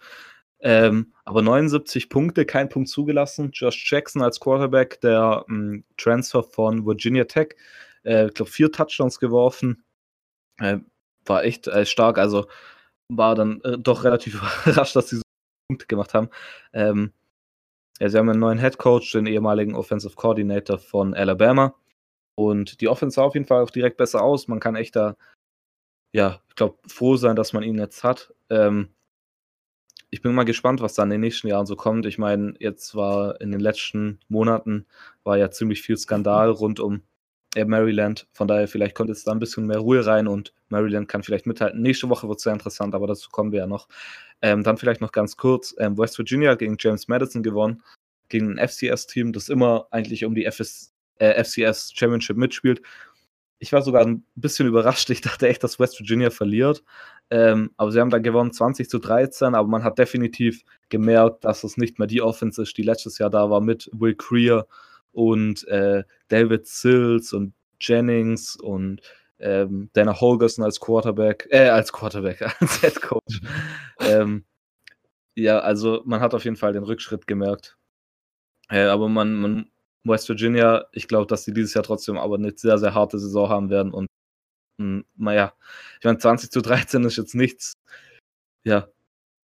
[0.61, 3.51] ähm, aber 79 Punkte, kein Punkt zugelassen.
[3.53, 7.55] Josh Jackson als Quarterback, der ähm, Transfer von Virginia Tech,
[8.09, 9.85] äh, ich glaube, vier Touchdowns geworfen.
[10.59, 10.79] Äh,
[11.27, 12.49] war echt äh, stark, also
[13.09, 14.35] war dann äh, doch relativ
[14.67, 15.23] überrascht, dass sie so
[15.69, 16.31] Punkte gemacht haben.
[16.73, 17.13] Ähm,
[18.01, 21.75] ja, sie haben einen neuen Head Coach, den ehemaligen Offensive Coordinator von Alabama.
[22.37, 24.49] Und die Offense sah auf jeden Fall auch direkt besser aus.
[24.49, 25.17] Man kann echt da,
[26.15, 28.33] ja, ich glaube, froh sein, dass man ihn jetzt hat.
[28.51, 28.95] Ähm,
[30.11, 32.07] ich bin mal gespannt, was da in den nächsten Jahren so kommt.
[32.07, 34.87] Ich meine, jetzt war in den letzten Monaten
[35.25, 37.03] war ja ziemlich viel Skandal rund um
[37.57, 38.27] Maryland.
[38.33, 41.47] Von daher, vielleicht kommt jetzt da ein bisschen mehr Ruhe rein und Maryland kann vielleicht
[41.47, 41.81] mithalten.
[41.81, 43.89] Nächste Woche wird es sehr interessant, aber dazu kommen wir ja noch.
[44.43, 47.83] Ähm, dann vielleicht noch ganz kurz: ähm, West Virginia gegen James Madison gewonnen,
[48.29, 52.83] gegen ein FCS-Team, das immer eigentlich um die FS, äh, FCS Championship mitspielt.
[53.61, 55.11] Ich war sogar ein bisschen überrascht.
[55.11, 56.85] Ich dachte echt, dass West Virginia verliert.
[57.31, 59.55] Ähm, aber sie haben dann gewonnen 20 zu 13.
[59.57, 63.31] Aber man hat definitiv gemerkt, dass es nicht mehr die Offense ist, die letztes Jahr
[63.31, 64.67] da war mit Will Creer
[65.13, 69.01] und äh, David Sills und Jennings und
[69.39, 73.41] ähm, Dana Holgerson als Quarterback, äh, als Quarterback, als Head Coach.
[74.01, 74.45] ähm,
[75.37, 77.77] ja, also man hat auf jeden Fall den Rückschritt gemerkt.
[78.71, 79.71] Äh, aber man, man,
[80.05, 83.49] West Virginia, ich glaube, dass sie dieses Jahr trotzdem aber eine sehr, sehr harte Saison
[83.49, 84.09] haben werden und
[85.17, 85.55] naja,
[85.99, 87.73] ich meine, 20 zu 13 ist jetzt nichts,
[88.65, 88.89] ja,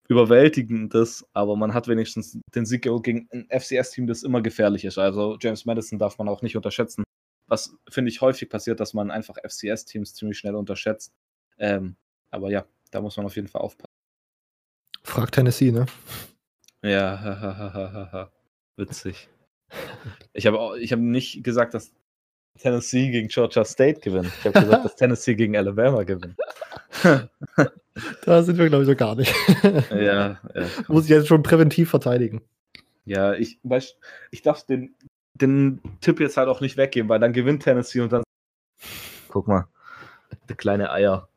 [0.09, 4.97] Überwältigendes, aber man hat wenigstens den Sieg gegen ein FCS-Team, das immer gefährlich ist.
[4.97, 7.03] Also James Madison darf man auch nicht unterschätzen.
[7.47, 11.13] Was, finde ich, häufig passiert, dass man einfach FCS-Teams ziemlich schnell unterschätzt.
[11.59, 11.95] Ähm,
[12.31, 13.93] aber ja, da muss man auf jeden Fall aufpassen.
[15.03, 15.85] Frag Tennessee, ne?
[16.83, 18.31] Ja,
[18.77, 19.29] witzig.
[20.33, 21.91] Ich habe ich hab nicht gesagt, dass
[22.57, 24.31] Tennessee gegen Georgia State gewinnt.
[24.39, 26.35] Ich habe gesagt, dass Tennessee gegen Alabama gewinnt.
[28.25, 29.33] da sind wir, glaube ich, noch gar nicht.
[29.91, 30.65] ja, ja.
[30.87, 32.41] Muss ich jetzt schon präventiv verteidigen.
[33.05, 33.97] Ja, ich, weißt,
[34.31, 34.95] ich darf den,
[35.33, 38.23] den Tipp jetzt halt auch nicht weggeben, weil dann gewinnt Tennessee und dann.
[39.29, 39.67] Guck mal,
[40.49, 41.27] die kleine Eier.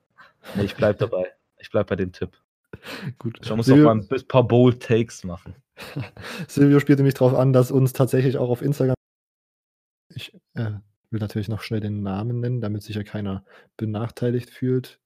[0.54, 1.32] Nee, ich bleib dabei.
[1.58, 2.36] Ich bleib bei dem Tipp.
[3.18, 3.38] Gut.
[3.42, 5.54] Ich muss Silvio, noch mal ein paar Bold Takes machen.
[6.48, 8.94] Silvio spielte mich darauf an, dass uns tatsächlich auch auf Instagram.
[10.14, 10.72] Ich äh,
[11.10, 13.44] will natürlich noch schnell den Namen nennen, damit sich ja keiner
[13.76, 14.98] benachteiligt fühlt.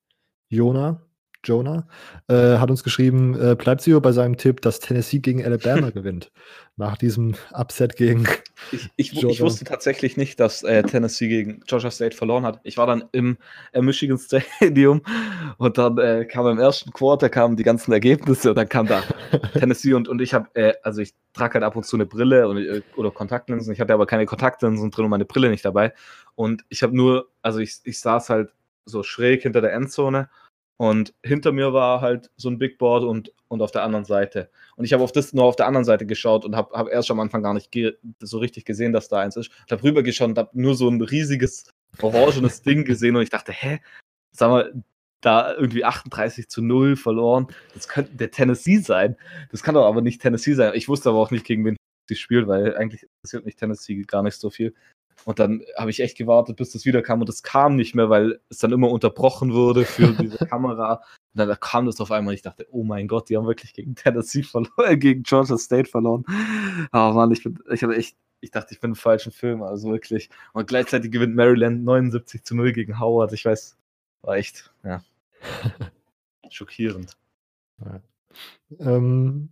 [0.49, 1.01] Jona,
[1.47, 1.87] Jonah,
[2.29, 6.33] äh, hat uns geschrieben, äh, bleibt Sio bei seinem Tipp, dass Tennessee gegen Alabama gewinnt.
[6.79, 8.27] Nach diesem Upset gegen.
[8.71, 12.61] Ich, ich, ich wusste tatsächlich nicht, dass äh, Tennessee gegen Georgia State verloren hat.
[12.65, 13.39] Ich war dann im
[13.73, 15.01] äh, Michigan Stadium
[15.57, 19.03] und dann äh, kam im ersten Quarter kamen die ganzen Ergebnisse und dann kam da
[19.55, 22.47] Tennessee und, und ich habe, äh, also ich trage halt ab und zu eine Brille
[22.47, 23.73] und, oder Kontaktlinsen.
[23.73, 25.95] Ich hatte aber keine Kontaktlinsen drin und meine Brille nicht dabei.
[26.35, 28.51] Und ich habe nur, also ich, ich saß halt
[28.87, 30.29] so schräg hinter der Endzone
[30.79, 34.51] und hinter mir war halt so ein Big Board und, und auf der anderen Seite.
[34.77, 37.11] Und ich habe auf das nur auf der anderen Seite geschaut und habe hab erst
[37.11, 37.75] am Anfang gar nicht
[38.21, 39.51] so richtig gesehen, dass da eins ist.
[39.67, 41.65] Ich habe rübergeschaut und habe nur so ein riesiges
[42.03, 43.81] orangenes Ding gesehen und ich dachte, hä,
[44.33, 44.83] sag mal,
[45.23, 47.49] da irgendwie 38 zu 0 verloren.
[47.75, 49.17] Das könnte der Tennessee sein.
[49.51, 50.73] Das kann doch aber nicht Tennessee sein.
[50.75, 51.77] Ich wusste aber auch nicht, gegen wen
[52.09, 54.75] sie spielt, weil eigentlich interessiert mich Tennessee gar nicht so viel.
[55.27, 58.09] Und dann habe ich echt gewartet, bis das wieder kam und es kam nicht mehr,
[58.09, 61.03] weil es dann immer unterbrochen wurde für diese Kamera.
[61.35, 63.75] Und dann kam das auf einmal und ich dachte, oh mein Gott, die haben wirklich
[63.75, 66.25] gegen Tennessee verloren, gegen Georgia State verloren.
[66.93, 69.65] Aber oh Mann, ich, bin, ich habe echt, ich dachte, ich bin im falschen Film,
[69.65, 70.31] also wirklich.
[70.53, 73.33] Und gleichzeitig gewinnt Maryland 79 zu 0 gegen Howard.
[73.33, 73.77] Ich weiß,
[74.23, 75.03] war echt, ja.
[76.51, 77.17] Schockierend.
[77.85, 78.01] Ja.
[78.79, 79.49] Ähm,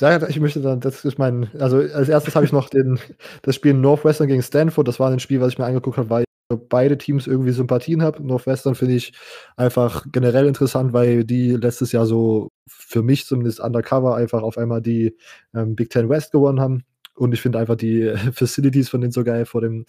[0.00, 2.98] ja, ich möchte dann, das ist mein, also als erstes habe ich noch den,
[3.42, 4.88] das Spiel Northwestern gegen Stanford.
[4.88, 8.02] Das war ein Spiel, was ich mir angeguckt habe, weil ich beide Teams irgendwie Sympathien
[8.02, 8.24] habe.
[8.24, 9.12] Northwestern finde ich
[9.56, 14.82] einfach generell interessant, weil die letztes Jahr so für mich zumindest undercover einfach auf einmal
[14.82, 15.16] die
[15.54, 16.84] ähm, Big Ten West gewonnen haben.
[17.14, 19.86] Und ich finde einfach die Facilities von denen so geil vor dem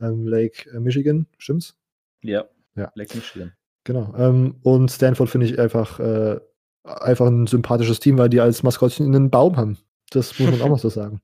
[0.00, 1.26] ähm, Lake äh, Michigan.
[1.38, 1.76] Stimmt's?
[2.22, 2.44] Ja.
[2.76, 2.90] ja.
[2.94, 3.52] Lake Michigan.
[3.84, 4.14] Genau.
[4.16, 6.40] Ähm, und Stanford finde ich einfach äh,
[6.84, 9.78] einfach ein sympathisches Team, weil die als Maskottchen einen Baum haben.
[10.10, 11.20] Das muss man auch mal so sagen.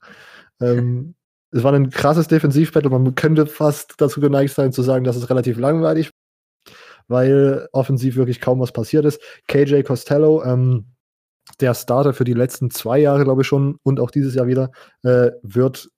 [0.60, 1.14] Ähm,
[1.50, 2.90] es war ein krasses Defensivbattle.
[2.90, 6.72] Man könnte fast dazu geneigt sein, zu sagen, dass es relativ langweilig war,
[7.08, 9.20] weil offensiv wirklich kaum was passiert ist.
[9.48, 10.86] KJ Costello, ähm,
[11.60, 14.70] der Starter für die letzten zwei Jahre, glaube ich schon, und auch dieses Jahr wieder,
[15.02, 15.88] äh, wird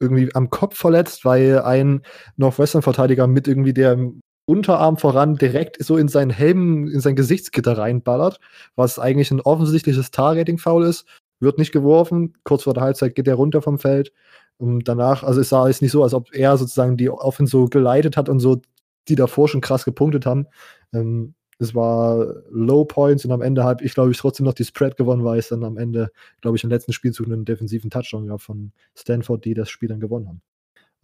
[0.00, 2.02] irgendwie am Kopf verletzt, weil ein
[2.36, 3.98] Northwestern-Verteidiger mit irgendwie der
[4.44, 8.40] Unterarm voran direkt so in seinen Helm, in sein Gesichtsgitter reinballert,
[8.74, 11.06] was eigentlich ein offensichtliches Tar-Rating-Foul ist.
[11.40, 12.34] Wird nicht geworfen.
[12.44, 14.12] Kurz vor der Halbzeit geht er runter vom Feld.
[14.58, 17.66] Und danach, also es sah jetzt nicht so, als ob er sozusagen die Offense so
[17.66, 18.60] geleitet hat und so,
[19.08, 20.46] die davor schon krass gepunktet haben.
[20.92, 24.64] Ähm, es war Low Points und am Ende habe ich, glaube ich, trotzdem noch die
[24.64, 28.26] Spread gewonnen, weil es dann am Ende, glaube ich, im letzten Spielzug einen defensiven Touchdown
[28.26, 30.42] gab von Stanford, die das Spiel dann gewonnen haben.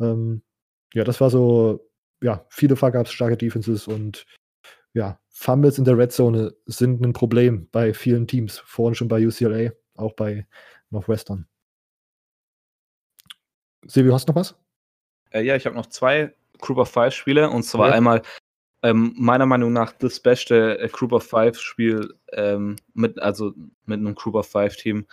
[0.00, 0.42] Ähm,
[0.94, 1.87] ja, das war so
[2.22, 4.26] ja, viele Fuck-Ups, starke Defenses und
[4.92, 8.58] ja, Fumbles in der Red Zone sind ein Problem bei vielen Teams.
[8.58, 10.46] Vorhin schon bei UCLA, auch bei
[10.90, 11.46] Northwestern.
[13.86, 14.56] Silvio, hast du noch was?
[15.30, 17.94] Äh, ja, ich habe noch zwei Group of Five Spiele und zwar ja.
[17.94, 18.22] einmal
[18.82, 23.52] ähm, meiner Meinung nach das beste äh, Group of Five Spiel ähm, mit, also
[23.86, 25.06] mit einem Group of Five Team.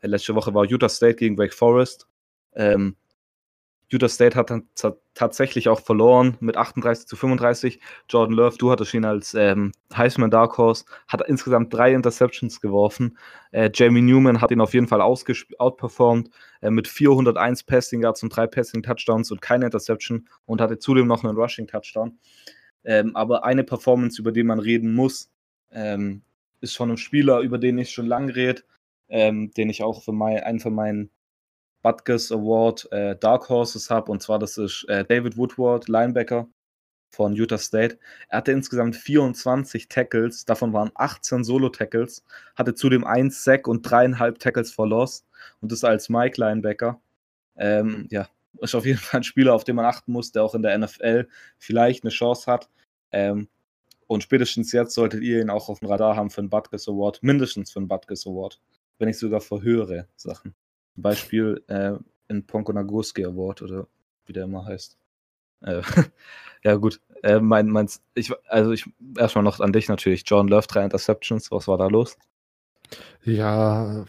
[0.00, 2.08] Äh, letzte Woche war Utah State gegen Wake Forest.
[2.54, 2.96] Ähm,
[3.92, 4.68] Utah State hat dann
[5.14, 7.78] tatsächlich auch verloren mit 38 zu 35.
[8.08, 13.18] Jordan Love, du hattest ihn als ähm, Heisman Dark Horse, hat insgesamt drei Interceptions geworfen.
[13.50, 16.30] Äh, Jamie Newman hat ihn auf jeden Fall outperformed
[16.62, 21.06] äh, mit 401 Passing Yards und drei Passing Touchdowns und keine Interception und hatte zudem
[21.06, 22.18] noch einen Rushing Touchdown.
[22.84, 25.30] Ähm, aber eine Performance, über die man reden muss,
[25.70, 26.22] ähm,
[26.60, 28.62] ist von einem Spieler, über den ich schon lange rede,
[29.08, 31.10] ähm, den ich auch für mein, einen von meinen
[31.82, 34.10] Butkus Award äh, Dark Horses habe.
[34.10, 36.48] Und zwar, das ist äh, David Woodward, Linebacker
[37.10, 37.98] von Utah State.
[38.28, 42.24] Er hatte insgesamt 24 Tackles, davon waren 18 Solo-Tackles,
[42.56, 45.26] hatte zudem 1 Sack und dreieinhalb Tackles for Loss
[45.60, 47.00] und das als Mike Linebacker.
[47.56, 48.28] Ähm, ja,
[48.60, 50.76] ist auf jeden Fall ein Spieler, auf den man achten muss, der auch in der
[50.78, 51.28] NFL
[51.58, 52.70] vielleicht eine Chance hat.
[53.12, 53.48] Ähm,
[54.06, 57.22] und spätestens jetzt solltet ihr ihn auch auf dem Radar haben für einen Butkus Award,
[57.22, 58.60] mindestens für einen Butkus Award,
[58.98, 60.54] wenn nicht sogar für höhere Sachen.
[60.94, 61.92] Zum Beispiel äh,
[62.28, 63.86] in Ponko Nagurski Award oder
[64.26, 64.98] wie der immer heißt.
[65.62, 65.82] Äh,
[66.64, 67.00] ja, gut.
[67.22, 70.24] Äh, mein, mein, ich, also ich erstmal noch an dich natürlich.
[70.26, 72.16] John Love, drei Interceptions, was war da los?
[73.22, 74.04] Ja,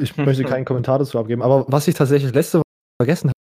[0.00, 2.64] ich möchte keinen Kommentar dazu abgeben, aber was ich tatsächlich letzte Woche
[3.00, 3.32] vergessen habe,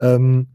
[0.00, 0.48] ähm,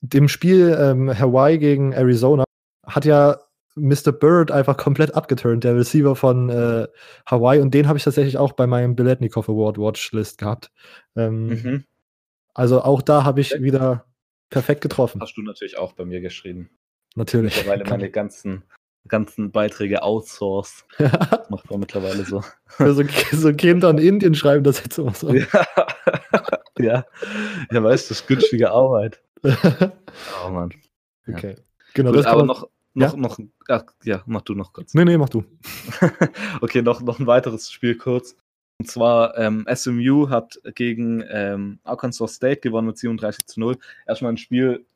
[0.00, 2.44] dem Spiel ähm, Hawaii gegen Arizona
[2.86, 3.38] hat ja
[3.78, 4.12] Mr.
[4.12, 6.86] Bird einfach komplett abgeturnt, der Receiver von äh,
[7.26, 10.70] Hawaii, und den habe ich tatsächlich auch bei meinem Biletnikov Award Watchlist gehabt.
[11.16, 11.84] Ähm, Mhm.
[12.54, 14.04] Also auch da habe ich wieder
[14.50, 15.20] perfekt getroffen.
[15.20, 16.70] Hast du natürlich auch bei mir geschrieben.
[17.14, 17.56] Natürlich.
[17.56, 18.64] Mittlerweile meine ganzen,
[19.06, 20.84] ganzen Beiträge outsourced.
[21.50, 22.42] Macht man mittlerweile so.
[22.66, 25.32] Für so, so Kinder in Indien schreiben das jetzt immer so.
[25.34, 25.66] Ja.
[26.78, 27.04] ja.
[27.70, 29.22] Ja, weißt du, das ist günstige Arbeit.
[30.44, 30.72] Oh Mann.
[31.28, 31.56] okay.
[31.94, 32.56] Genau, Gut, das aber man,
[32.98, 34.94] noch, noch, noch, ach, ja, mach du noch kurz.
[34.94, 35.44] Nee, nee, mach du.
[36.60, 38.36] okay, noch, noch ein weiteres Spiel kurz.
[38.78, 43.76] Und zwar ähm, SMU hat gegen ähm, Arkansas State gewonnen mit 37 zu 0.
[44.06, 44.86] Erstmal ein Spiel,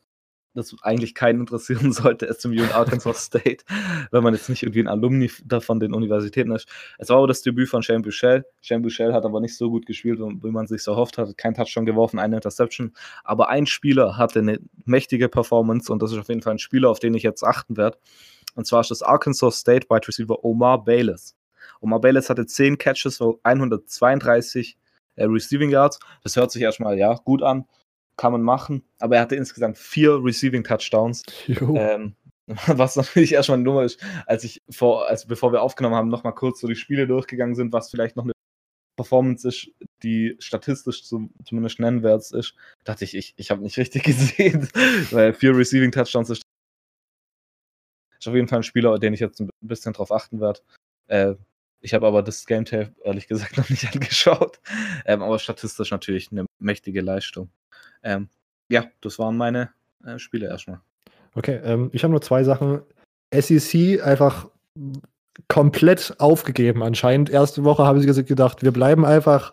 [0.54, 3.64] das eigentlich keinen interessieren sollte, SMU und Arkansas State,
[4.10, 6.68] wenn man jetzt nicht irgendwie ein Alumni davon den Universitäten ist.
[6.98, 8.44] Es war aber das Debüt von Shane Buchel.
[8.60, 11.36] Shane Buchel hat aber nicht so gut gespielt, wie man sich so erhofft hat.
[11.38, 12.92] Kein Touchdown geworfen, eine Interception.
[13.24, 16.90] Aber ein Spieler hatte eine mächtige Performance und das ist auf jeden Fall ein Spieler,
[16.90, 17.98] auf den ich jetzt achten werde.
[18.54, 21.36] Und zwar ist das Arkansas State Wide Receiver Omar Bayless.
[21.80, 24.76] Omar Bayless hatte 10 Catches für 132
[25.16, 25.98] äh, Receiving Yards.
[26.22, 27.64] Das hört sich erstmal ja gut an,
[28.16, 31.22] kann man machen, aber er hatte insgesamt vier Receiving Touchdowns.
[31.48, 32.14] Ähm,
[32.66, 36.34] was natürlich erstmal eine Nummer ist, als ich vor, also bevor wir aufgenommen haben, nochmal
[36.34, 38.32] kurz so die Spiele durchgegangen sind, was vielleicht noch eine
[38.96, 39.70] Performance ist,
[40.02, 42.54] die statistisch zu, zumindest nennenswert ist,
[42.84, 44.68] dachte ich, ich, ich habe nicht richtig gesehen,
[45.10, 46.42] weil vier Receiving Touchdowns ist,
[48.18, 50.60] ist auf jeden Fall ein Spieler, den ich jetzt ein bisschen drauf achten werde.
[51.08, 51.34] Äh,
[51.82, 54.60] ich habe aber das Game Tape ehrlich gesagt noch nicht angeschaut,
[55.04, 57.50] ähm, aber statistisch natürlich eine mächtige Leistung.
[58.02, 58.28] Ähm,
[58.68, 59.70] ja, das waren meine
[60.04, 60.80] äh, Spiele erstmal.
[61.34, 62.82] Okay, ähm, ich habe nur zwei Sachen.
[63.34, 64.48] SEC einfach
[65.48, 67.30] komplett aufgegeben anscheinend.
[67.30, 69.52] Erste Woche haben sie gedacht, wir bleiben einfach,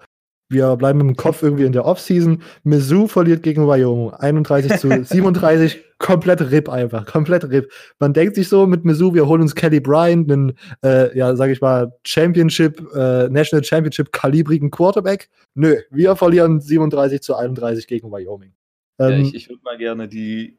[0.49, 2.41] wir bleiben mit dem Kopf irgendwie in der Offseason.
[2.63, 7.71] Mizzou verliert gegen Wyoming 31 zu 37, komplett RIP einfach, komplett RIP.
[7.99, 11.51] Man denkt sich so mit Mizzou, wir holen uns Kelly Bryant, einen, äh, ja, sag
[11.51, 15.29] ich mal, Championship, äh, National Championship kalibrigen Quarterback.
[15.53, 18.53] Nö, wir verlieren 37 zu 31 gegen Wyoming.
[18.99, 20.57] ja, Ähm, ich ich würde mal gerne die,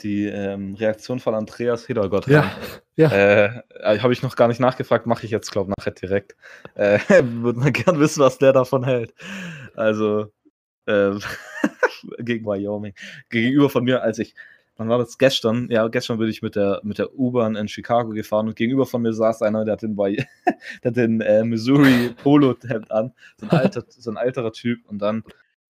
[0.00, 2.50] die ähm, Reaktion von Andreas Hiddergott ja, haben.
[2.96, 3.10] Ja.
[3.10, 6.36] Äh, Habe ich noch gar nicht nachgefragt, mache ich jetzt, glaube ich, nachher direkt.
[6.74, 9.14] Äh, Würde mal gern wissen, was der davon hält.
[9.74, 10.32] Also,
[10.86, 11.20] ähm,
[12.18, 12.94] gegen Wyoming.
[13.30, 14.34] Gegenüber von mir, als ich,
[14.76, 15.68] wann war das gestern?
[15.70, 19.02] Ja, gestern bin ich mit der, mit der U-Bahn in Chicago gefahren und gegenüber von
[19.02, 20.24] mir saß einer, der hat den, Wy-
[20.82, 23.12] der hat den äh, Missouri Polo-Hemd an.
[23.38, 24.86] So ein, alter, so ein alterer Typ.
[24.88, 25.24] Und dann,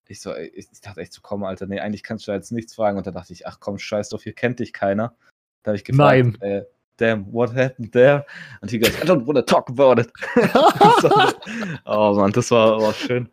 [0.08, 2.52] ich so, ey, ich dachte echt so, komm, Alter, nee, eigentlich kannst du da jetzt
[2.52, 2.98] nichts fragen.
[2.98, 5.14] Und da dachte ich, ach komm, scheiß drauf, hier kennt dich keiner.
[5.62, 6.40] Da habe ich gefragt, Nein.
[6.40, 6.64] äh,
[6.98, 8.24] damn, what happened there?
[8.60, 10.10] Und he goes, I don't want to talk about it.
[11.84, 13.28] Oh Mann, das war, war schön.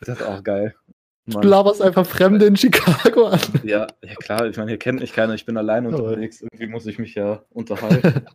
[0.00, 0.74] Das ist auch geil.
[1.26, 1.46] Du Mann.
[1.46, 3.40] laberst einfach Fremde in Chicago an.
[3.62, 6.66] Ja, ja klar, ich meine, hier kennt mich keiner, ich bin alleine Ja, unterwegs, irgendwie
[6.66, 8.24] muss ich mich ja unterhalten.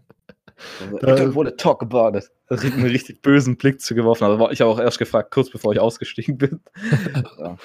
[0.80, 2.32] Also, I don't want to talk about it.
[2.48, 5.50] Da hat einen richtig bösen Blick zugeworfen, aber war ich habe auch erst gefragt, kurz
[5.50, 6.62] bevor ich ausgestiegen bin.
[7.38, 7.58] Ja,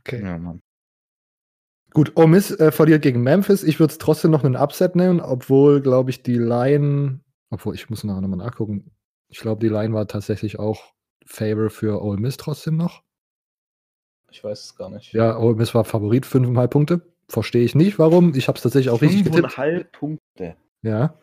[0.00, 0.20] Okay.
[0.24, 0.60] ja Mann.
[1.98, 3.64] Gut, Ole Miss äh, verliert gegen Memphis.
[3.64, 7.18] Ich würde es trotzdem noch einen Upset nennen, obwohl, glaube ich, die Line,
[7.50, 8.92] obwohl ich muss nachher nochmal nachgucken.
[9.26, 10.92] Ich glaube, die Line war tatsächlich auch
[11.26, 13.02] Favor für Ole Miss trotzdem noch.
[14.30, 15.12] Ich weiß es gar nicht.
[15.12, 17.00] Ja, Ole Miss war Favorit, 5,5 Punkte.
[17.26, 18.32] Verstehe ich nicht, warum.
[18.36, 19.50] Ich habe es tatsächlich auch richtig getippt.
[19.50, 20.54] Fünfeinhalb Punkte.
[20.82, 21.18] Ja,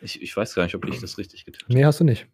[0.00, 1.74] Ich, ich weiß gar nicht, ob ich das richtig getippt habe.
[1.74, 2.26] nee, hast du nicht.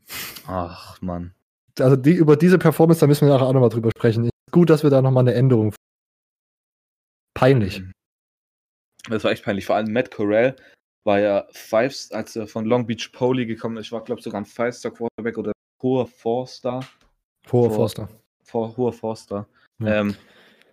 [0.47, 1.35] Ach, Mann.
[1.79, 4.31] Also die, über diese Performance, da müssen wir nachher auch nochmal drüber sprechen.
[4.51, 5.75] Gut, dass wir da nochmal eine Änderung.
[7.35, 7.83] Peinlich.
[9.09, 9.67] Das war echt peinlich.
[9.67, 10.57] Vor allem Matt Corral
[11.05, 14.41] war ja Five, als er von Long Beach Poly gekommen ist, war, glaube ich, sogar
[14.41, 15.53] ein Five-Star-Quarterback oder
[15.83, 16.87] hoher Four-Star.
[17.51, 18.09] Hoher Forster.
[18.45, 19.49] Vor, hoher Four-Star.
[19.81, 20.01] Ja.
[20.01, 20.15] Ähm,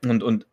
[0.06, 0.46] und, und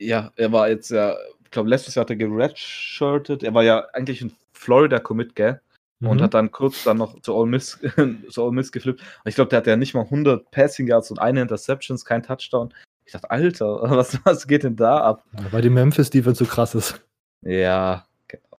[0.00, 3.42] ja, er war jetzt ja, ich glaube, letztes Jahr hat er geredshirtet.
[3.42, 5.60] Er war ja eigentlich ein Florida-Commit, gell?
[6.00, 6.22] Und Mhm.
[6.22, 7.80] hat dann kurz dann noch zu Ole Miss,
[8.30, 9.00] zu Ole Miss geflippt.
[9.00, 12.22] Und ich glaube, der hatte ja nicht mal 100 Passing Yards und eine Interceptions, kein
[12.22, 12.72] Touchdown.
[13.08, 15.24] Ich dachte, Alter, was, was geht denn da ab?
[15.32, 17.02] Ja, weil die Memphis Defense so krass ist.
[17.40, 18.58] Ja, genau.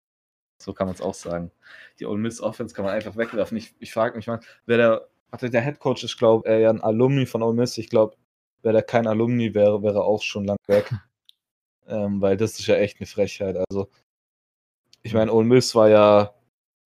[0.59, 1.51] So kann man es auch sagen.
[2.01, 3.59] Die Ole Miss Offense kann man einfach wegwerfen.
[3.59, 6.71] Ich, ich frage mich mal, wer der, hatte der Head Coach ist, glaube ich, ja
[6.71, 7.77] ein Alumni von Ole Miss.
[7.77, 8.17] Ich glaube,
[8.63, 10.91] wer der kein Alumni wäre, wäre auch schon lang weg.
[11.87, 13.55] ähm, weil das ist ja echt eine Frechheit.
[13.69, 13.91] Also,
[15.03, 16.35] ich meine, Ole Miss war ja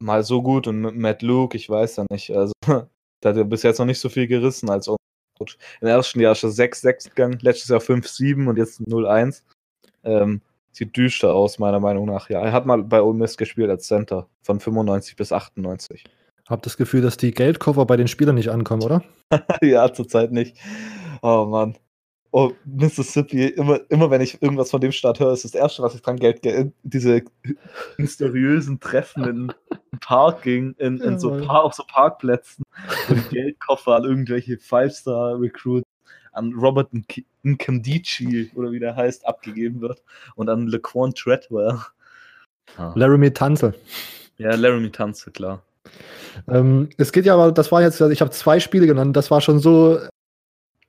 [0.00, 2.36] mal so gut und mit Matt Luke, ich weiß ja nicht.
[2.36, 4.96] Also, da hat er bis jetzt noch nicht so viel gerissen als Ole
[5.42, 5.58] Coach.
[5.80, 9.42] Im ersten Jahr ist er 6-6 gegangen, letztes Jahr 5-7 und jetzt 0-1.
[10.04, 10.40] Ähm,
[10.70, 12.30] sieht düster aus, meiner Meinung nach.
[12.30, 16.04] Ja, er hat mal bei Ole Miss gespielt als Center von 95 bis 98.
[16.48, 19.02] Hab das Gefühl, dass die Geldkoffer bei den Spielern nicht ankommen, oder?
[19.62, 20.56] ja, zurzeit nicht.
[21.22, 21.76] Oh Mann.
[22.34, 25.94] Oh, Mississippi, immer, immer wenn ich irgendwas von dem Staat höre, ist das Erste, was
[25.94, 26.40] ich dran Geld
[26.82, 27.22] diese
[27.98, 29.52] mysteriösen Treffen in
[30.00, 32.64] Parking, in, in so Par auf so Parkplätzen,
[33.06, 35.86] wo die Geldkoffer an irgendwelche Five-Star-Recruits,
[36.32, 36.88] an Robert
[37.44, 40.02] Nkemdici oder wie der heißt, abgegeben wird
[40.34, 41.78] und an Laquan Treadwell.
[42.78, 42.92] Ah.
[42.94, 43.74] Laramie Tanzel.
[44.38, 45.62] Ja, Laramie Tanzel, klar.
[46.48, 49.42] Ähm, es geht ja aber, das war jetzt, ich habe zwei Spiele genannt, das war
[49.42, 49.98] schon so,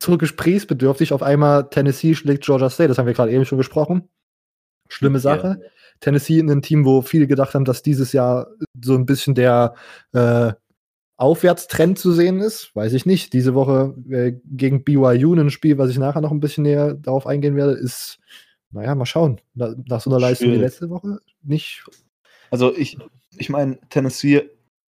[0.04, 1.14] so gesprächsbedürftig.
[1.14, 4.10] Auf einmal Tennessee schlägt Georgia State, das haben wir gerade eben schon gesprochen.
[4.90, 5.60] Schlimme Sache.
[5.62, 5.70] Ja.
[6.00, 8.48] Tennessee in einem Team, wo viele gedacht haben, dass dieses Jahr
[8.82, 9.74] so ein bisschen der
[10.12, 10.54] äh,
[11.18, 12.76] Aufwärtstrend zu sehen ist.
[12.76, 13.34] Weiß ich nicht.
[13.34, 17.26] Diese Woche äh, gegen BYU ein Spiel, was ich nachher noch ein bisschen näher darauf
[17.26, 18.20] eingehen werde, ist,
[18.72, 19.40] naja, mal schauen.
[19.54, 21.86] nach so einer Leistung wie letzte Woche nicht.
[22.52, 22.98] Also ich,
[23.38, 24.50] ich meine, Tennessee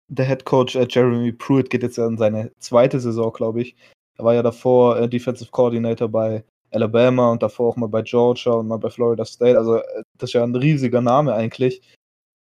[0.09, 3.77] der Head Coach äh, Jeremy Pruitt geht jetzt in seine zweite Saison, glaube ich.
[4.19, 8.53] Er war ja davor äh, Defensive Coordinator bei Alabama und davor auch mal bei Georgia
[8.53, 9.57] und mal bei Florida State.
[9.57, 11.83] Also äh, das ist ja ein riesiger Name eigentlich.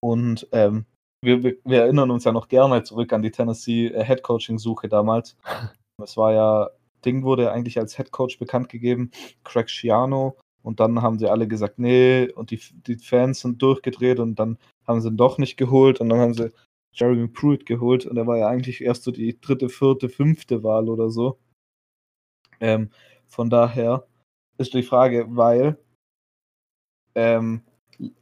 [0.01, 0.87] Und ähm,
[1.23, 4.59] wir, wir, wir, erinnern uns ja noch gerne zurück an die Tennessee äh, Head Coaching
[4.59, 5.37] Suche damals.
[6.03, 6.71] Es war ja,
[7.05, 9.13] Ding wurde eigentlich als Head Coach bekannt gegeben,
[9.45, 10.37] Craig Schiano.
[10.61, 14.59] Und dann haben sie alle gesagt, nee, und die, die Fans sind durchgedreht und dann
[14.89, 16.51] haben sie ihn doch nicht geholt und dann haben sie
[16.95, 20.89] Jeremy Pruitt geholt und er war ja eigentlich erst so die dritte, vierte, fünfte Wahl
[20.89, 21.39] oder so.
[22.61, 22.91] Ähm,
[23.27, 24.07] von daher
[24.59, 25.77] ist die Frage, weil
[27.15, 27.63] ähm,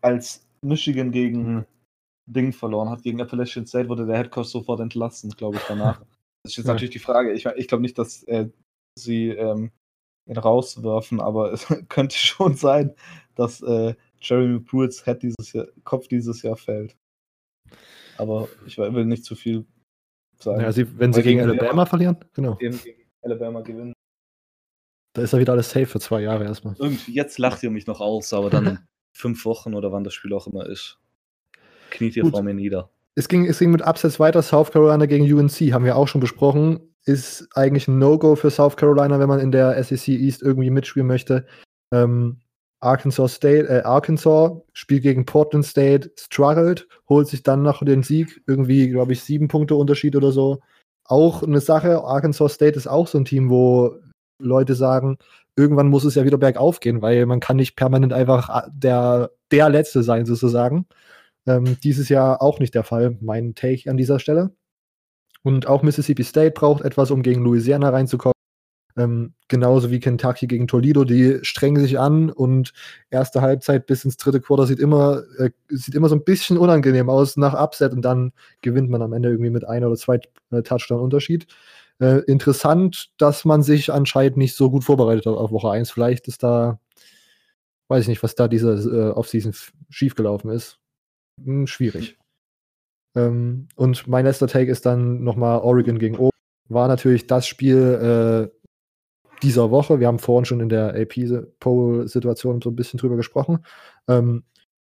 [0.01, 1.67] als Michigan gegen
[2.27, 6.01] Ding verloren hat, gegen Appalachian State, wurde der Headcoach sofort entlassen, glaube ich, danach.
[6.45, 6.73] Das ist jetzt ja.
[6.73, 7.33] natürlich die Frage.
[7.33, 8.49] Ich, ich glaube nicht, dass äh,
[8.99, 9.71] sie ähm,
[10.27, 12.95] ihn rauswerfen, aber es könnte schon sein,
[13.35, 16.97] dass äh, Jeremy Pruitts Head dieses Jahr, Kopf dieses Jahr fällt
[18.19, 19.67] aber ich will nicht zu viel
[20.39, 20.61] sagen.
[20.63, 22.57] Ja, sie, wenn sie gegen Alabama verlieren, genau.
[22.57, 22.79] Gegen
[23.23, 23.93] Alabama gewinnen.
[25.15, 26.75] Da ist ja wieder alles safe für zwei Jahre erstmal.
[26.79, 28.79] Irgendwie, jetzt lacht ihr mich noch aus, aber dann
[29.13, 30.99] fünf Wochen oder wann das Spiel auch immer ist,
[31.91, 32.33] kniet ihr Gut.
[32.33, 32.91] vor mir nieder.
[33.15, 34.41] Es ging, es ging mit Upsets weiter.
[34.41, 36.81] South Carolina gegen UNC haben wir auch schon besprochen.
[37.05, 41.07] Ist eigentlich ein No-Go für South Carolina, wenn man in der SEC East irgendwie mitspielen
[41.07, 41.47] möchte.
[41.93, 42.39] Ähm,
[42.81, 48.43] Arkansas State, äh, Arkansas spielt gegen Portland State, struggled, holt sich dann noch den Sieg,
[48.47, 50.61] irgendwie, glaube ich, sieben Punkte Unterschied oder so.
[51.05, 53.95] Auch eine Sache, Arkansas State ist auch so ein Team, wo
[54.39, 55.19] Leute sagen,
[55.57, 59.69] irgendwann muss es ja wieder bergauf gehen, weil man kann nicht permanent einfach der, der
[59.69, 60.87] Letzte sein, sozusagen.
[61.47, 64.53] Ähm, dieses Jahr auch nicht der Fall, mein Take an dieser Stelle.
[65.43, 68.33] Und auch Mississippi State braucht etwas, um gegen Louisiana reinzukommen.
[68.97, 72.73] Ähm, genauso wie Kentucky gegen Toledo, die strengen sich an und
[73.11, 77.09] erste Halbzeit bis ins dritte Quarter sieht immer, äh, sieht immer so ein bisschen unangenehm
[77.09, 80.21] aus nach Upset und dann gewinnt man am Ende irgendwie mit ein oder zwei
[80.51, 81.47] äh, Touchdown-Unterschied.
[82.03, 85.93] Äh, interessant, dass man sich anscheinend nicht so gut vorbereitet hat auf Woche 1.
[85.93, 86.81] Vielleicht ist da,
[87.87, 89.55] weiß ich nicht, was da diese äh, Offseason
[89.89, 90.81] schiefgelaufen ist.
[91.45, 92.19] Hm, schwierig.
[93.15, 96.31] Ähm, und mein letzter Take ist dann nochmal Oregon gegen O.
[96.69, 98.63] War natürlich das Spiel, äh,
[99.45, 100.01] dieser Woche.
[100.01, 103.65] Wir haben vorhin schon in der AP-Poll-Situation so ein bisschen drüber gesprochen.
[104.09, 104.43] Ähm,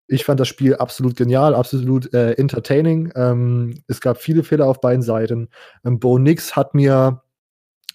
[0.09, 3.11] ich fand das Spiel absolut genial, absolut äh, entertaining.
[3.15, 5.49] Ähm, es gab viele Fehler auf beiden Seiten.
[5.85, 7.21] Ähm, Bo Nix hat mir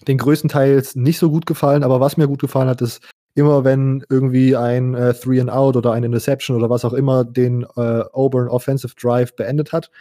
[0.07, 3.01] den größten Teils nicht so gut gefallen, aber was mir gut gefallen hat, ist
[3.35, 7.25] immer wenn irgendwie ein äh, Three and Out oder eine Interception oder was auch immer
[7.25, 9.91] den äh, Auburn Offensive Drive beendet hat,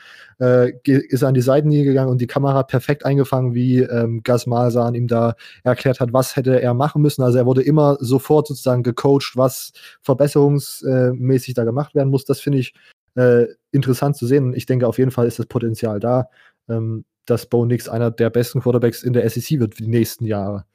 [0.40, 4.46] äh, ist er an die Seitenlinie gegangen und die Kamera perfekt eingefangen, wie ähm, Gas
[4.46, 7.22] Malzahn ihm da erklärt hat, was hätte er machen müssen.
[7.22, 9.72] Also er wurde immer sofort sozusagen gecoacht, was
[10.02, 12.24] verbesserungsmäßig da gemacht werden muss.
[12.24, 12.72] Das finde ich
[13.16, 14.54] äh, interessant zu sehen.
[14.54, 16.28] Ich denke, auf jeden Fall ist das Potenzial da,
[16.68, 20.24] ähm, dass Bo Nix einer der besten Quarterbacks in der SEC wird für die nächsten
[20.24, 20.66] Jahre.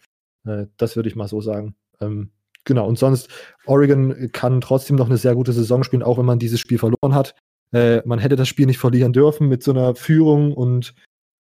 [0.46, 1.76] Äh, das würde ich mal so sagen.
[2.02, 2.32] Ähm,
[2.70, 3.30] Genau, und sonst,
[3.66, 7.16] Oregon kann trotzdem noch eine sehr gute Saison spielen, auch wenn man dieses Spiel verloren
[7.16, 7.34] hat.
[7.74, 10.94] Äh, man hätte das Spiel nicht verlieren dürfen mit so einer Führung und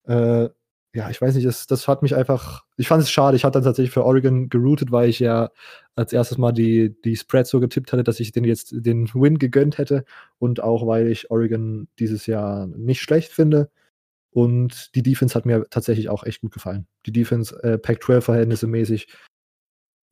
[0.07, 0.49] äh,
[0.95, 3.37] ja, ich weiß nicht, das, das hat mich einfach, ich fand es schade.
[3.37, 5.51] Ich hatte dann tatsächlich für Oregon geroutet, weil ich ja
[5.93, 9.37] als erstes mal die, die Spread so getippt hatte, dass ich den jetzt den Win
[9.37, 10.05] gegönnt hätte
[10.39, 13.69] und auch weil ich Oregon dieses Jahr nicht schlecht finde.
[14.31, 16.87] Und die Defense hat mir tatsächlich auch echt gut gefallen.
[17.05, 19.09] Die Defense, äh, Pac-12 mäßig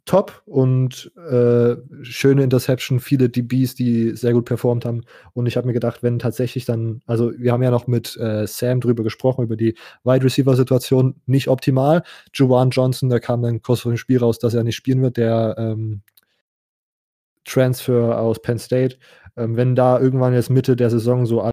[0.08, 5.04] top und äh, schöne Interception, viele DBs, die sehr gut performt haben.
[5.34, 8.48] Und ich habe mir gedacht, wenn tatsächlich dann, also wir haben ja noch mit äh,
[8.48, 12.04] Sam drüber gesprochen, über die Wide Receiver-Situation, nicht optimal.
[12.34, 15.18] Juwan Johnson, da kam dann kurz vor dem Spiel raus, dass er nicht spielen wird,
[15.18, 16.02] der ähm,
[17.46, 18.98] Transfer aus Penn State.
[19.36, 21.52] Ähm, wenn da irgendwann jetzt Mitte der Saison so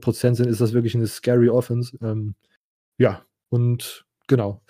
[0.00, 1.96] Prozent sind, ist das wirklich eine scary Offense.
[2.02, 2.34] Ähm,
[2.98, 4.62] ja, und genau.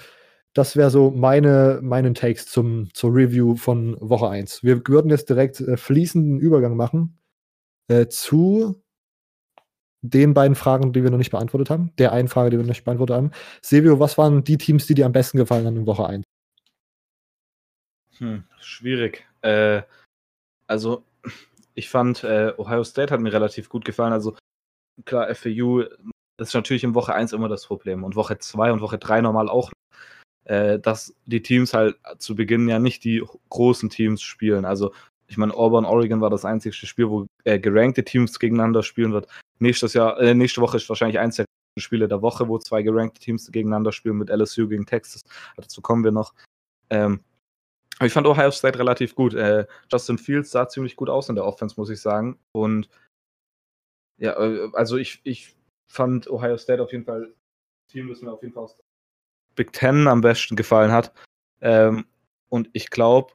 [0.55, 4.63] Das wäre so meine, meinen Takes zum, zur Review von Woche 1.
[4.63, 7.19] Wir würden jetzt direkt äh, fließenden Übergang machen
[7.89, 8.83] äh, zu
[10.03, 11.93] den beiden Fragen, die wir noch nicht beantwortet haben.
[11.97, 13.31] Der einen Frage, die wir noch nicht beantwortet haben.
[13.63, 16.25] Silvio, was waren die Teams, die dir am besten gefallen haben in Woche 1?
[18.19, 19.25] Hm, schwierig.
[19.41, 19.83] Äh,
[20.67, 21.05] also,
[21.75, 24.13] ich fand, äh, Ohio State hat mir relativ gut gefallen.
[24.13, 24.37] Also,
[25.05, 25.85] klar, FAU
[26.39, 28.05] ist natürlich in Woche 1 immer das Problem.
[28.05, 29.71] Und Woche 2 und Woche 3 normal auch.
[30.45, 34.65] Äh, dass die Teams halt zu Beginn ja nicht die großen Teams spielen.
[34.65, 34.93] Also,
[35.29, 39.29] ich meine, Auburn, Oregon war das einzige Spiel, wo äh, gerankte Teams gegeneinander spielen wird.
[39.61, 41.47] Nächstes Jahr, äh, nächste Woche ist wahrscheinlich eins der
[41.79, 45.23] Spiele der Woche, wo zwei gerankte Teams gegeneinander spielen mit LSU gegen Texas.
[45.57, 46.35] Dazu kommen wir noch.
[46.91, 47.21] Ähm,
[47.99, 49.35] aber ich fand Ohio State relativ gut.
[49.35, 52.39] Äh, Justin Fields sah ziemlich gut aus in der Offense, muss ich sagen.
[52.53, 52.89] Und
[54.19, 55.55] ja, äh, also ich, ich
[55.89, 57.33] fand Ohio State auf jeden Fall
[57.89, 58.77] Team, das mir auf jeden Fall aus
[59.55, 61.13] Big Ten am besten gefallen hat.
[61.61, 62.07] Ähm,
[62.49, 63.33] und ich glaube,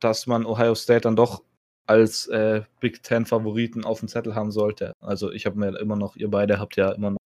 [0.00, 1.42] dass man Ohio State dann doch
[1.86, 4.92] als äh, Big Ten Favoriten auf dem Zettel haben sollte.
[5.00, 7.18] Also ich habe mir immer noch, ihr beide habt ja immer noch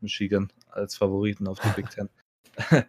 [0.00, 2.08] Michigan als Favoriten auf die Big Ten.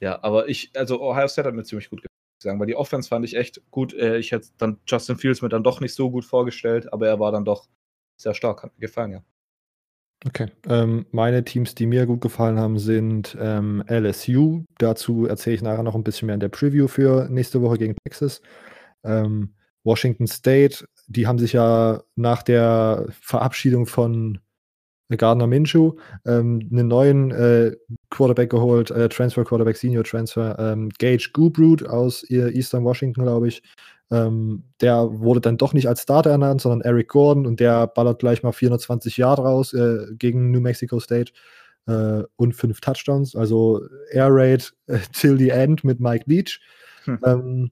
[0.00, 2.02] ja, aber ich, also Ohio State hat mir ziemlich gut
[2.40, 3.94] gefallen, weil die Offense fand ich echt gut.
[3.94, 7.18] Äh, ich hätte dann Justin Fields mir dann doch nicht so gut vorgestellt, aber er
[7.18, 7.68] war dann doch
[8.16, 9.24] sehr stark, hat mir gefallen, ja.
[10.26, 10.50] Okay.
[10.66, 14.64] Ähm, meine Teams, die mir gut gefallen haben, sind ähm, LSU.
[14.78, 17.94] Dazu erzähle ich nachher noch ein bisschen mehr in der Preview für nächste Woche gegen
[18.04, 18.40] Texas.
[19.04, 24.38] Ähm, Washington State, die haben sich ja nach der Verabschiedung von
[25.14, 25.92] Gardner Minshew
[26.24, 27.76] ähm, einen neuen äh,
[28.08, 33.62] Quarterback geholt, äh, Transfer Quarterback, Senior Transfer, ähm, Gage Gubroot aus Eastern Washington, glaube ich.
[34.10, 38.18] Ähm, der wurde dann doch nicht als Starter ernannt, sondern Eric Gordon und der ballert
[38.18, 41.32] gleich mal 420 Yard raus äh, gegen New Mexico State
[41.86, 43.34] äh, und fünf Touchdowns.
[43.34, 46.60] Also Air Raid äh, till the end mit Mike Leach.
[47.04, 47.18] Hm.
[47.24, 47.70] Ähm,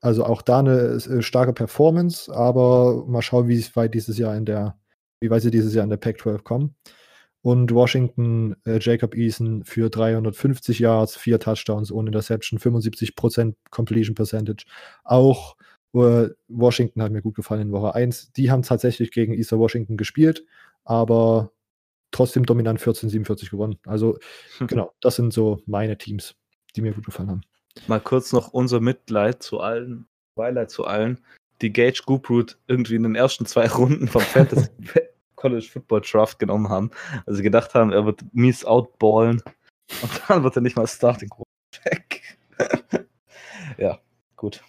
[0.00, 4.44] also auch da eine äh, starke Performance, aber mal schauen, wie weit dieses Jahr in
[4.44, 4.76] der,
[5.20, 6.74] wie weit sie dieses Jahr in der Pac-12 kommen.
[7.42, 14.64] Und Washington, äh, Jacob Eason für 350 Yards, vier Touchdowns ohne Interception, 75% Completion Percentage.
[15.02, 15.56] Auch
[15.92, 18.32] äh, Washington hat mir gut gefallen in Woche 1.
[18.32, 20.44] Die haben tatsächlich gegen Easter Washington gespielt,
[20.84, 21.50] aber
[22.12, 23.78] trotzdem dominant 14-47 gewonnen.
[23.86, 24.18] Also
[24.60, 26.36] genau, das sind so meine Teams,
[26.76, 27.40] die mir gut gefallen haben.
[27.88, 31.18] Mal kurz noch unser Mitleid zu allen, Beileid zu allen,
[31.60, 34.68] die Gage Gooproot irgendwie in den ersten zwei Runden vom Fantasy
[35.42, 36.90] College Football Draft genommen haben.
[37.26, 39.42] Also gedacht haben, er wird mies outballen
[40.02, 42.38] und dann wird er nicht mal Starting Quarterback.
[43.78, 43.98] ja,
[44.36, 44.62] gut.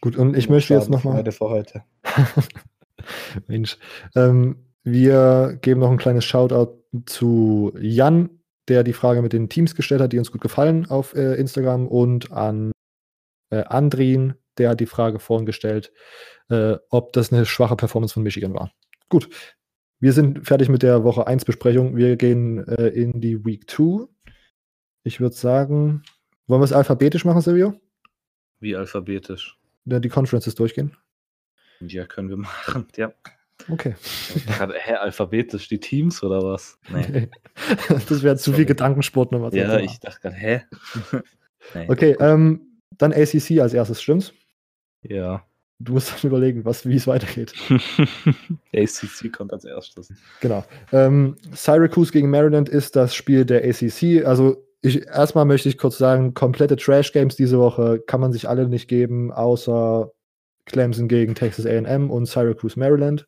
[0.00, 1.30] Gut, und ich möchte jetzt nochmal.
[1.30, 1.84] für heute.
[3.46, 3.78] Mensch.
[4.14, 8.30] Ähm, wir geben noch ein kleines Shoutout zu Jan,
[8.68, 11.86] der die Frage mit den Teams gestellt hat, die uns gut gefallen auf äh, Instagram
[11.86, 12.72] und an
[13.50, 15.92] äh, Andrin, der hat die Frage vorhin gestellt,
[16.48, 18.72] äh, ob das eine schwache Performance von Michigan war.
[19.08, 19.28] Gut,
[20.04, 21.96] wir sind fertig mit der Woche 1 Besprechung.
[21.96, 24.06] Wir gehen äh, in die Week 2.
[25.02, 26.02] Ich würde sagen,
[26.46, 27.80] wollen wir es alphabetisch machen, Silvio?
[28.60, 29.58] Wie alphabetisch?
[29.86, 30.94] Ja, die Conferences durchgehen.
[31.80, 33.14] Ja, können wir machen, ja.
[33.70, 33.94] Okay.
[34.46, 36.78] Gerade, hä, alphabetisch die Teams oder was?
[36.90, 37.30] Nee.
[37.88, 39.54] das wäre zu viel Gedankensport nochmal.
[39.54, 40.62] Ja, ich dachte gerade, hä?
[41.74, 41.86] nee.
[41.88, 44.34] Okay, ähm, dann ACC als erstes, stimmt's?
[45.00, 45.46] Ja.
[45.80, 47.52] Du musst dann überlegen, was, wie es weitergeht.
[48.74, 50.12] ACC kommt als erstes.
[50.40, 50.64] Genau.
[50.92, 54.24] Ähm, Syracuse gegen Maryland ist das Spiel der ACC.
[54.24, 58.68] Also ich, erstmal möchte ich kurz sagen, komplette Trash-Games diese Woche kann man sich alle
[58.68, 60.10] nicht geben, außer
[60.66, 63.26] Clemson gegen Texas A&M und Syracuse Maryland.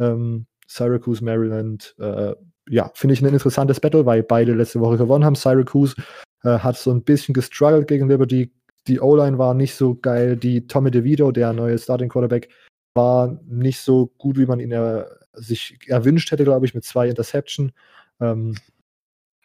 [0.00, 2.34] Ähm, Syracuse Maryland, äh,
[2.68, 5.34] ja, finde ich ein interessantes Battle, weil beide letzte Woche gewonnen haben.
[5.34, 5.94] Syracuse
[6.42, 8.50] äh, hat so ein bisschen gestruggelt gegen Liberty,
[8.86, 10.36] die O-Line war nicht so geil.
[10.36, 12.48] Die Tommy DeVito, der neue Starting Quarterback,
[12.94, 17.08] war nicht so gut, wie man ihn er, sich erwünscht hätte, glaube ich, mit zwei
[17.08, 17.72] Interception.
[18.20, 18.56] Ähm,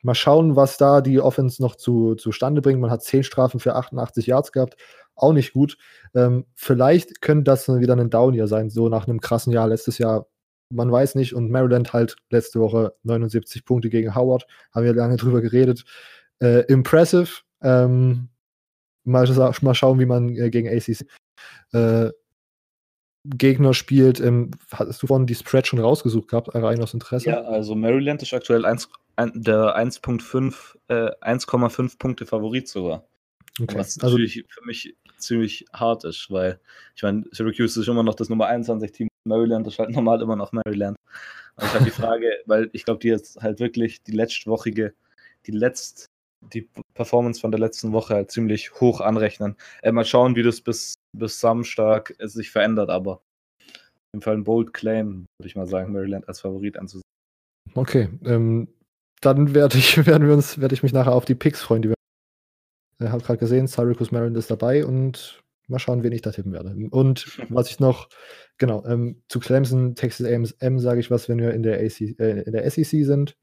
[0.03, 2.80] mal schauen, was da die Offense noch zu, zustande bringt.
[2.80, 4.78] Man hat zehn Strafen für 88 Yards gehabt.
[5.16, 5.78] Auch nicht gut.
[6.14, 10.28] Ähm, vielleicht könnte das wieder ein Down-Jahr sein, so nach einem krassen Jahr letztes Jahr.
[10.72, 11.34] Man weiß nicht.
[11.34, 14.45] Und Maryland halt letzte Woche 79 Punkte gegen Howard.
[14.72, 15.84] Haben wir lange drüber geredet.
[16.40, 17.41] Äh, impressive.
[17.61, 18.30] Ähm,
[19.10, 19.27] mal,
[19.61, 21.06] mal schauen, wie man äh, gegen ACC
[21.73, 22.11] äh,
[23.26, 24.19] Gegner spielt.
[24.19, 27.30] Ähm, hast du vorhin die Spread schon rausgesucht gehabt, rein aus Interesse?
[27.30, 33.06] Ja, also Maryland ist aktuell 1, ein, der 1.5, äh, 1,5 Punkte Favorit sogar.
[33.61, 33.77] Okay.
[33.77, 36.60] Was also, natürlich für mich ziemlich hart ist, weil
[36.95, 40.36] ich meine, Syracuse ist immer noch das Nummer 21 Team Maryland ist halt normal immer
[40.36, 40.98] noch Maryland.
[41.56, 44.94] Und ich habe die Frage, weil ich glaube, die jetzt halt wirklich die letztwochige,
[45.45, 46.10] die letzt,
[46.41, 49.56] die Performance von der letzten Woche halt ziemlich hoch anrechnen.
[49.82, 54.44] Äh, mal schauen, wie das bis, bis Samstag sich verändert, aber auf jeden Fall ein
[54.44, 57.03] bold Claim, würde ich mal sagen, Maryland als Favorit anzusehen.
[57.76, 58.68] Okay, ähm,
[59.22, 61.90] dann werde ich, werden wir uns, werde ich mich nachher auf die Picks freuen, die
[61.90, 61.95] wir.
[62.99, 66.32] Ich äh, habe gerade gesehen, Syracuse Maryland ist dabei und mal schauen, wen ich da
[66.32, 66.76] tippen werde.
[66.90, 68.10] Und was ich noch,
[68.57, 72.41] genau, ähm, zu Clemson, Texas A&M sage ich was, wenn wir in der, AC, äh,
[72.41, 73.38] in der SEC sind.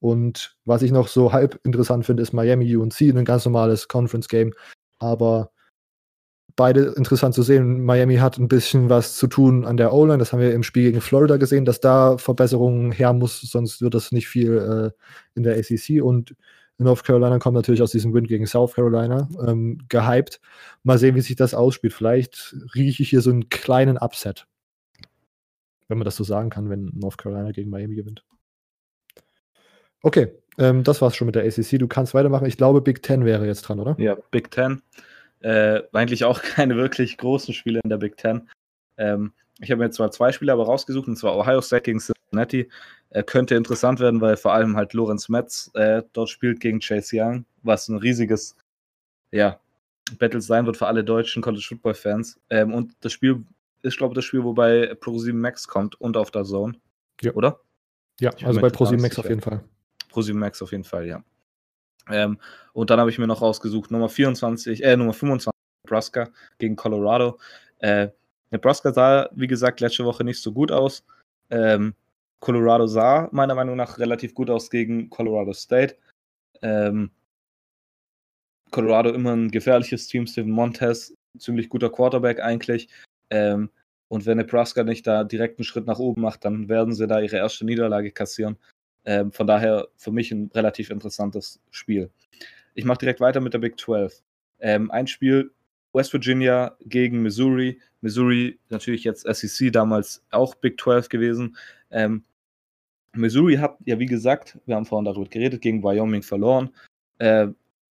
[0.00, 4.52] Und was ich noch so halb interessant finde, ist Miami UNC, ein ganz normales Conference-Game.
[4.98, 5.50] Aber
[6.58, 7.84] beide interessant zu sehen.
[7.84, 10.18] Miami hat ein bisschen was zu tun an der O-Line.
[10.18, 13.94] Das haben wir im Spiel gegen Florida gesehen, dass da Verbesserungen her muss, sonst wird
[13.94, 16.02] das nicht viel äh, in der ACC.
[16.02, 16.34] Und
[16.78, 20.40] North Carolina kommt natürlich aus diesem Win gegen South Carolina ähm, gehypt.
[20.82, 21.92] Mal sehen, wie sich das ausspielt.
[21.92, 24.46] Vielleicht rieche ich hier so einen kleinen Upset.
[25.86, 28.24] Wenn man das so sagen kann, wenn North Carolina gegen Miami gewinnt.
[30.02, 31.78] Okay, ähm, das war's schon mit der ACC.
[31.78, 32.46] Du kannst weitermachen.
[32.46, 33.96] Ich glaube, Big Ten wäre jetzt dran, oder?
[33.98, 34.82] Ja, Big Ten.
[35.40, 38.48] Äh, eigentlich auch keine wirklich großen Spiele in der Big Ten.
[38.96, 42.68] Ähm, ich habe mir zwar zwei Spiele aber rausgesucht, und zwar Ohio State gegen Cincinnati.
[43.10, 47.16] Äh, könnte interessant werden, weil vor allem halt Lorenz Metz äh, dort spielt gegen Chase
[47.16, 48.56] Young, was ein riesiges
[49.30, 49.58] ja,
[50.18, 52.38] Battle sein wird für alle deutschen College Football Fans.
[52.50, 53.44] Ähm, und das Spiel
[53.82, 56.74] ist, glaube ich, das Spiel, wobei Pro7 Max kommt und auf der Zone.
[57.22, 57.32] Ja.
[57.32, 57.60] Oder?
[58.20, 59.62] Ja, also bei Pro7 Max auf jeden Fall.
[60.10, 61.22] Pro7 Max auf jeden Fall, ja.
[62.10, 62.38] Ähm,
[62.72, 65.50] und dann habe ich mir noch rausgesucht, Nummer 24, äh, Nummer 25,
[65.84, 67.38] Nebraska gegen Colorado.
[67.78, 68.08] Äh,
[68.50, 71.04] Nebraska sah, wie gesagt, letzte Woche nicht so gut aus.
[71.50, 71.94] Ähm,
[72.40, 75.96] Colorado sah meiner Meinung nach relativ gut aus gegen Colorado State.
[76.62, 77.10] Ähm,
[78.70, 82.88] Colorado immer ein gefährliches Team, Steven Montez, ziemlich guter Quarterback eigentlich.
[83.30, 83.70] Ähm,
[84.08, 87.20] und wenn Nebraska nicht da direkt einen Schritt nach oben macht, dann werden sie da
[87.20, 88.56] ihre erste Niederlage kassieren.
[89.08, 92.10] Ähm, von daher für mich ein relativ interessantes Spiel.
[92.74, 94.22] Ich mache direkt weiter mit der Big 12.
[94.60, 95.50] Ähm, ein Spiel
[95.94, 97.80] West Virginia gegen Missouri.
[98.02, 101.56] Missouri natürlich jetzt SEC, damals auch Big 12 gewesen.
[101.90, 102.22] Ähm,
[103.14, 106.68] Missouri hat ja, wie gesagt, wir haben vorhin darüber geredet, gegen Wyoming verloren.
[107.16, 107.48] Äh,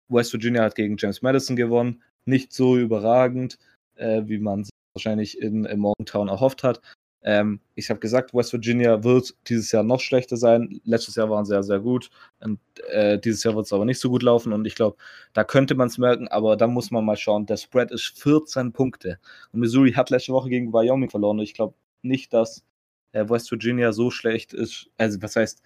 [0.09, 2.03] West Virginia hat gegen James Madison gewonnen.
[2.25, 3.57] Nicht so überragend,
[3.95, 6.79] äh, wie man es wahrscheinlich in, in Morgantown erhofft hat.
[7.23, 10.79] Ähm, ich habe gesagt, West Virginia wird dieses Jahr noch schlechter sein.
[10.85, 12.09] Letztes Jahr waren sie sehr, sehr gut.
[12.39, 14.53] Und äh, dieses Jahr wird es aber nicht so gut laufen.
[14.53, 14.97] Und ich glaube,
[15.33, 17.45] da könnte man es merken, aber da muss man mal schauen.
[17.45, 19.19] Der Spread ist 14 Punkte.
[19.51, 21.39] Und Missouri hat letzte Woche gegen Wyoming verloren.
[21.39, 22.63] Und ich glaube nicht, dass
[23.11, 24.89] äh, West Virginia so schlecht ist.
[24.97, 25.61] Also, was heißt,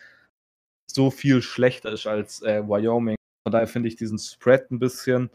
[0.88, 3.16] so viel schlechter ist als äh, Wyoming.
[3.44, 5.30] Von daher finde ich diesen Spread ein bisschen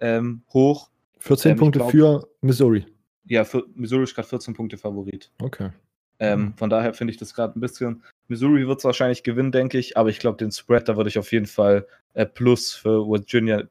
[0.00, 0.90] ähm, hoch.
[1.20, 2.86] 14 ähm, Punkte glaub, für Missouri.
[3.28, 5.30] Ja, für, Missouri ist gerade 14 Punkte Favorit.
[5.42, 5.70] Okay.
[6.18, 6.54] Ähm, mhm.
[6.56, 8.02] Von daher finde ich das gerade ein bisschen.
[8.26, 11.18] Missouri wird es wahrscheinlich gewinnen, denke ich, aber ich glaube, den Spread, da würde ich
[11.18, 13.64] auf jeden Fall äh, plus für Virginia,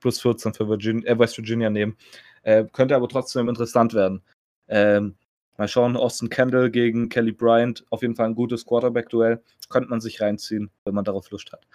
[0.00, 1.96] plus 14 für Virginia, äh, West Virginia nehmen.
[2.42, 4.22] Äh, könnte aber trotzdem interessant werden.
[4.68, 5.14] Ähm,
[5.56, 9.42] mal schauen, Austin Kendall gegen Kelly Bryant, auf jeden Fall ein gutes Quarterback-Duell.
[9.70, 11.66] Könnte man sich reinziehen, wenn man darauf Lust hat.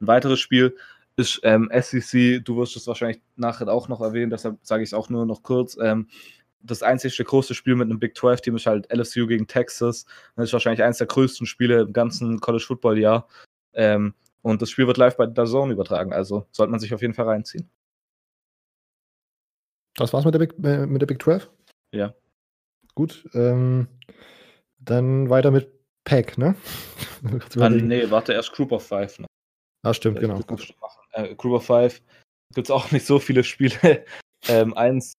[0.00, 0.76] Ein weiteres Spiel
[1.16, 4.94] ist ähm, SEC, du wirst es wahrscheinlich nachher auch noch erwähnen, deshalb sage ich es
[4.94, 5.76] auch nur noch kurz.
[5.80, 6.08] Ähm,
[6.60, 10.04] das einzige große Spiel mit einem Big 12-Team ist halt LSU gegen Texas.
[10.36, 13.28] Das ist wahrscheinlich eines der größten Spiele im ganzen College Football-Jahr.
[13.74, 17.02] Ähm, und das Spiel wird live bei der Zone übertragen, also sollte man sich auf
[17.02, 17.70] jeden Fall reinziehen.
[19.96, 21.50] Das war's mit der Big, äh, mit der Big 12?
[21.92, 22.14] Ja.
[22.94, 23.28] Gut.
[23.34, 23.88] Ähm,
[24.78, 25.72] dann weiter mit
[26.04, 26.54] Pack, ne?
[27.58, 29.18] ah, nee, warte, erst Group of Five.
[29.18, 29.26] Ne?
[29.84, 30.40] Ah, stimmt, genau.
[31.12, 32.00] Äh, Group of Five
[32.54, 34.04] gibt es auch nicht so viele Spiele.
[34.48, 35.12] ähm, eins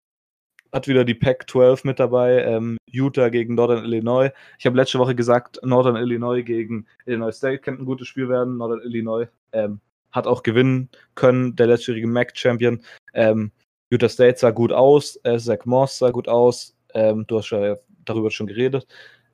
[0.71, 2.43] hat wieder die Pac-12 mit dabei.
[2.43, 4.31] Ähm, Utah gegen Northern Illinois.
[4.57, 8.57] Ich habe letzte Woche gesagt, Northern Illinois gegen Illinois State könnte ein gutes Spiel werden.
[8.57, 9.79] Northern Illinois ähm,
[10.11, 12.81] hat auch gewinnen können, der letztjährige MAC-Champion.
[13.13, 13.51] Ähm,
[13.91, 16.75] Utah State sah gut aus, äh, Zach Moss sah gut aus.
[16.93, 18.87] Ähm, du hast ja darüber schon geredet.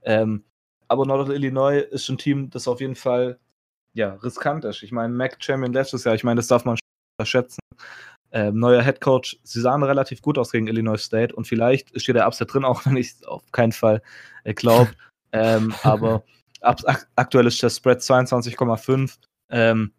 [0.03, 0.43] Ähm,
[0.87, 3.39] aber Northern Illinois ist ein Team, das auf jeden Fall
[3.93, 4.83] ja, riskant ist.
[4.83, 6.77] Ich meine, MAC-Champion letztes Jahr, ich meine, das darf man
[7.17, 7.59] unterschätzen
[8.35, 9.39] äh, neuer Head Coach.
[9.43, 12.65] Sie sahen relativ gut aus gegen Illinois State und vielleicht ist hier der Upset drin,
[12.65, 14.01] auch wenn ich es auf keinen Fall
[14.43, 14.91] äh, glaube.
[15.31, 16.23] ähm, aber
[16.59, 16.81] ab,
[17.15, 19.15] aktuell ist der Spread 22,5.
[19.49, 19.93] Ähm,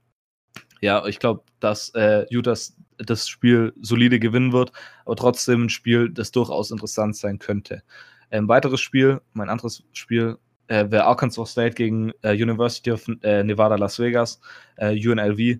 [0.82, 2.54] ja, ich glaube, dass äh, Utah
[2.98, 4.70] das Spiel solide gewinnen wird,
[5.06, 7.82] aber trotzdem ein Spiel, das durchaus interessant sein könnte.
[8.28, 10.36] Ein ähm, weiteres Spiel, mein anderes Spiel,
[10.66, 14.40] äh, wäre Arkansas State gegen äh, University of äh, Nevada Las Vegas,
[14.76, 15.58] äh, UNLV.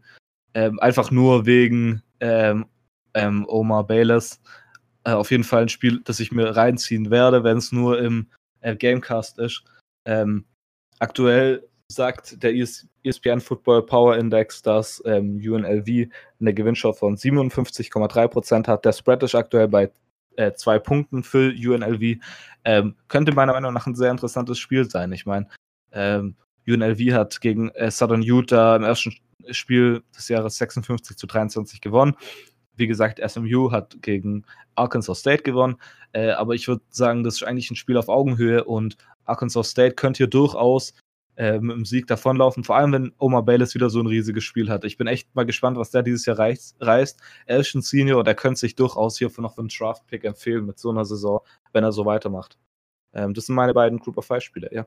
[0.55, 2.67] Ähm, einfach nur wegen ähm,
[3.15, 4.41] ähm, Omar Bayless.
[5.05, 8.29] Äh, auf jeden Fall ein Spiel, das ich mir reinziehen werde, wenn es nur im
[8.61, 9.65] äh, Gamecast ist.
[10.05, 10.45] Ähm,
[10.99, 16.11] aktuell sagt der ESPN Football Power Index, dass ähm, UNLV
[16.41, 18.85] eine Gewinnchance von 57,3% hat.
[18.85, 19.91] Der Spread ist aktuell bei
[20.37, 22.21] äh, zwei Punkten für UNLV.
[22.65, 25.13] Ähm, könnte meiner Meinung nach ein sehr interessantes Spiel sein.
[25.13, 25.47] Ich meine,
[25.93, 26.37] ähm,
[26.67, 29.15] UNLV hat gegen äh, Southern Utah im ersten
[29.51, 32.17] Spiel des Jahres 56 zu 23 gewonnen.
[32.75, 34.45] Wie gesagt, SMU hat gegen
[34.75, 35.77] Arkansas State gewonnen.
[36.13, 39.95] Äh, aber ich würde sagen, das ist eigentlich ein Spiel auf Augenhöhe und Arkansas State
[39.95, 40.93] könnte hier durchaus
[41.37, 42.65] äh, mit dem Sieg davonlaufen.
[42.65, 44.85] Vor allem, wenn Omar Bayless wieder so ein riesiges Spiel hat.
[44.85, 47.21] Ich bin echt mal gespannt, was der dieses Jahr reißt.
[47.47, 50.67] Er ist ein Senior und er könnte sich durchaus hier für noch einen Draft-Pick empfehlen
[50.67, 51.41] mit so einer Saison,
[51.73, 52.59] wenn er so weitermacht.
[53.13, 54.87] Ähm, das sind meine beiden Group of Five-Spieler, ja.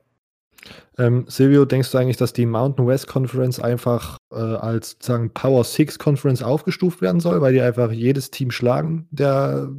[0.98, 5.64] Ähm, Silvio, denkst du eigentlich, dass die Mountain West Conference einfach äh, als sozusagen Power
[5.64, 9.70] Six Conference aufgestuft werden soll, weil die einfach jedes Team schlagen, der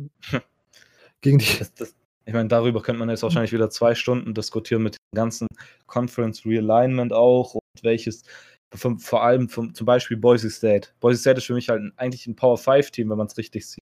[1.21, 1.59] gegen die.
[1.59, 1.95] Das, das,
[2.25, 5.47] ich meine, darüber könnte man jetzt wahrscheinlich wieder zwei Stunden diskutieren mit dem ganzen
[5.87, 8.23] Conference Realignment auch und welches,
[8.73, 10.89] vom, vor allem vom, zum Beispiel Boise State.
[10.99, 13.67] Boise State ist für mich halt eigentlich ein Power 5 Team, wenn man es richtig
[13.67, 13.83] sieht.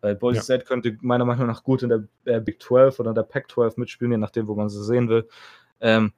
[0.00, 0.42] Weil Boise ja.
[0.42, 3.76] State könnte meiner Meinung nach gut in der äh, Big 12 oder der Pac 12
[3.76, 5.28] mitspielen, je nachdem, wo man sie sehen will.
[5.80, 6.12] Ähm,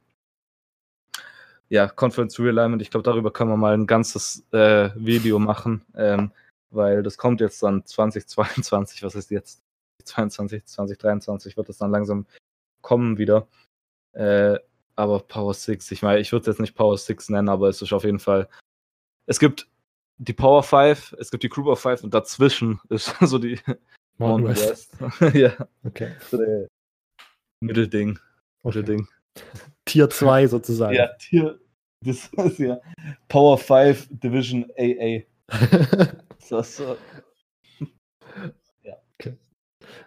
[1.69, 6.31] ja, Conference Realignment, ich glaube, darüber können wir mal ein ganzes äh, Video machen, ähm,
[6.71, 9.63] weil das kommt jetzt dann 2022, was ist jetzt?
[10.05, 12.27] 2022, 2023 wird es dann langsam
[12.81, 13.49] kommen wieder.
[14.13, 14.59] Äh,
[14.95, 17.83] aber Power 6, ich meine, ich würde es jetzt nicht Power 6 nennen, aber es
[17.83, 18.49] ist auf jeden Fall.
[19.27, 19.69] Es gibt
[20.19, 23.59] die Power 5, es gibt die Group of 5 und dazwischen ist so die
[24.19, 25.01] Mountain West.
[25.01, 25.21] West.
[25.35, 25.69] ja.
[25.85, 26.15] Okay.
[26.31, 26.69] So der
[27.61, 28.19] Mittelding.
[28.63, 29.09] Mittelding.
[29.87, 30.95] Tier 2 sozusagen.
[30.95, 31.59] Ja, Tier.
[32.05, 32.79] Das ist ja
[33.29, 35.23] Power 5 Division AA.
[36.51, 36.97] das, so.
[38.83, 38.95] ja.
[39.19, 39.35] Okay.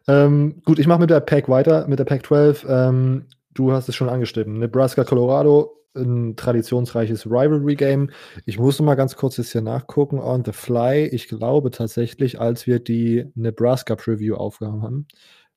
[0.08, 2.66] Ähm, gut, ich mache mit der Pack weiter, mit der Pack 12.
[2.70, 4.60] Ähm, du hast es schon angestimmt.
[4.60, 8.12] Nebraska, Colorado, ein traditionsreiches Rivalry-Game.
[8.46, 11.08] Ich muss mal ganz kurz jetzt hier nachgucken on the fly.
[11.08, 15.08] Ich glaube tatsächlich, als wir die Nebraska-Preview aufgenommen haben,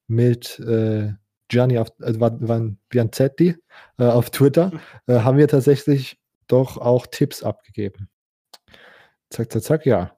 [0.08, 1.12] mit äh,
[1.52, 3.56] Gianni auf, äh, Van Bianzetti
[3.98, 4.72] äh, auf Twitter,
[5.06, 6.18] äh, haben wir tatsächlich
[6.48, 8.08] doch auch Tipps abgegeben.
[9.30, 10.16] Zack, zack, zack, ja.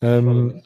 [0.00, 0.62] Ähm,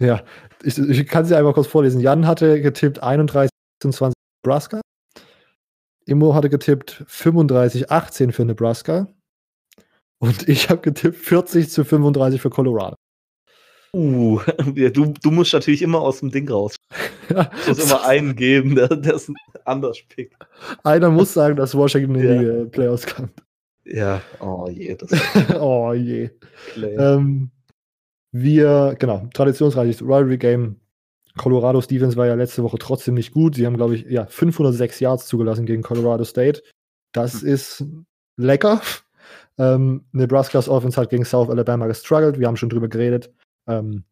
[0.00, 0.22] ja,
[0.62, 2.00] ich, ich kann sie einfach kurz vorlesen.
[2.00, 3.50] Jan hatte getippt 31,
[3.82, 4.80] 26 Nebraska.
[6.06, 9.08] Immo hatte getippt 35, 18 für Nebraska.
[10.18, 12.96] Und ich habe getippt 40 zu 35 für Colorado.
[13.92, 14.40] Uh,
[14.74, 16.76] du, du musst natürlich immer aus dem Ding raus.
[17.28, 17.50] Ja.
[17.62, 19.32] Es muss immer einen geben, der, der es
[19.64, 20.34] anders pickt.
[20.84, 23.30] Einer muss sagen, dass Washington in die äh, Playoffs kann.
[23.84, 24.96] Ja, oh je.
[25.58, 26.30] Oh je.
[26.76, 27.50] Ähm,
[28.32, 30.76] wir, genau, traditionsreiches Rivalry-Game.
[31.36, 33.54] Colorado Stevens war ja letzte Woche trotzdem nicht gut.
[33.54, 36.62] Sie haben, glaube ich, ja, 506 Yards zugelassen gegen Colorado State.
[37.12, 37.48] Das hm.
[37.48, 37.84] ist
[38.36, 38.80] lecker.
[39.58, 42.38] Ähm, Nebraska's Offense hat gegen South Alabama gestruggelt.
[42.38, 43.32] Wir haben schon drüber geredet.
[43.66, 44.04] Ähm,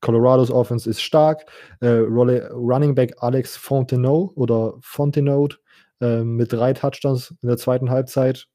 [0.00, 1.46] Colorados Offense ist stark.
[1.80, 5.60] Äh, Running Back Alex Fontenot oder Fontenot
[6.00, 8.46] äh, mit drei Touchdowns in der zweiten Halbzeit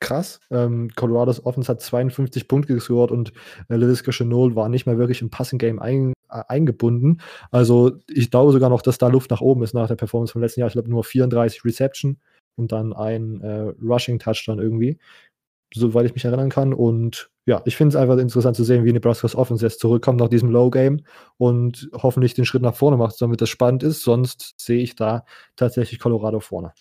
[0.00, 0.40] krass.
[0.50, 3.32] Ähm, Colorados Offense hat 52 Punkte gescored und
[3.68, 7.20] äh, Lavisca Chenol war nicht mehr wirklich im Passing Game ein, äh, eingebunden.
[7.50, 10.42] Also ich glaube sogar noch, dass da Luft nach oben ist nach der Performance vom
[10.42, 10.68] letzten Jahr.
[10.68, 12.18] Ich glaube nur 34 Reception
[12.56, 14.98] und dann ein äh, Rushing Touchdown irgendwie,
[15.74, 16.72] soweit ich mich erinnern kann.
[16.72, 20.28] Und ja, ich finde es einfach interessant zu sehen, wie Nebraska's Offense jetzt zurückkommt nach
[20.28, 21.00] diesem Low Game
[21.36, 24.02] und hoffentlich den Schritt nach vorne macht, damit das spannend ist.
[24.02, 25.24] Sonst sehe ich da
[25.56, 26.72] tatsächlich Colorado vorne.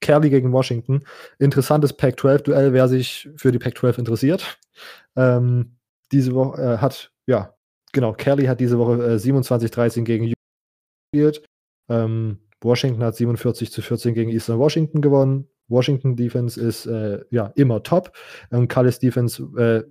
[0.00, 1.04] Kelly gegen Washington.
[1.38, 4.58] Interessantes Pac-12-Duell, wer sich für die Pac-12 interessiert.
[5.16, 5.76] Ähm,
[6.12, 7.54] diese Woche äh, hat, ja,
[7.92, 10.32] genau, Kelly hat diese Woche äh, 27-13 gegen
[11.12, 11.44] gespielt.
[11.88, 15.48] Ähm, Washington hat 47 zu 14 gegen Eastern Washington gewonnen.
[15.70, 18.12] Washington Defense ist äh, ja immer top.
[18.52, 19.84] Ähm, Callis Defense, äh,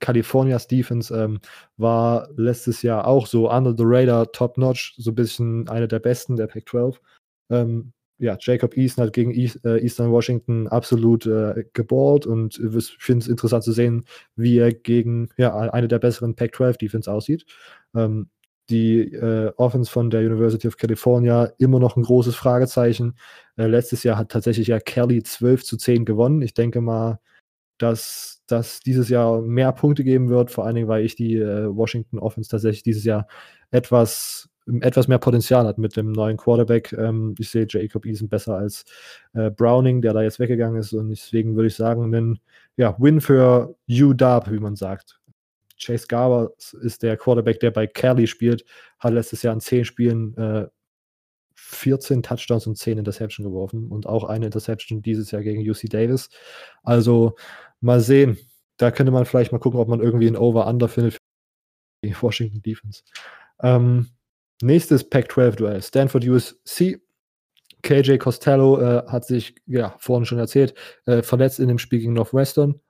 [0.00, 1.38] Californias Defense ähm,
[1.76, 5.98] war letztes Jahr auch so under the radar, top notch, so ein bisschen eine der
[5.98, 6.96] besten der Pac-12.
[7.50, 13.24] Ähm, ja, Jacob Eason hat gegen äh, Eastern Washington absolut äh, geballt und ich finde
[13.24, 14.06] es interessant zu sehen,
[14.36, 17.44] wie er gegen ja, eine der besseren Pac-12-Defense aussieht.
[17.94, 18.30] Ähm,
[18.70, 23.16] die äh, Offense von der University of California immer noch ein großes Fragezeichen.
[23.56, 26.42] Äh, letztes Jahr hat tatsächlich ja Kelly 12 zu 10 gewonnen.
[26.42, 27.20] Ich denke mal,
[27.78, 31.74] dass das dieses Jahr mehr Punkte geben wird, vor allen Dingen, weil ich die äh,
[31.74, 33.26] Washington Offense tatsächlich dieses Jahr
[33.70, 34.48] etwas
[34.80, 36.92] etwas mehr Potenzial hat mit dem neuen Quarterback.
[36.92, 38.84] Ähm, ich sehe Jacob Eason besser als
[39.34, 40.92] äh, Browning, der da jetzt weggegangen ist.
[40.92, 42.40] Und deswegen würde ich sagen, ein
[42.76, 45.20] ja, Win für UW, wie man sagt.
[45.78, 48.64] Chase Garber ist der Quarterback, der bei Kelly spielt,
[48.98, 50.66] hat letztes Jahr in zehn Spielen äh,
[51.56, 56.28] 14 Touchdowns und 10 Interception geworfen und auch eine Interception dieses Jahr gegen UC Davis.
[56.82, 57.34] Also
[57.80, 58.38] mal sehen.
[58.76, 61.20] Da könnte man vielleicht mal gucken, ob man irgendwie ein Over-Under findet für
[62.04, 63.02] die Washington Defense.
[63.62, 64.10] Ähm,
[64.60, 65.82] nächstes Pac-12-Duell.
[65.82, 67.00] Stanford USC.
[67.82, 70.74] KJ Costello äh, hat sich, ja, vorhin schon erzählt,
[71.06, 72.80] äh, verletzt in dem Spiel gegen Northwestern.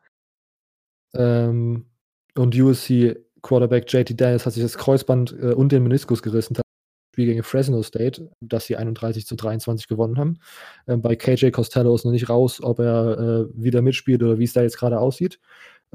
[1.14, 1.86] Ähm,
[2.36, 6.56] und USC Quarterback JT Daniels hat sich das Kreuzband äh, und den Meniskus gerissen.
[7.12, 10.38] Spiel gegen Fresno State, das sie 31 zu 23 gewonnen haben.
[10.86, 14.44] Ähm, bei KJ Costello ist noch nicht raus, ob er äh, wieder mitspielt oder wie
[14.44, 15.40] es da jetzt gerade aussieht.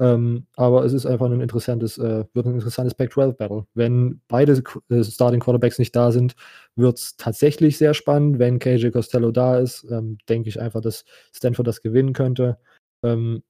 [0.00, 3.66] Ähm, aber es ist einfach ein interessantes, äh, wird ein interessantes Pac-12-Battle.
[3.74, 6.34] Wenn beide äh, Starting Quarterbacks nicht da sind,
[6.74, 8.40] wird es tatsächlich sehr spannend.
[8.40, 12.58] Wenn KJ Costello da ist, ähm, denke ich einfach, dass Stanford das gewinnen könnte.
[13.04, 13.42] Ähm,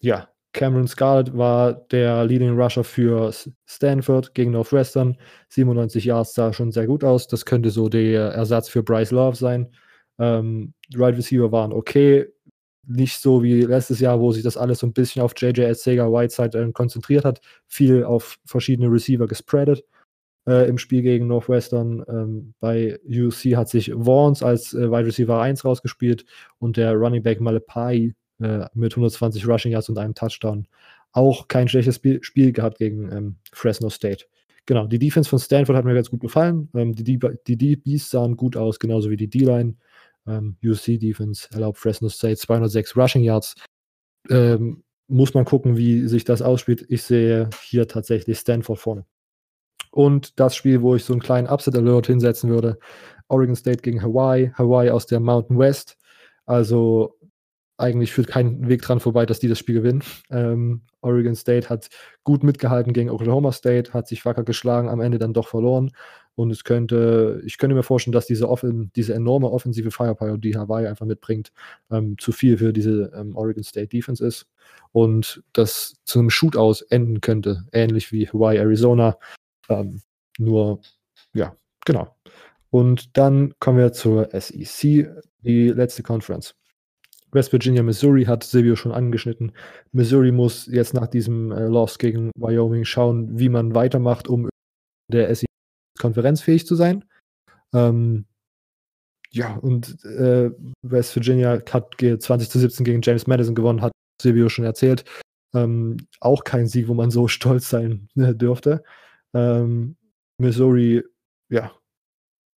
[0.00, 3.32] ja, Cameron Scarlett war der Leading Rusher für
[3.66, 5.16] Stanford gegen Northwestern.
[5.48, 7.28] 97 Yards sah schon sehr gut aus.
[7.28, 9.70] Das könnte so der Ersatz für Bryce Love sein.
[10.18, 12.26] Ähm, right Receiver waren okay.
[12.86, 16.06] Nicht so wie letztes Jahr, wo sich das alles so ein bisschen auf JJ Sega
[16.06, 17.40] Whiteside äh, konzentriert hat.
[17.68, 19.84] Viel auf verschiedene Receiver gespreadet
[20.48, 22.04] äh, im Spiel gegen Northwestern.
[22.08, 26.24] Ähm, bei UC hat sich Vaughns als äh, Wide Receiver 1 rausgespielt
[26.58, 30.66] und der Running Back Malepai äh, mit 120 Rushing Yards und einem Touchdown.
[31.12, 34.26] Auch kein schlechtes Spiel, Spiel gehabt gegen ähm, Fresno State.
[34.66, 36.68] Genau, die Defense von Stanford hat mir ganz gut gefallen.
[36.74, 39.74] Ähm, die, die DBs sahen gut aus, genauso wie die D-Line.
[40.26, 43.54] Ähm, UC Defense erlaubt Fresno State 206 Rushing Yards.
[44.28, 46.86] Ähm, muss man gucken, wie sich das ausspielt.
[46.88, 49.06] Ich sehe hier tatsächlich Stanford vorne.
[49.90, 52.78] Und das Spiel, wo ich so einen kleinen Upset Alert hinsetzen würde,
[53.28, 55.96] Oregon State gegen Hawaii, Hawaii aus der Mountain West.
[56.46, 57.16] Also
[57.80, 60.02] eigentlich führt kein Weg dran vorbei, dass die das Spiel gewinnen.
[60.30, 61.88] Ähm, Oregon State hat
[62.24, 65.90] gut mitgehalten gegen Oklahoma State, hat sich wacker geschlagen, am Ende dann doch verloren.
[66.34, 70.56] Und es könnte, ich könnte mir vorstellen, dass diese, offen, diese enorme offensive Firepower, die
[70.56, 71.52] Hawaii einfach mitbringt,
[71.90, 74.46] ähm, zu viel für diese ähm, Oregon State Defense ist.
[74.92, 79.18] Und das zu einem Shootout enden könnte, ähnlich wie Hawaii, Arizona.
[79.68, 80.02] Ähm,
[80.38, 80.80] nur,
[81.34, 82.16] ja, genau.
[82.70, 85.08] Und dann kommen wir zur SEC,
[85.42, 86.54] die letzte Conference.
[87.32, 89.52] West Virginia, Missouri hat Silvio schon angeschnitten.
[89.92, 94.48] Missouri muss jetzt nach diesem äh, Loss gegen Wyoming schauen, wie man weitermacht, um
[95.10, 95.46] der SEC
[95.98, 97.04] konferenzfähig zu sein.
[97.74, 98.26] Ähm,
[99.32, 100.50] ja, und äh,
[100.82, 105.04] West Virginia hat 20 zu 17 gegen James Madison gewonnen, hat Silvio schon erzählt.
[105.54, 108.82] Ähm, auch kein Sieg, wo man so stolz sein äh, dürfte.
[109.34, 109.96] Ähm,
[110.38, 111.04] Missouri,
[111.48, 111.72] ja,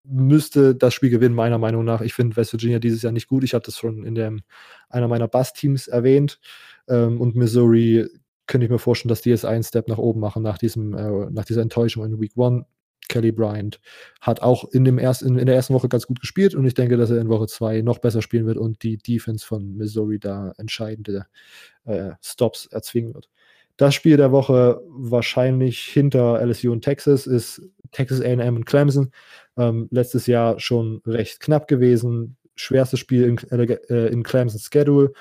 [0.03, 2.01] müsste das Spiel gewinnen, meiner Meinung nach.
[2.01, 3.43] Ich finde West Virginia dieses Jahr nicht gut.
[3.43, 4.41] Ich habe das schon in dem,
[4.89, 6.39] einer meiner Bass-Teams erwähnt.
[6.87, 8.07] Ähm, und Missouri
[8.47, 11.29] könnte ich mir vorstellen, dass die jetzt einen Step nach oben machen nach, diesem, äh,
[11.31, 12.65] nach dieser Enttäuschung in Week 1.
[13.07, 13.81] Kelly Bryant
[14.21, 16.75] hat auch in, dem ersten, in, in, der ersten Woche ganz gut gespielt und ich
[16.75, 20.17] denke, dass er in Woche 2 noch besser spielen wird und die Defense von Missouri
[20.17, 21.25] da entscheidende
[21.83, 23.29] äh, Stops erzwingen wird.
[23.75, 27.61] Das Spiel der Woche wahrscheinlich hinter LSU und Texas ist
[27.91, 29.11] Texas AM und Clemson.
[29.57, 32.37] Ähm, letztes Jahr schon recht knapp gewesen.
[32.55, 35.13] Schwerstes Spiel in, äh, in Clemson's Schedule.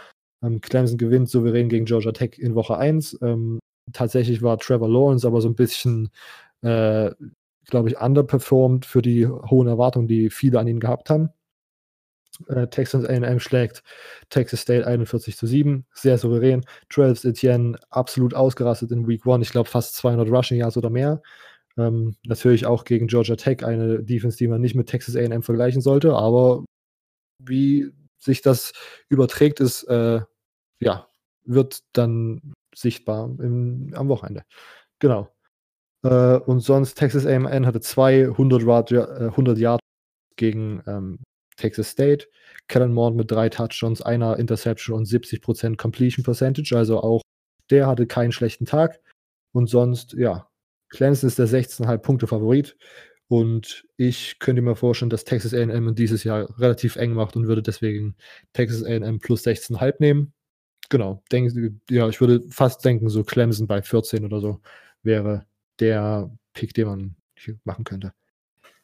[0.43, 3.19] Ähm, Clemson gewinnt souverän gegen Georgia Tech in Woche 1.
[3.23, 3.61] Ähm,
[3.93, 6.11] tatsächlich war Trevor Lawrence aber so ein bisschen,
[6.63, 7.11] äh,
[7.67, 11.31] glaube ich, underperformed für die hohen Erwartungen, die viele an ihn gehabt haben.
[12.49, 13.83] Äh, Texans AM schlägt
[14.31, 16.65] Texas State 41 zu 7, sehr souverän.
[16.89, 21.23] Travis Etienne absolut ausgerastet in Week 1, ich glaube fast 200 Rushing Yards oder mehr.
[21.81, 25.81] Ähm, natürlich auch gegen Georgia Tech eine Defense, die man nicht mit Texas AM vergleichen
[25.81, 26.65] sollte, aber
[27.43, 28.73] wie sich das
[29.09, 30.21] überträgt, ist, äh,
[30.81, 31.09] ja,
[31.45, 34.43] wird dann sichtbar im, am Wochenende.
[34.99, 35.29] Genau.
[36.05, 39.81] Äh, und sonst, Texas AM hatte 200 Yard, äh, 100 Yard
[40.37, 41.19] gegen ähm,
[41.57, 42.29] Texas State.
[42.69, 46.77] Kellen Moore mit drei Touchdowns, einer Interception und 70% Completion Percentage.
[46.77, 47.23] Also auch
[47.71, 49.01] der hatte keinen schlechten Tag.
[49.53, 50.50] Und sonst, ja,
[50.91, 52.77] Clemson ist der 16,5 Punkte Favorit.
[53.29, 57.63] Und ich könnte mir vorstellen, dass Texas AM dieses Jahr relativ eng macht und würde
[57.63, 58.17] deswegen
[58.53, 60.33] Texas AM plus 16,5 nehmen.
[60.89, 64.61] Genau, denke, ja, ich würde fast denken, so Clemson bei 14 oder so
[65.05, 65.47] wäre
[65.79, 67.17] der Pick, den man
[67.63, 68.13] machen könnte.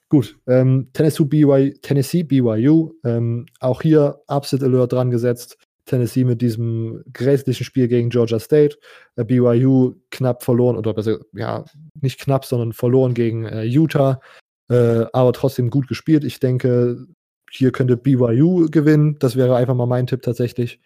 [0.08, 5.58] Gut, ähm, Tennessee, BY, Tennessee BYU, ähm, auch hier Upset Alert dran gesetzt.
[5.86, 8.76] Tennessee mit diesem grässlichen Spiel gegen Georgia State.
[9.16, 11.64] Äh, BYU knapp verloren, oder besser, ja,
[12.00, 14.20] nicht knapp, sondern verloren gegen äh, Utah,
[14.68, 16.24] äh, aber trotzdem gut gespielt.
[16.24, 17.06] Ich denke,
[17.50, 19.16] hier könnte BYU gewinnen.
[19.20, 20.80] Das wäre einfach mal mein Tipp tatsächlich.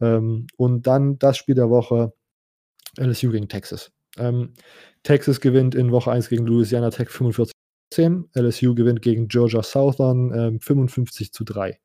[0.00, 2.12] Ähm, und dann das Spiel der Woche:
[2.98, 3.92] LSU gegen Texas.
[4.18, 4.54] Ähm,
[5.04, 7.52] Texas gewinnt in Woche 1 gegen Louisiana Tech 45
[7.98, 11.78] LSU gewinnt gegen Georgia Southern ähm, 55 zu 3.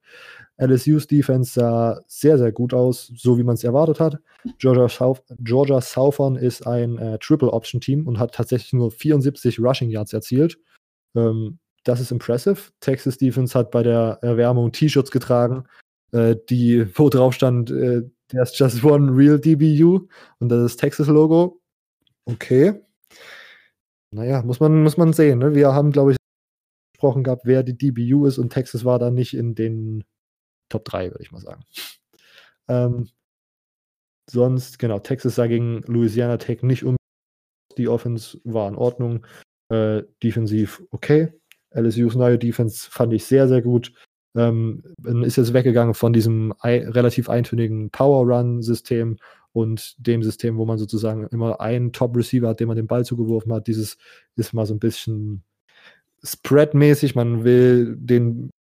[0.58, 4.18] LSU's Defense sah sehr, sehr gut aus, so wie man es erwartet hat.
[4.58, 10.14] Georgia, South, Georgia Southern ist ein äh, Triple-Option-Team und hat tatsächlich nur 74 Rushing Yards
[10.14, 10.58] erzielt.
[11.16, 12.58] Ähm, das ist impressive.
[12.80, 15.66] Texas Defense hat bei der Erwärmung T-Shirts getragen,
[16.12, 20.08] äh, die, wo drauf stand, äh, there's just one real DBU
[20.40, 21.62] und das ist Texas-Logo.
[22.26, 22.82] Okay.
[24.12, 25.40] Naja, muss man, muss man sehen.
[25.40, 25.54] Ne?
[25.54, 26.18] Wir haben, glaube ich,
[26.94, 30.04] gesprochen gehabt, wer die DBU ist und Texas war da nicht in den
[30.70, 31.64] Top 3, würde ich mal sagen.
[32.68, 33.10] Ähm,
[34.30, 36.96] sonst, genau, Texas sah gegen Louisiana Tech nicht um.
[37.78, 39.26] Die Offense war in Ordnung.
[39.70, 41.34] Äh, defensiv okay.
[41.76, 43.94] LSU's neue Defense fand ich sehr, sehr gut.
[44.36, 44.84] Ähm,
[45.24, 49.18] ist jetzt weggegangen von diesem relativ eintönigen Power-Run-System
[49.58, 53.52] und dem System, wo man sozusagen immer einen Top-Receiver hat, dem man den Ball zugeworfen
[53.52, 53.66] hat.
[53.66, 53.98] Dieses
[54.36, 55.42] ist mal so ein bisschen
[56.24, 57.16] Spread-mäßig.
[57.16, 58.52] Man will den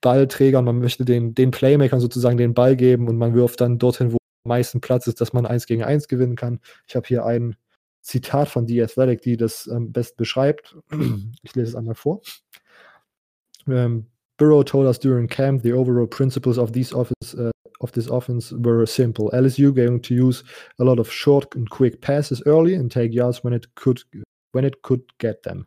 [0.00, 4.12] Ballträgern, man möchte den, den Playmakern sozusagen den Ball geben und man wirft dann dorthin,
[4.12, 6.60] wo am meisten Platz ist, dass man eins gegen eins gewinnen kann.
[6.86, 7.56] Ich habe hier ein
[8.00, 10.74] Zitat von The Athletic, die das am besten beschreibt.
[11.42, 12.22] Ich lese es einmal vor.
[13.66, 14.06] Um, ähm,
[14.38, 17.50] Burrow told us during camp the overall principles of these office uh,
[17.80, 19.30] of this offense were simple.
[19.34, 20.44] LSU going to use
[20.78, 24.00] a lot of short and quick passes early and take yards when it could
[24.52, 25.66] when it could get them.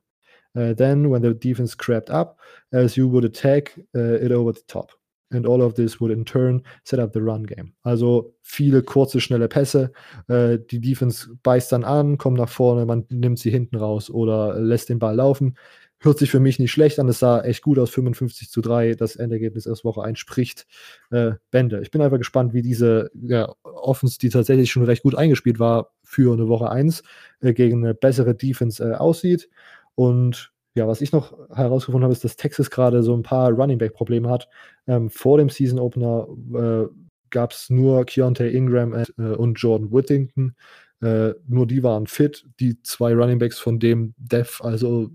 [0.57, 2.39] Uh, then, when the defense crept up,
[2.73, 4.91] LSU would attack uh, it over the top.
[5.31, 7.73] And all of this would in turn set up the run game.
[7.85, 9.91] Also viele kurze, schnelle Pässe.
[10.27, 14.59] Äh, die Defense beißt dann an, kommt nach vorne, man nimmt sie hinten raus oder
[14.59, 15.55] lässt den Ball laufen.
[16.01, 17.09] Hört sich für mich nicht schlecht an.
[17.09, 18.95] Es sah echt gut aus, 55 zu 3.
[18.95, 20.65] Das Endergebnis erst Woche 1 spricht
[21.11, 21.81] äh, Bände.
[21.81, 25.91] Ich bin einfach gespannt, wie diese ja, Offense, die tatsächlich schon recht gut eingespielt war,
[26.03, 27.03] für eine Woche 1
[27.41, 29.49] äh, gegen eine bessere Defense äh, aussieht.
[29.95, 33.77] Und ja, was ich noch herausgefunden habe, ist, dass Texas gerade so ein paar Running
[33.77, 34.47] Back-Probleme hat.
[34.87, 36.87] Ähm, vor dem Season Opener äh,
[37.29, 40.55] gab es nur Keontae Ingram äh, und Jordan Whittington.
[41.01, 42.45] Äh, nur die waren fit.
[42.61, 45.09] Die zwei Running Backs von dem Dev, also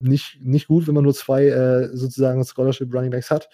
[0.00, 3.48] nicht, nicht gut, wenn man nur zwei äh, sozusagen Scholarship Running Backs hat.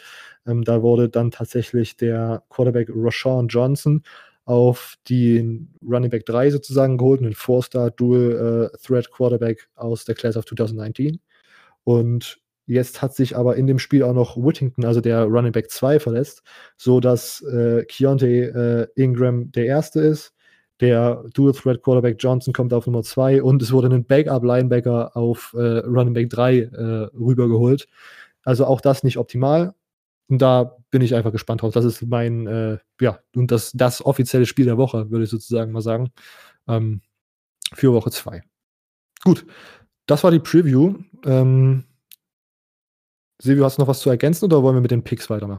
[0.46, 4.02] Ähm, da wurde dann tatsächlich der Quarterback Rashawn Johnson
[4.44, 10.14] auf den Running Back 3 sozusagen geholt, einen Four-Star Dual äh, Threat Quarterback aus der
[10.14, 11.18] Class of 2019.
[11.84, 15.70] Und jetzt hat sich aber in dem Spiel auch noch Whittington, also der Running Back
[15.70, 16.42] 2, verletzt,
[16.76, 20.34] sodass äh, Keontae äh, Ingram der Erste ist
[20.80, 25.16] der Dual Threat Quarterback Johnson kommt auf Nummer 2 und es wurde ein Backup Linebacker
[25.16, 26.82] auf äh, Running Back 3 äh,
[27.14, 27.88] rübergeholt.
[28.42, 29.74] Also auch das nicht optimal.
[30.28, 31.74] Und da bin ich einfach gespannt drauf.
[31.74, 35.72] Das ist mein, äh, ja, und das, das offizielle Spiel der Woche, würde ich sozusagen
[35.72, 36.10] mal sagen,
[36.66, 37.02] ähm,
[37.72, 38.42] für Woche 2.
[39.22, 39.46] Gut,
[40.06, 40.94] das war die Preview.
[41.24, 41.84] Ähm,
[43.40, 45.58] Silvio, hast du noch was zu ergänzen oder wollen wir mit den Picks weitermachen?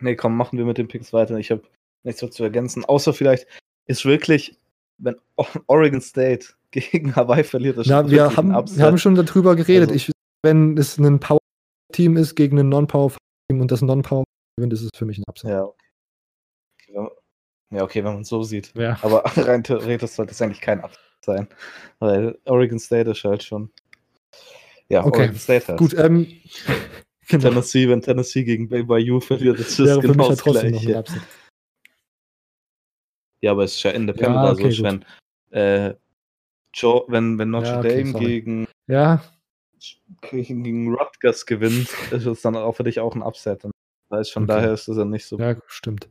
[0.00, 1.38] Nee, komm, machen wir mit den Picks weiter.
[1.38, 1.62] Ich habe
[2.04, 2.84] nichts mehr zu ergänzen.
[2.84, 3.46] Außer vielleicht
[3.86, 4.58] ist wirklich,
[4.98, 5.16] wenn
[5.66, 9.90] Oregon State gegen Hawaii verliert, das ja, wir haben, wir haben schon darüber geredet.
[9.90, 10.12] Also, ich,
[10.42, 14.24] wenn es ein Power-Team ist gegen ein Non-Power-Team und das Non-Power
[14.56, 15.50] gewinnt, ist es für mich ein Upset.
[15.50, 17.08] Ja, okay.
[17.70, 18.74] Ja, okay, wenn man es so sieht.
[18.74, 18.98] Ja.
[19.02, 21.48] Aber rein theoretisch sollte es eigentlich kein Upset sein.
[21.98, 23.70] Weil Oregon State ist halt schon.
[24.88, 25.20] Ja, okay.
[25.20, 25.78] Oregon State halt.
[25.78, 26.26] Gut, ähm,
[27.28, 27.48] genau.
[27.48, 31.04] Tennessee, wenn Tennessee gegen BYU verliert, ist das genau das Gleiche.
[33.40, 35.04] Ja, aber es ist ja Independent, ja, okay, also wenn,
[35.50, 35.94] äh,
[36.74, 39.22] Joe, wenn, wenn Notre ja, okay, Dame gegen, ja.
[40.30, 43.64] gegen Rutgers gewinnt, ist es dann auch für dich auch ein Upset.
[43.64, 43.72] Und
[44.10, 44.46] von okay.
[44.46, 45.38] daher ist es ja nicht so.
[45.38, 46.08] Ja, stimmt.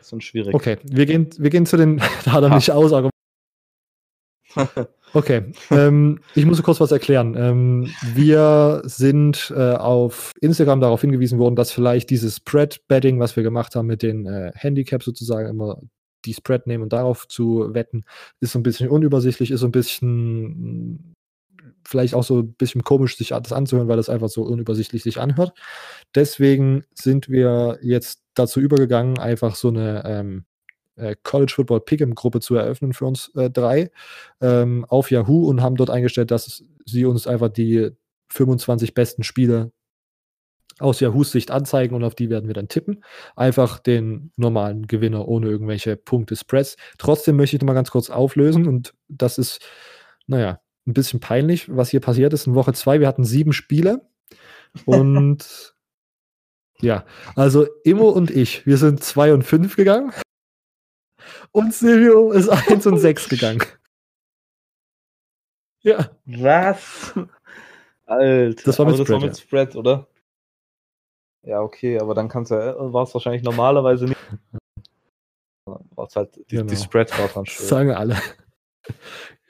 [0.00, 0.54] So schwierig.
[0.54, 2.92] Okay, wir gehen, wir gehen zu den, da hat er mich aus,
[5.14, 7.34] Okay, ähm, ich muss kurz was erklären.
[7.36, 13.42] Ähm, wir sind äh, auf Instagram darauf hingewiesen worden, dass vielleicht dieses Spread-Betting, was wir
[13.42, 15.80] gemacht haben mit den äh, Handicaps sozusagen, immer
[16.24, 18.04] die Spread nehmen und darauf zu wetten,
[18.40, 21.14] ist so ein bisschen unübersichtlich, ist so ein bisschen
[21.86, 25.18] vielleicht auch so ein bisschen komisch, sich das anzuhören, weil das einfach so unübersichtlich sich
[25.18, 25.52] anhört.
[26.14, 30.44] Deswegen sind wir jetzt dazu übergegangen, einfach so eine ähm,
[30.96, 33.90] äh, College Football Pick'em Gruppe zu eröffnen für uns äh, drei
[34.40, 37.90] ähm, auf Yahoo und haben dort eingestellt, dass sie uns einfach die
[38.30, 39.72] 25 besten Spiele
[40.78, 43.04] aus Yahoos Sicht anzeigen und auf die werden wir dann tippen.
[43.36, 46.76] Einfach den normalen Gewinner ohne irgendwelche Punkte Spreads.
[46.98, 49.60] Trotzdem möchte ich mal ganz kurz auflösen und das ist,
[50.26, 52.46] naja, ein bisschen peinlich, was hier passiert ist.
[52.46, 54.02] In Woche zwei, wir hatten sieben Spiele
[54.86, 55.74] und
[56.80, 60.12] ja, also Immo und ich, wir sind zwei und fünf gegangen
[61.52, 63.62] und Silvio ist eins und sechs gegangen.
[65.80, 66.10] Ja.
[66.26, 67.14] Was?
[68.06, 68.62] Alter.
[68.64, 70.08] Das war mit Spread, das war mit Spread, oder?
[71.42, 74.20] Ja, okay, aber dann kannst du, war es wahrscheinlich normalerweise nicht.
[75.66, 76.70] War es halt, die, Genau.
[76.70, 77.66] die Spread war dann schön.
[77.66, 78.16] Sagen alle.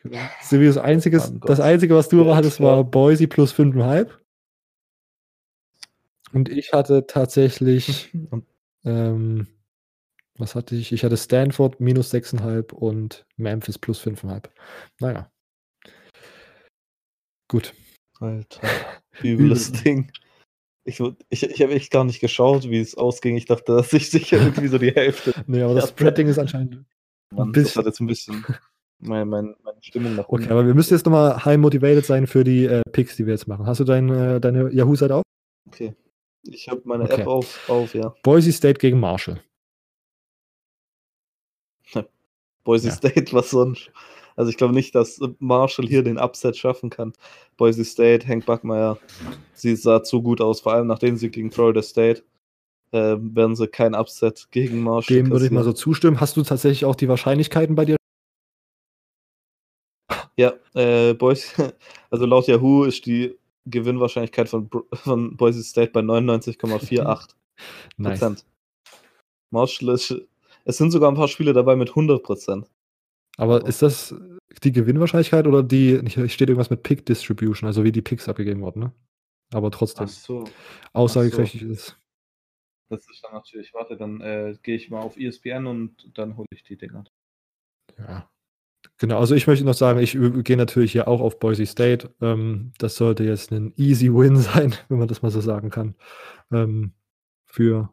[0.43, 1.51] Silvio, das Einzige, Mein Gott.
[1.51, 4.11] das Einzige, was du Ja, hattest, war Boise plus 5,5.
[6.33, 8.11] Und ich hatte tatsächlich,
[8.85, 9.47] ähm,
[10.37, 10.91] was hatte ich?
[10.93, 14.51] Ich hatte Stanford minus 6,5 und Memphis plus 5,5.
[14.99, 15.31] Naja.
[17.49, 17.75] Gut.
[18.19, 18.61] Alter,
[19.23, 20.11] übles Ding.
[20.89, 23.37] Ich, ich, ich habe echt gar nicht geschaut, wie es ausging.
[23.37, 25.35] Ich dachte, dass ich sicher irgendwie so die Hälfte.
[25.47, 25.91] Nee, aber das.
[25.91, 26.85] Spreading ist anscheinend.
[27.31, 27.65] Mann, bisschen.
[27.65, 28.45] das hat jetzt ein bisschen
[29.01, 32.45] meine, meine, meine Stimmung nach Okay, aber wir müssen jetzt nochmal high motivated sein für
[32.45, 33.67] die äh, Picks, die wir jetzt machen.
[33.67, 35.23] Hast du dein, äh, deine Yahoo-Seite auf?
[35.69, 35.95] Okay.
[36.43, 37.23] Ich habe meine Okay.
[37.23, 38.15] App auf, auf, ja.
[38.23, 39.41] Boise State gegen Marshall.
[42.65, 42.95] Boise Ja.
[42.95, 43.91] State, was sonst?
[44.39, 47.13] Also ich glaube nicht, dass Marshall hier den Upset schaffen kann.
[47.57, 48.97] Boise State, Hank Backmeier,
[49.53, 52.23] sie sah zu gut aus, vor allem nachdem sie gegen Florida State
[52.93, 55.17] äh, werden sie kein Upset gegen Marshall.
[55.17, 56.21] Dem würde ich mal so zustimmen.
[56.21, 57.97] Hast du tatsächlich auch die Wahrscheinlichkeiten bei dir?
[60.37, 61.75] Ja, äh, Boise,
[62.11, 63.37] also laut Yahoo ist die
[63.67, 67.35] Gewinnwahrscheinlichkeit von, von Boise State bei 99,48
[67.97, 68.21] Nice.
[68.21, 68.47] Prozent.
[69.51, 70.15] Marshall ist,
[70.65, 72.71] es sind sogar ein paar Spiele dabei mit 100 Prozent.
[73.39, 74.15] Aber ist das
[74.63, 78.61] die Gewinnwahrscheinlichkeit oder die, hier steht irgendwas mit Pick Distribution, also wie die Picks abgegeben
[78.61, 78.93] wurden, ne?
[79.55, 80.45] Aber trotzdem, so.
[80.93, 81.99] aussagekräftig ist.
[82.91, 86.47] Das ist dann natürlich, warte, dann äh, gehe ich mal auf ESPN und dann hole
[86.53, 87.05] ich die Dinger.
[87.97, 88.31] Ja.
[88.99, 90.13] Genau, also ich möchte noch sagen, ich
[90.45, 92.15] gehe natürlich hier auch auf Boise State.
[92.21, 95.95] Ähm, das sollte jetzt ein easy Win sein, wenn man das mal so sagen kann.
[96.51, 96.93] Ähm,
[97.47, 97.91] für,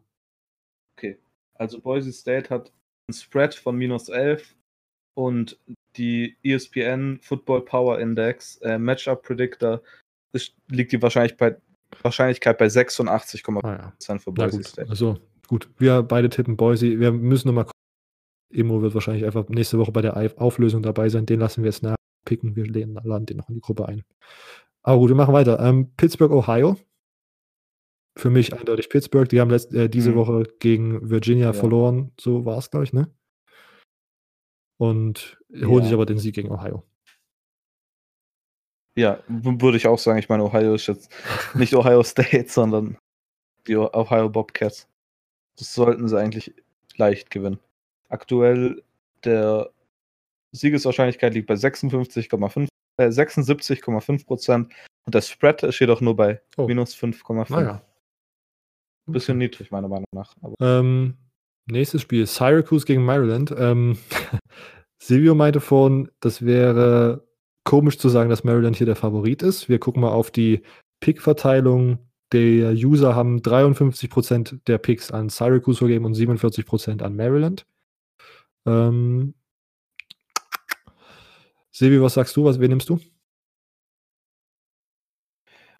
[0.97, 1.19] Okay.
[1.53, 2.72] Also Boise State hat
[3.09, 4.55] ein Spread von minus 11
[5.15, 5.57] und
[5.97, 9.81] die ESPN Football Power Index äh, Matchup Predictor
[10.33, 11.55] ist, liegt die wahrscheinlich bei,
[12.01, 14.67] Wahrscheinlichkeit bei 86,5% ah ja, für Boise gut.
[14.67, 14.89] State.
[14.89, 15.17] Also
[15.47, 16.99] gut, wir beide tippen Boise.
[16.99, 17.71] Wir müssen nochmal gucken.
[18.53, 21.25] Emo wird wahrscheinlich einfach nächste Woche bei der Auflösung dabei sein.
[21.25, 22.55] Den lassen wir jetzt nachpicken.
[22.55, 24.03] Wir laden laden den noch in die Gruppe ein.
[24.83, 25.59] Aber gut, wir machen weiter.
[25.59, 26.77] Ähm, Pittsburgh, Ohio.
[28.17, 29.27] Für mich eindeutig Pittsburgh.
[29.27, 30.15] Die haben letzt, äh, diese Mhm.
[30.15, 31.53] Woche gegen Virginia Ja.
[31.53, 32.11] verloren.
[32.19, 33.09] So war es, glaube ich, ne?
[34.77, 35.84] Und holen Ja.
[35.85, 36.84] sich aber den Sieg gegen Ohio.
[38.97, 40.19] Ja, würde ich auch sagen.
[40.19, 41.10] Ich meine, Ohio ist jetzt
[41.56, 42.97] nicht Ohio State, sondern
[43.68, 44.88] die Ohio Bobcats.
[45.57, 46.53] Das sollten sie eigentlich
[46.95, 47.60] leicht gewinnen.
[48.10, 48.84] Aktuell
[49.23, 49.69] der
[50.52, 54.73] Siegeswahrscheinlichkeit liegt bei 56,5 äh, 76,5 Prozent
[55.06, 56.68] und der Spread ist jedoch nur bei Oh.
[56.68, 57.52] minus 5,5.
[57.52, 57.81] Naja.
[59.07, 60.34] Bisschen niedrig, meiner Meinung nach.
[60.61, 61.18] Ähm,
[61.67, 63.53] nächstes Spiel, Syracuse gegen Maryland.
[63.57, 63.97] Ähm,
[64.97, 67.27] Silvio meinte vorhin, das wäre
[67.63, 69.69] komisch zu sagen, dass Maryland hier der Favorit ist.
[69.69, 70.63] Wir gucken mal auf die
[70.99, 71.99] Pick-Verteilung.
[72.31, 77.65] Der User haben 53% der Picks an Syracuse vergeben und 47% an Maryland.
[78.65, 79.35] Ähm,
[81.71, 82.45] Silvio, was sagst du?
[82.45, 82.99] Was, wen nimmst du?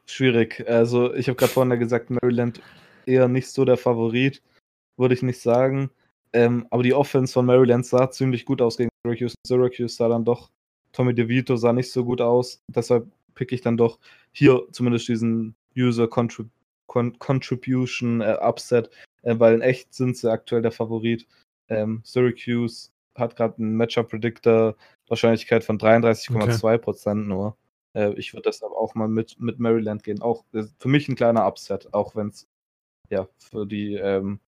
[0.06, 0.64] schwierig.
[0.68, 2.62] Also, ich habe gerade vorhin gesagt, Maryland
[3.06, 4.42] eher nicht so der Favorit,
[4.98, 5.92] würde ich nicht sagen.
[6.34, 9.36] Ähm, aber die Offense von Maryland sah ziemlich gut aus gegen Syracuse.
[9.48, 10.52] Syracuse sah dann doch,
[10.92, 12.62] Tommy DeVito sah nicht so gut aus.
[12.70, 14.00] Deshalb pick ich dann doch
[14.32, 16.50] hier zumindest diesen User Contrib
[16.88, 18.90] Con Contribution äh, Upset,
[19.24, 21.28] äh, weil in echt sind sie aktuell der Favorit.
[21.68, 24.76] Ähm, Syracuse hat gerade einen Matchup Predictor
[25.08, 27.58] Wahrscheinlichkeit von 33,2 Prozent nur.
[27.96, 30.22] Äh, ich würde deshalb auch mal mit, mit Maryland gehen.
[30.22, 32.48] Auch äh, für mich ein kleiner Upset, auch wenn es
[33.10, 34.40] ja für die ähm,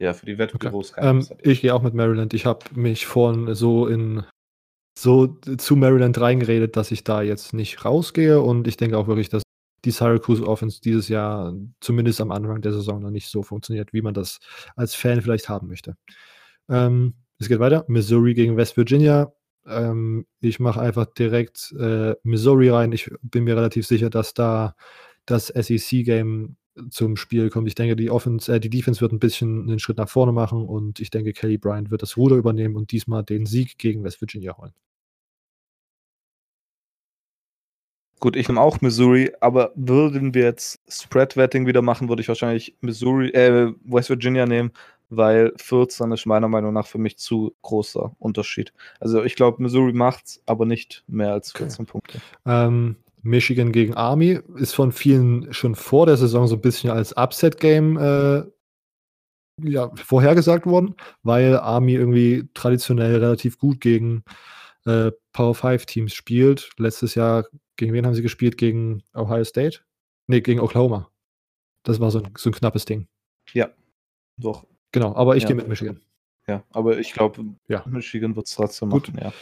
[0.00, 2.34] ja für die Wettbüros kein Ähm, ich gehe auch mit Maryland.
[2.34, 4.24] Ich habe mich vorhin so in
[4.98, 9.28] so zu Maryland reingeredet, dass ich da jetzt nicht rausgehe und ich denke auch wirklich,
[9.28, 9.42] dass
[9.84, 14.02] die Syracuse Offense dieses Jahr zumindest am Anfang der Saison noch nicht so funktioniert, wie
[14.02, 14.38] man das
[14.76, 15.96] als Fan vielleicht haben möchte.
[16.68, 17.84] Ähm, es geht weiter.
[17.88, 19.32] Missouri gegen West Virginia.
[19.66, 22.92] Ähm, ich mache einfach direkt äh, Missouri rein.
[22.92, 24.74] Ich bin mir relativ sicher, dass da
[25.24, 26.56] das SEC-Game
[26.90, 27.68] zum Spiel kommt.
[27.68, 30.66] Ich denke, die Offense, äh, die Defense wird ein bisschen einen Schritt nach vorne machen
[30.66, 34.20] und ich denke, Kelly Bryant wird das Ruder übernehmen und diesmal den Sieg gegen West
[34.20, 34.72] Virginia holen.
[38.20, 42.76] Gut, ich nehme auch Missouri, aber würden wir jetzt Spread-Wetting wieder machen, würde ich wahrscheinlich
[42.82, 44.72] Missouri, äh, West Virginia nehmen,
[45.08, 48.74] weil 14 ist meiner Meinung nach für mich zu großer Unterschied.
[49.00, 51.64] Also ich glaube, Missouri macht's, aber nicht mehr als Okay.
[51.64, 52.20] 14 Punkte.
[52.44, 57.12] Ähm, Michigan gegen Army ist von vielen schon vor der Saison so ein bisschen als
[57.16, 58.42] Upset-Game äh,
[59.62, 64.24] ja, vorhergesagt worden, weil Army irgendwie traditionell relativ gut gegen
[64.86, 66.70] äh, Power 5 Teams spielt.
[66.78, 68.56] Letztes Jahr, gegen wen haben sie gespielt?
[68.56, 69.80] Gegen Ohio State?
[70.28, 71.10] Nee, gegen Oklahoma.
[71.82, 73.06] Das war so ein, so ein knappes Ding.
[73.52, 73.68] Ja,
[74.38, 74.66] doch.
[74.92, 75.48] Genau, aber ich Ja.
[75.48, 76.00] gehe mit Michigan.
[76.46, 77.84] Ja, aber ich glaube, Ja.
[77.86, 79.12] Michigan wird es trotzdem Gut.
[79.12, 79.32] machen, ja.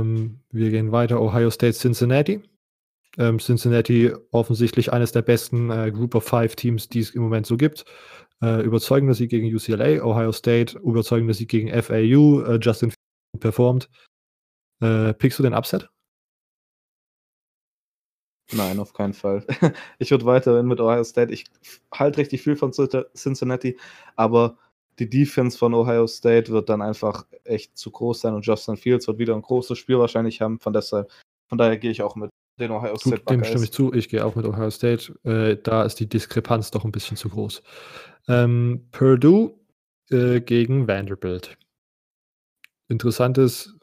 [0.00, 1.20] Ähm, wir gehen weiter.
[1.20, 2.40] Ohio State, Cincinnati.
[3.18, 7.46] Ähm, Cincinnati offensichtlich eines der besten äh, Group of Five Teams, die es im Moment
[7.46, 7.84] so gibt.
[8.40, 12.92] Äh, überzeugender Sieg gegen UCLA, Ohio State, überzeugender Sieg gegen FAU, äh, Justin
[13.40, 13.90] performt.
[14.80, 15.88] Äh, pickst du den Upset?
[18.52, 19.44] Nein, auf keinen Fall.
[19.98, 21.32] Ich würde weiterhin mit Ohio State.
[21.32, 21.44] Ich
[21.92, 23.76] halte richtig viel von Cincinnati,
[24.16, 24.56] aber
[24.98, 29.06] die Defense von Ohio State wird dann einfach echt zu groß sein und Justin Fields
[29.06, 30.58] wird wieder ein großes Spiel wahrscheinlich haben.
[30.60, 31.10] Von, deshalb,
[31.48, 33.92] von daher gehe ich auch mit den Ohio State Gut, dem stimme ich zu.
[33.92, 35.14] Ich gehe auch mit Ohio State.
[35.24, 37.62] Äh, da ist die Diskrepanz doch ein bisschen zu groß.
[38.28, 39.54] Ähm, Purdue
[40.10, 41.56] äh, gegen Vanderbilt.
[42.88, 43.74] Interessantes.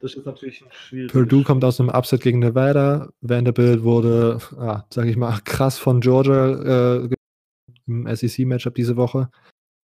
[0.00, 3.12] Das ist natürlich ein schwieriges Purdue kommt aus einem Upset gegen Nevada.
[3.20, 7.08] Vanderbilt wurde, ah, sag ich mal, krass von Georgia äh,
[7.86, 9.28] im SEC-Matchup diese Woche.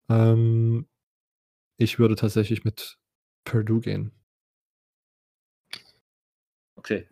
[0.09, 0.87] Ähm,
[1.77, 2.97] ich würde tatsächlich mit
[3.43, 4.11] Purdue gehen.
[6.75, 7.07] Okay.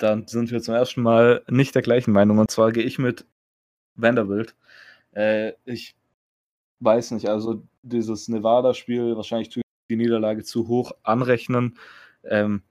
[0.00, 2.38] Dann sind wir zum ersten Mal nicht der gleichen Meinung.
[2.38, 3.26] Und zwar gehe ich mit
[3.96, 4.54] Vanderbilt.
[5.12, 5.94] Äh, ich
[6.80, 11.78] weiß nicht, also dieses Nevada-Spiel, wahrscheinlich tue ich die Niederlage zu hoch anrechnen.
[12.24, 12.62] Ähm,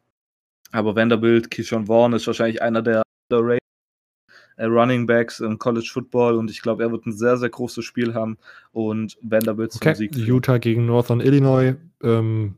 [0.72, 6.50] aber Vanderbilt, Keyshawn Vaughn ist wahrscheinlich einer der äh, Running Backs im College Football und
[6.50, 8.38] ich glaube, er wird ein sehr, sehr großes Spiel haben
[8.72, 10.28] und Vanderbilt zum Okay, Sieg führen.
[10.28, 11.76] Utah gegen Northern Illinois.
[12.02, 12.56] Ähm,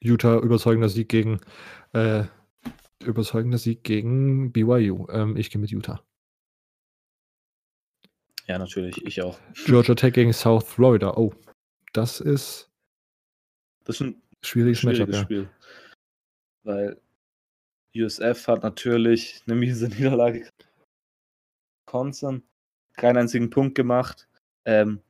[0.00, 1.40] Utah überzeugender Sieg gegen
[1.94, 2.24] äh,
[3.02, 5.06] überzeugender Sieg gegen BYU.
[5.10, 6.02] Ähm, ich gehe mit Utah.
[8.46, 9.38] Ja, natürlich, ich auch.
[9.66, 11.14] Georgia Tech gegen South Florida.
[11.16, 11.32] Oh,
[11.92, 12.70] das ist
[13.84, 15.14] Das ist ein schwieriges, schwieriges Matchup.
[15.14, 15.22] Ja.
[15.22, 15.50] Spiel.
[16.64, 17.00] Weil
[17.94, 20.48] USF hat natürlich eine miese Niederlage.
[21.86, 22.42] Wisconsin
[22.94, 24.28] keinen einzigen Punkt gemacht.
[24.64, 25.00] Ähm,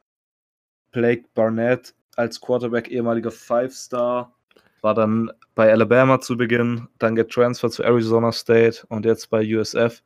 [0.93, 4.35] Blake Barnett als Quarterback, ehemaliger Five-Star,
[4.83, 10.03] war dann bei Alabama zu Beginn, dann getransfert zu Arizona State und jetzt bei USF.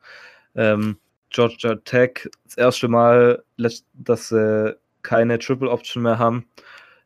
[0.55, 0.97] Ähm,
[1.29, 6.45] Georgia Tech, das erste Mal, dass sie keine Triple Option mehr haben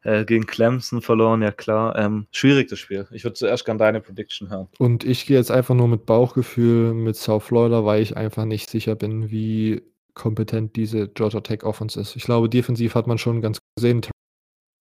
[0.04, 1.98] äh, gegen Clemson verloren, ja klar.
[1.98, 3.08] Ähm, schwierig das Spiel.
[3.12, 4.68] Ich würde zuerst gerne deine Prediction hören.
[4.78, 8.70] Und ich gehe jetzt einfach nur mit Bauchgefühl mit South Florida, weil ich einfach nicht
[8.70, 9.82] sicher bin, wie
[10.14, 12.16] kompetent diese Georgia Tech Offense ist.
[12.16, 14.02] Ich glaube, defensiv hat man schon ganz gesehen,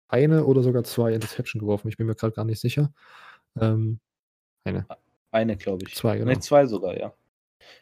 [0.07, 1.87] eine oder sogar zwei Interception geworfen.
[1.89, 2.93] Ich bin mir gerade gar nicht sicher.
[3.59, 3.99] Ähm,
[4.63, 4.85] eine,
[5.31, 5.95] Eine, glaube ich.
[5.95, 6.31] Zwei, genau.
[6.31, 7.13] Nee, zwei sogar, ja.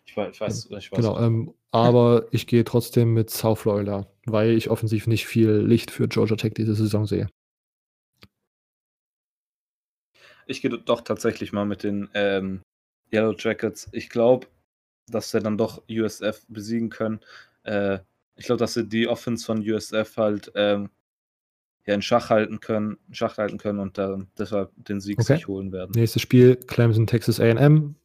[0.05, 1.19] Ich weiß, ich weiß, ich weiß genau.
[1.19, 6.07] Ähm, aber ich gehe trotzdem mit South Florida, weil ich offensiv nicht viel Licht für
[6.07, 7.29] Georgia Tech diese Saison sehe.
[10.47, 12.61] Ich gehe doch tatsächlich mal mit den ähm,
[13.11, 13.89] Yellow Jackets.
[13.91, 14.47] Ich glaube,
[15.07, 17.19] dass sie dann doch USF besiegen können.
[17.63, 17.99] Äh,
[18.35, 20.89] ich glaube, dass sie die Offense von USF halt ähm,
[21.85, 25.35] ja, in Schach halten können, Schach halten können und dann deshalb den Sieg Okay.
[25.35, 25.91] sich holen werden.
[25.95, 27.95] Nächstes Spiel, Clemson, Texas AM.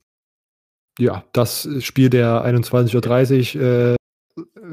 [0.99, 3.95] Ja, das Spiel der 21.30 Uhr äh,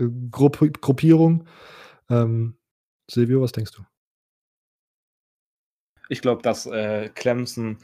[0.03, 1.47] äh, Grupp Gruppierung.
[2.09, 2.57] Ähm,
[3.09, 3.83] Silvio, was denkst du?
[6.09, 7.77] Ich glaube, dass äh, Clemson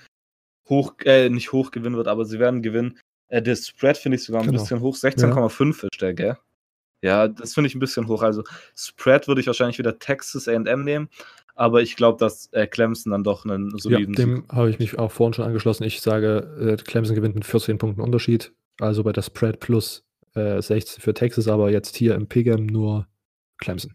[0.69, 2.99] hoch, äh, nicht hoch gewinnen wird, aber sie werden gewinnen.
[3.27, 4.61] Äh, der Spread finde ich sogar ein Genau.
[4.61, 4.95] bisschen hoch.
[4.95, 6.37] 16,5 ist der, gell?
[7.03, 8.23] Ja, das finde ich ein bisschen hoch.
[8.23, 8.43] Also
[8.75, 11.09] Spread würde ich wahrscheinlich wieder Texas AM nehmen,
[11.53, 14.51] aber ich glaube, dass äh, Clemson dann doch einen Ja, soliden dem Sieg.
[14.53, 15.83] habe ich mich auch vorhin schon angeschlossen.
[15.83, 18.53] Ich sage, äh, Clemson gewinnt mit 14 Punkten Unterschied.
[18.79, 23.07] Also bei der Spread plus äh, 16 für Texas, aber jetzt hier im Pick'em nur
[23.57, 23.93] Clemson.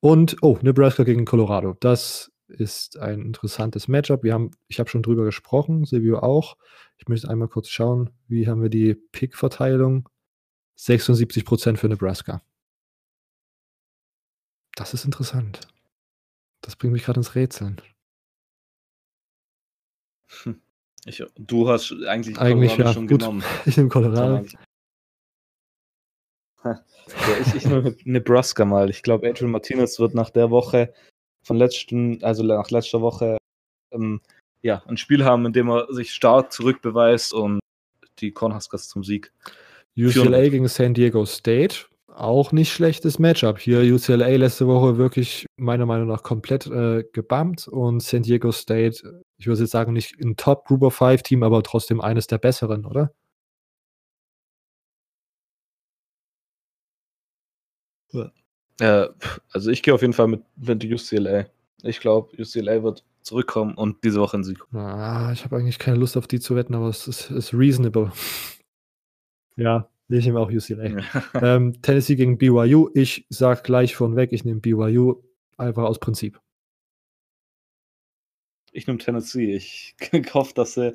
[0.00, 1.76] Und, oh, Nebraska gegen Colorado.
[1.78, 4.22] Das ist ein interessantes Matchup.
[4.22, 6.56] Wir haben, ich habe schon drüber gesprochen, Silvio auch.
[6.96, 10.08] Ich möchte einmal kurz schauen, wie haben wir die Pick-Verteilung?
[10.78, 12.42] 76% für Nebraska.
[14.74, 15.60] Das ist interessant.
[16.60, 17.80] Das bringt mich gerade ins Rätseln.
[21.04, 23.20] Ich, du hast eigentlich, Eigentlich Colorado ja, schon gut.
[23.20, 23.44] genommen.
[23.66, 24.46] Ich nehme Colorado.
[26.64, 26.84] Ja,
[27.40, 28.90] ich, ich nehme Nebraska mal.
[28.90, 30.92] Ich glaube, Adrian Martinez wird nach der Woche
[31.42, 33.38] von letzten, also nach letzter Woche,
[33.92, 34.20] ähm,
[34.62, 37.60] ja, ein Spiel haben, in dem er sich stark zurückbeweist und
[38.18, 39.32] die Cornhuskers zum Sieg.
[39.98, 41.86] UCLA gegen San Diego State.
[42.06, 43.58] Auch nicht schlechtes Matchup.
[43.58, 49.22] Hier UCLA letzte Woche wirklich meiner Meinung nach komplett äh, gebammt und San Diego State,
[49.38, 52.38] ich würde jetzt sagen, nicht ein Top Group of Five Team, aber trotzdem eines der
[52.38, 53.12] besseren, oder?
[58.80, 61.46] Äh, pff, also ich gehe auf jeden Fall mit, mit UCLA.
[61.82, 64.58] Ich glaube, UCLA wird zurückkommen und diese Woche in Sieg.
[64.72, 68.12] Ah, ich habe eigentlich keine Lust auf die zu wetten, aber es ist, ist reasonable.
[69.58, 71.02] Ja, ich nehme auch UCLA.
[71.34, 72.90] ähm, Tennessee gegen BYU.
[72.94, 75.22] Ich sage gleich vornweg, ich nehme BYU
[75.56, 76.40] einfach aus Prinzip.
[78.72, 79.54] Ich nehme Tennessee.
[79.54, 79.96] Ich
[80.34, 80.94] hoffe, dass sie.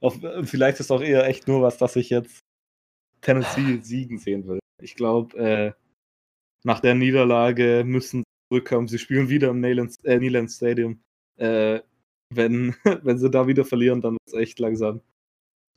[0.00, 2.40] Auf, vielleicht ist auch eher echt nur was, dass ich jetzt
[3.20, 4.58] Tennessee siegen sehen will.
[4.80, 5.72] Ich glaube, äh,
[6.64, 8.88] nach der Niederlage müssen sie zurückkommen.
[8.88, 11.00] Sie spielen wieder im Neyland, äh, Neyland Stadium.
[11.36, 11.80] Äh,
[12.30, 15.00] wenn, wenn sie da wieder verlieren, dann ist es echt langsam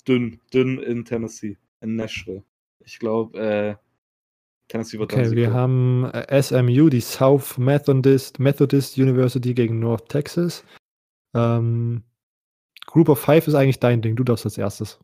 [0.08, 2.44] dünn, dünn in Tennessee, in Nashville.
[2.80, 3.76] Ich glaube, äh,
[4.68, 10.64] Tennessee wird Okay, wir haben äh, SMU, die South Methodist, Methodist University gegen North Texas.
[11.36, 12.04] Ähm,
[12.88, 14.16] Group of Five ist eigentlich dein Ding.
[14.16, 15.00] Du darfst als erstes.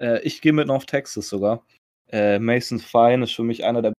[0.00, 1.64] Äh, ich gehe mit North Texas sogar.
[2.08, 3.92] Äh, Mason Fine ist für mich einer der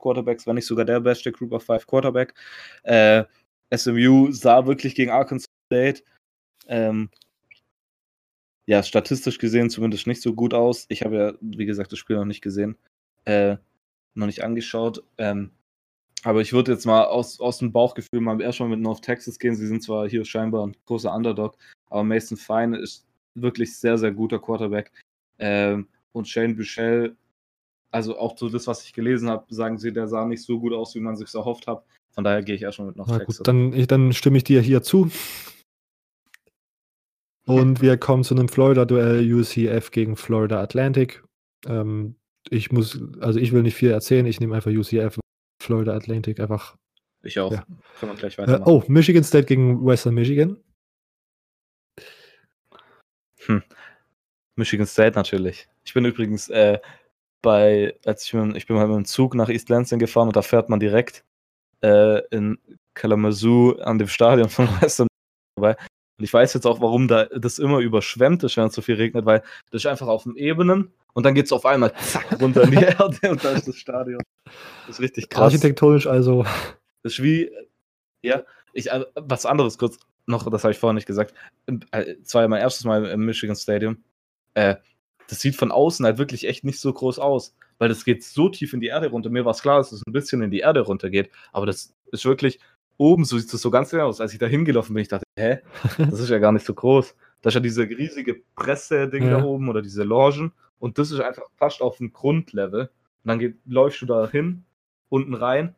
[0.00, 2.34] Quarterbacks, wenn nicht sogar der beste Group of Five Quarterback.
[2.82, 3.24] Äh,
[3.72, 6.02] SMU sah wirklich gegen Arkansas State
[6.66, 7.10] ähm,
[8.70, 10.86] ja, statistisch gesehen zumindest nicht so gut aus.
[10.90, 12.76] Ich habe ja, wie gesagt, das Spiel noch nicht gesehen,
[13.24, 13.56] äh,
[14.14, 15.02] noch nicht angeschaut.
[15.18, 15.50] Ähm,
[16.22, 19.56] aber ich würde jetzt mal aus, aus dem Bauchgefühl mal erstmal mit North Texas gehen.
[19.56, 24.12] Sie sind zwar hier scheinbar ein großer Underdog, aber Mason Fine ist wirklich sehr, sehr
[24.12, 24.92] guter Quarterback.
[25.40, 27.16] Ähm, und Shane Buchel,
[27.90, 30.74] also auch so das, was ich gelesen habe, sagen sie, der sah nicht so gut
[30.74, 31.82] aus, wie man sich erhofft hat.
[32.12, 33.38] Von daher gehe ich erstmal mit North Na Texas.
[33.38, 35.10] gut, dann, ich, dann stimme ich dir hier zu.
[37.54, 41.22] Und wir kommen zu einem Florida-Duell UCF gegen Florida Atlantic.
[41.66, 42.16] Ähm,
[42.48, 45.18] ich muss, also ich will nicht viel erzählen, ich nehme einfach UCF,
[45.62, 46.76] Florida Atlantic einfach.
[47.22, 47.52] Ich auch.
[47.52, 47.64] Ja.
[47.98, 48.64] Können wir gleich Äh, weitermachen.
[48.66, 50.56] oh, Michigan State gegen Western Michigan.
[54.56, 55.68] Michigan State natürlich.
[55.84, 56.78] Ich bin übrigens äh,
[57.42, 60.36] bei, als ich, mit, ich bin mal mit dem Zug nach East Lansing gefahren und
[60.36, 61.24] da fährt man direkt
[61.82, 62.58] äh, in
[62.94, 65.08] Kalamazoo an dem Stadion von Western
[65.58, 65.76] vorbei.
[66.20, 68.96] Und ich weiß jetzt auch, warum da das immer überschwemmt ist, wenn es so viel
[68.96, 72.38] regnet, weil das ist einfach auf den Ebenen und dann geht es auf einmal zack
[72.38, 74.20] runter in die Erde und da ist das Stadion.
[74.86, 75.44] Das ist richtig krass.
[75.44, 76.44] Architektonisch also.
[77.02, 77.50] Das ist wie,
[78.20, 78.42] ja,
[78.74, 81.32] ich, äh, was anderes kurz noch, das habe ich vorhin nicht gesagt.
[81.64, 84.04] Äh, Es war ja mein erstes Mal im Michigan Stadium.
[84.52, 84.76] Äh,
[85.26, 88.50] das sieht von außen halt wirklich echt nicht so groß aus, weil das geht so
[88.50, 89.30] tief in die Erde runter.
[89.30, 92.26] Mir war es klar, dass es ein bisschen in die Erde runtergeht, aber das ist
[92.26, 92.60] wirklich
[93.00, 94.20] oben, so sieht es so ganz genau aus.
[94.20, 95.58] Als ich da hingelaufen bin, ich dachte, hä,
[95.98, 97.14] das ist ja gar nicht so groß.
[97.40, 99.38] Da ist ja diese riesige Presse-Ding Ja.
[99.38, 102.82] da oben oder diese Logen und das ist einfach fast auf dem Grundlevel.
[103.22, 104.64] Und dann geht, läufst du da hin,
[105.08, 105.68] unten rein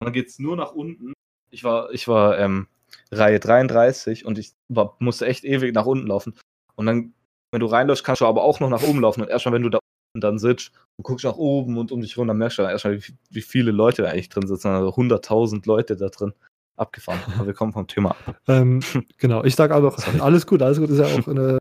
[0.00, 1.12] und dann geht es nur nach unten.
[1.50, 2.66] Ich war, ich war ähm,
[3.12, 6.34] Reihe 33 und ich war, musste echt ewig nach unten laufen.
[6.74, 7.14] Und dann,
[7.52, 9.22] wenn du reinläufst, kannst du aber auch noch nach oben laufen.
[9.22, 9.78] Und erstmal, wenn du da
[10.14, 12.70] unten dann sitzt und guckst nach oben und um dich rum, dann merkst du dann
[12.72, 14.68] erstmal, wie, wie viele Leute da eigentlich drin sitzen.
[14.68, 16.32] Also 100.000 Leute da drin.
[16.76, 17.20] Abgefahren.
[17.36, 18.40] Aber wir kommen vom Thema ab.
[18.48, 18.80] Ähm,
[19.18, 20.20] genau, ich sage noch, Sorry.
[20.20, 21.58] alles gut, alles gut ist ja auch eine,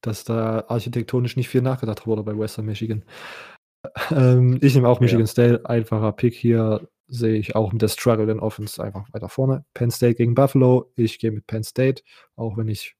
[0.00, 3.04] dass da architektonisch nicht viel nachgedacht wurde bei Western Michigan.
[4.10, 8.30] Ähm, ich nehme auch Michigan State, einfacher Pick hier, sehe ich auch mit der Struggle
[8.30, 9.64] in Offense einfach weiter vorne.
[9.74, 12.02] Penn State gegen Buffalo, ich gehe mit Penn State,
[12.36, 12.96] auch wenn ich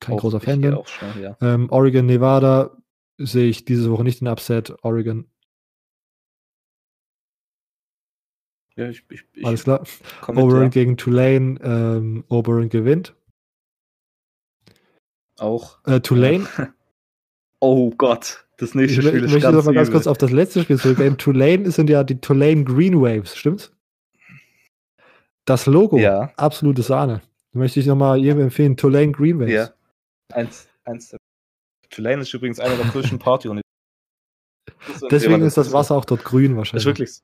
[0.00, 0.78] kein Auch- großer Fan bin.
[0.84, 1.36] Schnell, ja.
[1.40, 2.76] Ähm, Oregon, Nevada
[3.18, 4.74] sehe ich diese Woche nicht den Upset.
[4.82, 5.30] Oregon,
[8.76, 9.84] ja ich, ich, ich alles klar.
[10.28, 10.68] Oberon ja.
[10.68, 13.14] gegen Tulane, ähm, Oberon gewinnt.
[15.38, 15.78] Auch.
[15.86, 16.46] Äh, Tulane,
[17.60, 20.30] Oh Gott, das ich nächste Spiel ist möchte ganz noch mal ganz kurz auf das
[20.30, 21.16] letzte Spiel zurückgehen.
[21.18, 23.72] Tulane sind ja die Tulane Green Waves, stimmt's?
[25.46, 26.32] Das Logo, Ja.
[26.36, 27.22] absolute Sahne.
[27.52, 29.52] Möchte ich nochmal jedem empfehlen, Tulane Green Waves.
[29.52, 29.70] Ja.
[30.32, 31.16] Eins, eins.
[31.88, 33.60] Tulane ist übrigens einer der größten party und
[35.10, 36.82] Deswegen ist das Wasser auch dort grün Das wahrscheinlich.
[36.82, 37.22] ist wirklich so.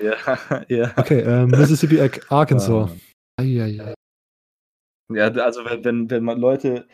[0.00, 0.14] Ja,
[0.68, 0.92] ja.
[0.96, 2.90] Okay, ähm, Mississippi, äh, Arkansas.
[2.90, 2.96] Ah.
[3.42, 3.94] Eieiei.
[5.12, 6.86] Ja, also wenn, wenn, man Leute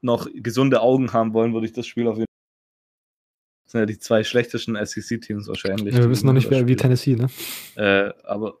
[0.00, 2.26] noch gesunde Augen haben wollen, würde ich das Spiel auf jeden Fall.
[3.64, 5.94] Das sind ja die zwei schlechtesten SEC-Teams wahrscheinlich.
[5.94, 7.28] Ja, wir wissen noch nicht, wer, wie Tennessee, ne?
[7.74, 8.58] Äh, aber.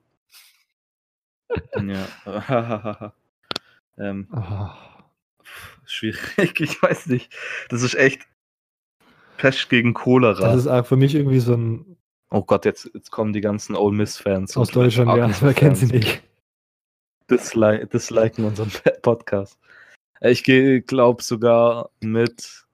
[1.76, 3.14] ja.
[3.98, 4.76] ähm, Ah.
[5.84, 7.32] schwierig, ich weiß nicht.
[7.68, 8.26] Das ist echt
[9.36, 10.40] Pest gegen Cholera.
[10.40, 11.96] Das ist auch für mich irgendwie so ein
[12.30, 14.56] oh Gott, jetzt, jetzt kommen die ganzen Ole Miss-Fans.
[14.56, 16.22] aus Deutschland, ja, wer kennt sie nicht.
[17.30, 18.70] Dislike, disliken unseren
[19.02, 19.58] Podcast.
[20.20, 22.64] Äh, Ich gehe, glaube sogar mit.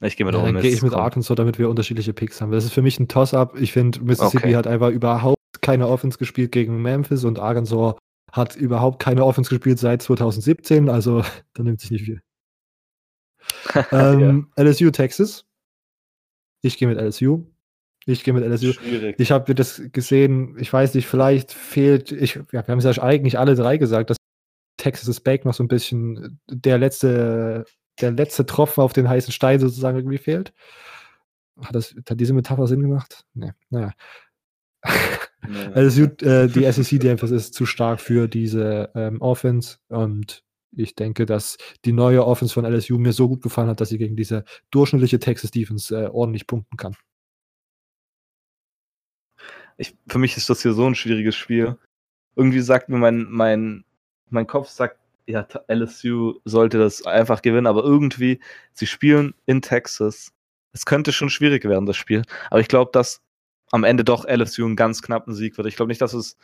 [0.00, 0.62] Ich gehe mit Ja, Ole Miss.
[0.62, 1.00] gehe ich mit komm.
[1.00, 2.52] Arkansas, damit wir unterschiedliche Picks haben.
[2.52, 3.56] Das ist für mich ein Toss-up.
[3.58, 4.56] Ich finde, Mississippi Okay.
[4.56, 7.96] hat einfach überhaupt keine Offense gespielt gegen Memphis und Arkansas
[8.30, 10.88] hat überhaupt keine Offense gespielt seit 2017.
[10.88, 11.22] Also,
[11.54, 12.22] da nimmt sich nicht viel.
[13.92, 15.44] Ähm, LSU, Texas.
[16.62, 17.44] Ich gehe mit LSU.
[18.08, 18.72] Ich gehe mit LSU.
[18.72, 19.16] Schwierig.
[19.18, 23.02] Ich habe das gesehen, ich weiß nicht, vielleicht fehlt, ich, ja, wir haben es ja
[23.02, 24.16] eigentlich alle drei gesagt, dass
[24.78, 27.66] Texas Back noch so ein bisschen der letzte,
[28.00, 30.54] der letzte Tropfen auf den heißen Stein sozusagen irgendwie fehlt.
[31.60, 33.24] Hat, das, hat diese Metapher Sinn gemacht?
[33.34, 33.92] Nee, naja.
[35.46, 35.58] Nee.
[35.74, 40.44] LSU, äh, die SEC Defense ist zu stark für diese ähm, Offense und
[40.74, 43.98] ich denke, dass die neue Offense von LSU mir so gut gefallen hat, dass sie
[43.98, 46.96] gegen diese durchschnittliche Texas Defense äh, ordentlich punkten kann.
[49.78, 51.78] Ich, für mich ist das hier so ein schwieriges Spiel.
[52.36, 53.84] Irgendwie sagt mir mein, mein,
[54.28, 58.40] mein Kopf sagt, ja, LSU sollte das einfach gewinnen, aber irgendwie,
[58.72, 60.32] sie spielen in Texas.
[60.72, 62.22] Es könnte schon schwierig werden, das Spiel.
[62.50, 63.22] Aber ich glaube, dass
[63.70, 65.66] am Ende doch LSU einen ganz knappen Sieg wird.
[65.66, 66.36] Ich glaube nicht, dass es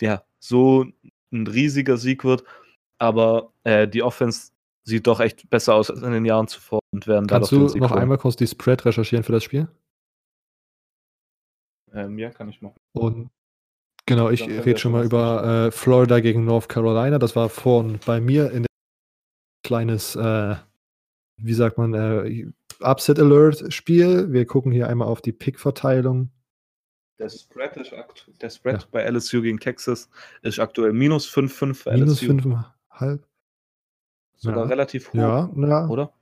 [0.00, 0.86] ja so
[1.32, 2.44] ein riesiger Sieg wird,
[2.98, 4.50] aber äh, die Offense
[4.84, 7.78] sieht doch echt besser aus als in den Jahren zuvor und werden Kannst dadurch du
[7.78, 8.02] noch holen.
[8.02, 9.68] einmal kurz die Spread recherchieren für das Spiel?
[11.94, 12.76] Ähm, ja, kann ich machen.
[12.92, 13.30] Und
[14.06, 17.18] genau, ich rede schon mal über äh, Florida gegen North Carolina.
[17.18, 18.66] Das war vorhin bei mir in dem
[19.64, 20.56] kleines, äh,
[21.36, 22.46] wie sagt man, äh,
[22.80, 24.32] Upset Alert Spiel.
[24.32, 26.30] Wir gucken hier einmal auf die Pick-Verteilung.
[27.18, 27.92] Der Spread, ist
[28.40, 28.88] der Spread Ja.
[28.90, 30.08] bei LSU gegen Texas
[30.40, 32.32] ist aktuell minus 5,5 für Minus LSU.
[32.32, 33.18] 5,5.
[34.36, 34.64] Sogar ja.
[34.64, 35.86] relativ hoch, Ja, ja.
[35.88, 36.12] oder?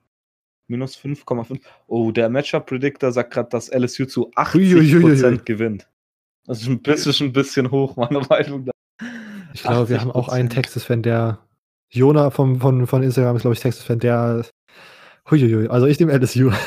[0.68, 1.60] Minus 5,5.
[1.86, 5.38] Oh, der Matchup-Predictor sagt gerade, dass LSU zu 80% Uiuiuiui.
[5.44, 5.88] gewinnt.
[6.44, 9.08] Das ist ein bisschen, ein bisschen hoch, meiner Meinung nach.
[9.54, 10.52] Ich glaube, wir haben auch einen 80%.
[10.54, 11.38] Texas-Fan, der
[11.90, 14.44] Jona vom, von, von Instagram ist, glaube ich, Texas-Fan, der.
[15.30, 16.50] Huiuiui, also ich nehme LSU.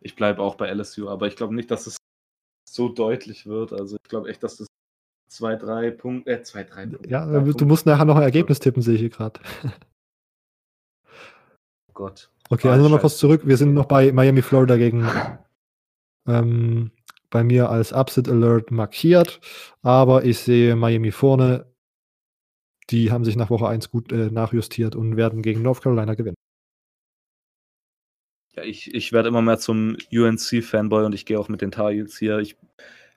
[0.00, 1.96] Ich bleibe auch bei LSU, aber ich glaube nicht, dass es
[2.68, 3.72] so deutlich wird.
[3.72, 4.68] Also ich glaube echt, dass das
[5.30, 7.08] 2, 3 Punkte, äh, 2, 3 Punkte.
[7.08, 9.40] Ja, drei du Punkte- musst nachher noch ein Ergebnis tippen, sehe ich hier gerade.
[11.96, 12.30] Gott.
[12.50, 13.42] Okay, also nochmal kurz zurück.
[13.44, 15.08] Wir sind noch bei Miami, Florida gegen
[16.28, 16.92] ähm,
[17.30, 19.40] bei mir als Upset Alert markiert,
[19.82, 21.66] aber ich sehe Miami vorne.
[22.90, 26.36] Die haben sich nach Woche 1 gut äh, nachjustiert und werden gegen North Carolina gewinnen.
[28.54, 31.90] Ja, ich, ich werde immer mehr zum UNC-Fanboy und ich gehe auch mit den Tar
[31.90, 32.38] Heels hier.
[32.38, 32.56] Ich,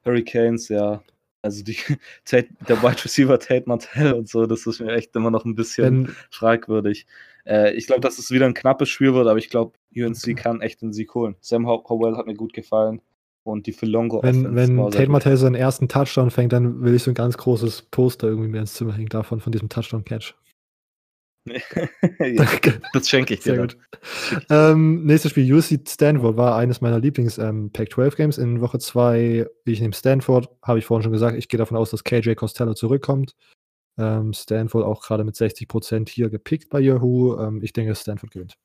[0.03, 1.03] Hurricanes, ja.
[1.41, 1.77] Also die,
[2.25, 5.55] Tate, der Wide Receiver Tate Martell und so, das ist mir echt immer noch ein
[5.55, 7.05] bisschen Wenn, fragwürdig.
[7.49, 10.61] Äh, ich glaube, dass es wieder ein knappes Spiel wird, aber ich glaube, UNC kann
[10.61, 11.35] echt den Sieg holen.
[11.41, 13.01] Sam How- Howell hat mir gut gefallen
[13.43, 15.09] und die Philongo wenn, wenn Tate.
[15.09, 18.59] Martell seinen ersten Touchdown fängt, dann will ich so ein ganz großes Poster irgendwie mir
[18.59, 20.35] ins Zimmer hängen davon, von diesem Touchdown-Catch.
[22.19, 22.45] ja,
[22.93, 23.53] das schenke ich dir.
[23.55, 23.77] Sehr gut.
[24.51, 29.47] Ähm, nächstes Spiel, UC Stanford, war eines meiner Lieblings-Pac-12-Games in Woche 2.
[29.65, 31.37] Ich nehme Stanford, habe ich vorhin schon gesagt.
[31.37, 33.33] Ich gehe davon aus, dass KJ Costello zurückkommt.
[33.99, 37.37] Ähm, Stanford auch gerade mit 60% hier gepickt bei Yahoo.
[37.37, 38.57] Ähm, ich denke, Stanford gewinnt.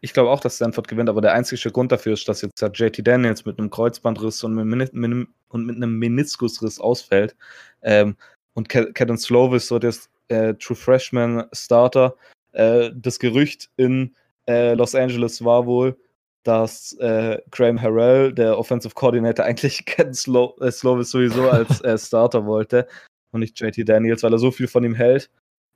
[0.00, 3.06] Ich glaube auch, dass Stanford gewinnt, aber der einzige Grund dafür ist, dass jetzt JT
[3.06, 7.36] Daniels mit einem Kreuzbandriss und mit, einem Meniskusriss ausfällt.
[7.82, 8.16] Ähm,
[8.54, 9.94] und Caden Slovis, so der
[10.28, 12.16] äh, True Freshman Starter.
[12.52, 14.14] Äh, das Gerücht in
[14.48, 15.98] äh, Los Angeles war wohl,
[16.42, 21.98] dass äh, Graham Harrell, der Offensive Coordinator, eigentlich Caden Slo äh, Slovis sowieso als äh,
[21.98, 22.88] Starter wollte
[23.32, 25.30] und nicht JT Daniels, weil er so viel von ihm hält.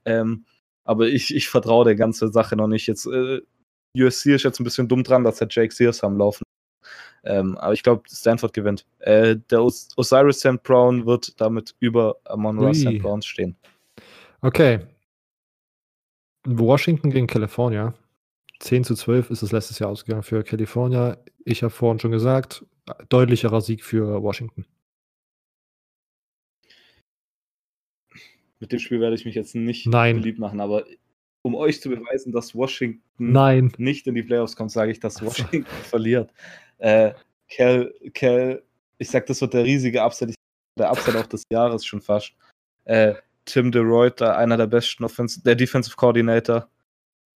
[0.05, 0.44] Ähm,
[0.85, 2.86] aber ich, ich vertraue der ganzen Sache noch nicht.
[2.86, 3.40] Jetzt äh,
[3.97, 6.44] USC ist jetzt ein bisschen dumm dran, dass der Jake Sears am Laufen.
[7.24, 8.86] Ähm, aber ich glaube, Stanford gewinnt.
[8.98, 10.62] Äh, der Os Osiris St.
[10.62, 12.81] Brown wird damit über Amon Ross.
[12.81, 12.98] St.
[13.01, 13.56] Brown stehen.
[14.43, 14.81] Okay.
[16.47, 17.94] Washington gegen California.
[18.60, 21.16] 10 zu 12 ist es letztes Jahr ausgegangen für California.
[21.44, 22.64] Ich habe vorhin schon gesagt,
[23.09, 24.66] deutlicherer Sieg für Washington.
[28.60, 30.16] Mit dem Spiel werde ich mich jetzt nicht Nein.
[30.16, 30.85] beliebt machen, aber
[31.43, 33.72] um euch zu beweisen, dass Washington Nein.
[33.76, 35.22] nicht in die Playoffs kommt, sage ich, dass.
[35.22, 36.32] Washington verliert.
[36.78, 37.12] Äh,
[37.51, 38.62] Cal, Cal,
[38.98, 40.36] ich sag, das wird der riesige Upset, ich,
[40.78, 42.32] der Upset auch des Jahres schon fast.
[42.85, 43.14] Äh,
[43.44, 46.68] Tim DeReuter, einer der besten Offense, der Defensive Coordinator.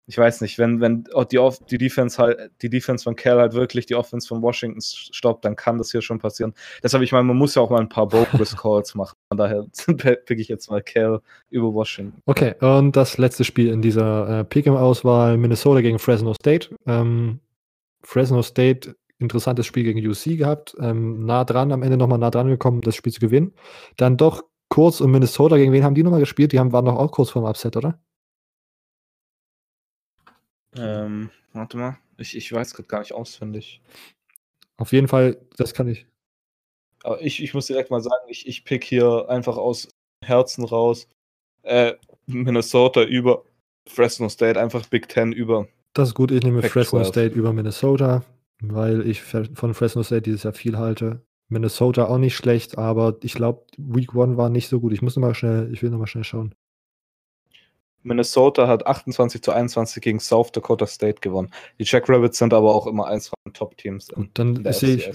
[0.08, 3.54] Ich weiß nicht, wenn, wenn die, Off- die Defense halt, die Defense von Cal halt
[3.54, 6.54] wirklich die Offense von Washington stoppt, dann kann das hier schon passieren.
[6.82, 9.16] Deshalb, ich meine, man muss ja auch mal ein paar Bogus Calls machen.
[9.28, 9.66] Von daher
[10.24, 11.20] pick ich jetzt mal Cal
[11.50, 12.20] über Washington.
[12.26, 16.68] Okay, und das letzte Spiel in dieser äh, Pick'em-Auswahl, Minnesota gegen Fresno State.
[16.86, 17.40] Ähm,
[18.02, 22.46] Fresno State, interessantes Spiel gegen UC gehabt, ähm, nah dran, am Ende nochmal nah dran
[22.48, 23.54] gekommen, das Spiel zu gewinnen.
[23.96, 26.52] Dann doch kurz und Minnesota, gegen wen haben die nochmal gespielt?
[26.52, 27.98] Die haben, waren doch auch kurz vorm Upset, oder?
[30.78, 33.80] Ähm, warte mal, ich, ich weiß gerade gar nicht auswendig.
[34.76, 36.06] Auf jeden Fall, das kann ich.
[37.02, 39.88] Aber ich, ich muss direkt mal sagen, ich, ich pick hier einfach aus
[40.24, 41.08] Herzen raus.
[41.62, 41.94] Äh,
[42.26, 43.44] Minnesota über
[43.88, 45.68] Fresno State, einfach Big Ten über.
[45.94, 47.08] Das ist gut, ich nehme Pac Fresno 12.
[47.08, 48.24] State über Minnesota,
[48.60, 51.22] weil ich von Fresno State dieses Jahr viel halte.
[51.48, 54.92] Minnesota auch nicht schlecht, aber ich glaube, Week One war nicht so gut.
[54.92, 56.54] Ich muss noch mal schnell, ich will noch mal schnell schauen.
[58.06, 61.50] Minnesota hat 28 zu 21 gegen South Dakota State gewonnen.
[61.78, 64.10] Die Jackrabbits sind aber auch immer eins von den Top-Teams.
[64.10, 65.10] Und dann sehe ich,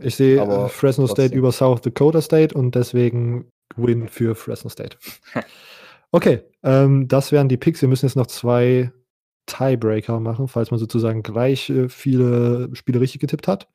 [0.00, 1.38] ich sehe Aber äh, Fresno State trotzdem.
[1.38, 4.98] über South Dakota State und deswegen Win für Fresno State.
[6.10, 7.80] Okay, ähm, das wären die Picks.
[7.82, 8.92] Wir müssen jetzt noch zwei
[9.46, 13.68] Tiebreaker machen, falls man sozusagen gleich äh, viele Spiele richtig getippt hat.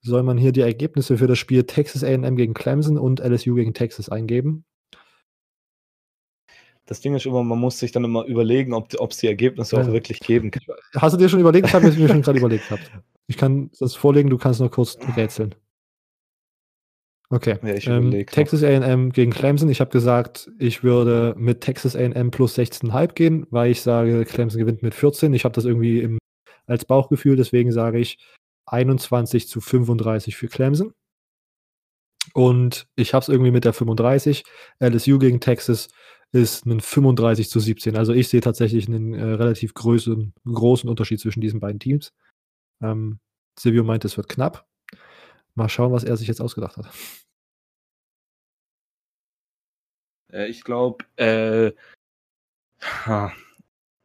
[0.00, 3.74] Soll man hier die Ergebnisse für das Spiel Texas AM gegen Clemson und LSU gegen
[3.74, 4.64] Texas eingeben?
[6.92, 9.82] Das Ding ist immer, man muss sich dann immer überlegen, ob es die Ergebnisse Ja.
[9.82, 10.62] auch wirklich geben kann.
[10.94, 11.68] Hast du dir schon überlegt?
[11.68, 12.92] Ich habe mir schon gerade überlegt gehabt.
[13.28, 15.54] Ich kann das vorlegen, du kannst noch kurz rätseln.
[17.30, 17.56] Okay.
[17.62, 18.10] Ja, ich ähm.
[18.26, 19.70] Texas AM gegen Clemson.
[19.70, 24.60] Ich habe gesagt, ich würde mit Texas AM plus 16,5 gehen, weil ich sage, Clemson
[24.60, 25.32] gewinnt mit 14.
[25.32, 26.18] Ich habe das irgendwie im,
[26.66, 28.18] als Bauchgefühl, deswegen sage ich
[28.66, 30.92] 21 zu 35 für Clemson.
[32.34, 34.44] Und ich habe es irgendwie mit der 35.
[34.78, 35.88] LSU gegen Texas
[36.32, 37.96] ist ein 35 zu 17.
[37.96, 42.12] Also ich sehe tatsächlich einen äh, relativ großen, großen Unterschied zwischen diesen beiden Teams.
[42.82, 43.18] Ähm,
[43.58, 44.66] Silvio meint, es wird knapp.
[45.54, 46.90] Mal schauen, was er sich jetzt ausgedacht hat.
[50.32, 51.72] Äh, ich glaube, äh,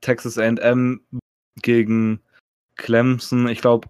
[0.02, 1.02] Texas AM
[1.62, 2.22] gegen
[2.76, 3.48] Clemson.
[3.48, 3.88] Ich glaube,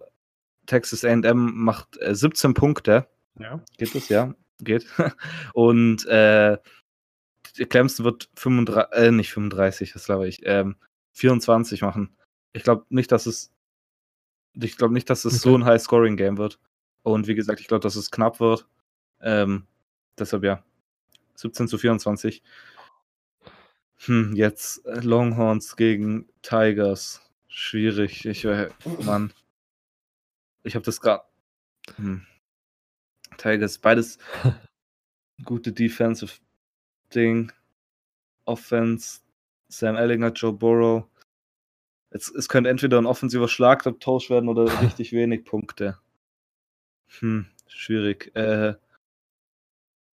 [0.66, 3.08] Texas AM macht äh, 17 Punkte.
[3.38, 3.62] Ja.
[3.76, 4.08] Geht das?
[4.08, 4.86] Ja, geht.
[5.54, 6.56] Und äh,
[7.66, 10.76] Clemson wird 35, äh, nicht 35, das glaube ich, ähm,
[11.12, 12.16] 24 machen.
[12.52, 13.52] Ich glaube nicht, dass es,
[14.54, 16.58] ich glaube nicht, dass es so ein High-Scoring-Game wird.
[17.02, 18.66] Und wie gesagt, ich glaube, dass es knapp wird.
[19.20, 19.66] Ähm,
[20.18, 20.62] deshalb ja,
[21.34, 22.42] 17 zu 24.
[24.04, 27.22] Hm, jetzt äh, Longhorns gegen Tigers.
[27.48, 28.24] Schwierig.
[28.24, 28.68] Ich, äh,
[29.04, 29.32] Mann.
[30.62, 31.24] Ich habe das gerade.
[31.96, 32.26] Hm.
[33.38, 34.18] Tigers, beides
[35.44, 36.32] gute Defensive
[37.14, 37.52] Ding.
[38.44, 39.20] Offense.
[39.68, 41.04] Sam Ellinger, Joe Burrow.
[42.10, 45.98] Es, es könnte entweder ein offensiver Schlagabtausch werden oder richtig wenig Punkte.
[47.20, 48.34] Hm, schwierig.
[48.34, 48.74] Äh,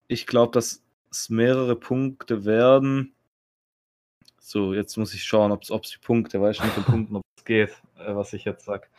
[0.07, 3.13] ich glaube, dass es mehrere Punkte werden.
[4.39, 7.15] So, jetzt muss ich schauen, ob es die Punkte, weiß ich nicht, mit den Punkten,
[7.17, 8.89] ob es geht, äh, was ich jetzt sag.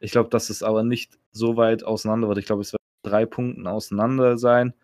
[0.00, 2.38] Ich glaube, dass es aber nicht so weit auseinander wird.
[2.38, 4.74] Ich glaube, es wird drei Punkten auseinander sein.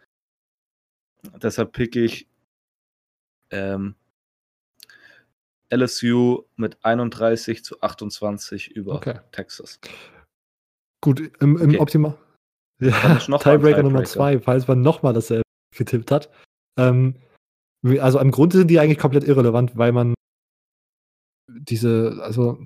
[1.42, 2.27] Deshalb picke ich
[3.50, 3.94] ähm,
[5.72, 9.20] LSU mit 31 zu 28 über Okay.
[9.32, 9.80] Texas.
[11.02, 11.78] Gut, im, im Okay.
[11.78, 12.18] Optimal.
[12.80, 14.04] Ja, Tiebreaker Nummer Tiebreaker.
[14.04, 15.42] zwei, falls man nochmal dasselbe
[15.76, 16.30] getippt hat.
[16.78, 17.16] Ähm,
[17.98, 20.14] also im Grunde sind die eigentlich komplett irrelevant, weil man
[21.48, 22.64] diese, also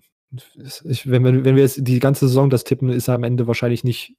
[0.84, 3.84] ich, wenn, wir, wenn wir jetzt die ganze Saison das tippen, ist am Ende wahrscheinlich
[3.84, 4.14] nicht,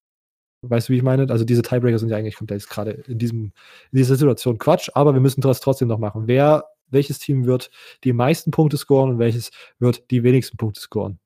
[0.64, 1.30] weißt du, wie ich meine?
[1.30, 3.52] Also diese Tiebreaker sind ja eigentlich komplett gerade in, diesem,
[3.92, 6.24] in dieser Situation Quatsch, aber wir müssen das trotzdem noch machen.
[6.26, 7.70] Wer, welches Team wird
[8.04, 11.20] die meisten Punkte scoren und welches wird die wenigsten Punkte scoren?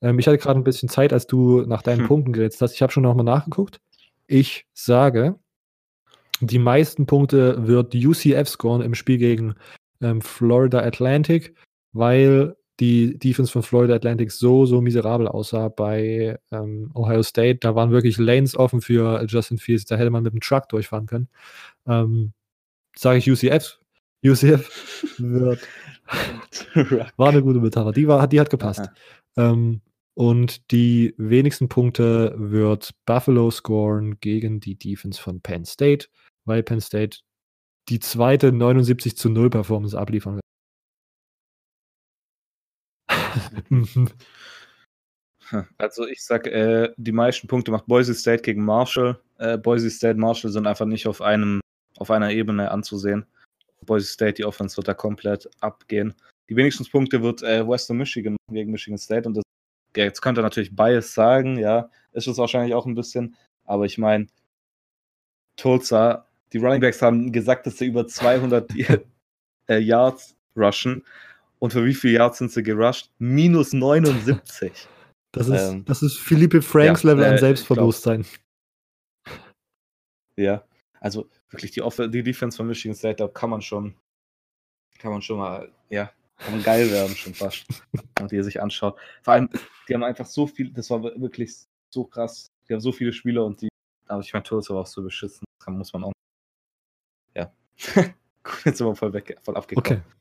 [0.00, 2.08] Ähm, ich hatte gerade ein bisschen Zeit, als du nach deinen Hm.
[2.08, 2.74] Punkten gerätst hast.
[2.74, 3.80] Ich habe schon nochmal nachgeguckt.
[4.26, 5.38] Ich sage,
[6.40, 9.54] die meisten Punkte wird UCF scoren im Spiel gegen
[10.00, 11.54] ähm, Florida Atlantic,
[11.92, 17.58] weil die Defense von Florida Atlantic so, so miserabel aussah bei ähm, Ohio State.
[17.60, 19.84] Da waren wirklich Lanes offen für Justin Fields.
[19.84, 21.28] Da hätte man mit dem Truck durchfahren können.
[21.86, 22.32] Ähm,
[22.96, 23.78] sage ich UCF.
[24.24, 25.60] UCF wird
[27.16, 27.92] war eine gute Metapher.
[27.92, 28.90] Die, war, die hat gepasst.
[29.36, 29.80] Ähm,
[30.14, 36.08] und die wenigsten Punkte wird Buffalo scoren gegen die Defense von Penn State,
[36.44, 37.18] weil Penn State
[37.88, 40.44] die zweite 79 zu 0 Performance abliefern wird.
[45.78, 49.20] Also ich sag, äh, die meisten Punkte macht Boise State gegen Marshall.
[49.38, 51.60] Äh, Boise State, Marshall sind einfach nicht auf einem,
[51.98, 53.26] auf einer Ebene anzusehen.
[53.84, 56.14] Boise State, die Offense wird da komplett abgehen.
[56.48, 59.44] Die wenigsten Punkte wird äh, Western Michigan gegen Michigan State und das,
[59.96, 63.84] ja, jetzt könnte er natürlich Bias sagen, ja, ist es wahrscheinlich auch ein bisschen, aber
[63.84, 64.26] ich meine,
[65.56, 68.70] Tulsa, die Running Backs haben gesagt, dass sie über 200
[69.68, 71.04] äh, Yards rushen
[71.64, 73.10] und für wie viele Yards sind sie gerusht?
[73.18, 74.70] Minus 79.
[75.32, 78.24] Das ist, Ähm, das ist Philippe Franks ja, Level äh, an ich Selbstbewusstsein.
[80.36, 80.62] Ja,
[81.00, 83.96] also wirklich die, Off die Defense von Michigan State, da kann man schon,
[84.98, 88.62] kann man schon mal, ja, kann man geil werden schon fast, wenn man die sich
[88.62, 88.96] anschaut.
[89.22, 89.48] Vor allem,
[89.88, 91.56] die haben einfach so viel, das war wirklich
[91.90, 92.46] so krass.
[92.68, 93.70] Die haben so viele Spieler und die,
[94.06, 96.12] aber ich meine, Tulsa war auch so beschissen, das kann, muss man auch.
[97.34, 97.52] Ja.
[98.64, 100.00] Jetzt sind wir voll weg, voll abgekommen.
[100.00, 100.14] Okay.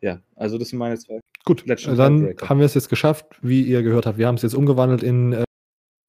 [0.00, 1.20] Ja, also das sind meine zwei.
[1.44, 4.18] Gut, Letzten dann haben wir es jetzt geschafft, wie ihr gehört habt.
[4.18, 5.44] Wir haben es jetzt umgewandelt in äh,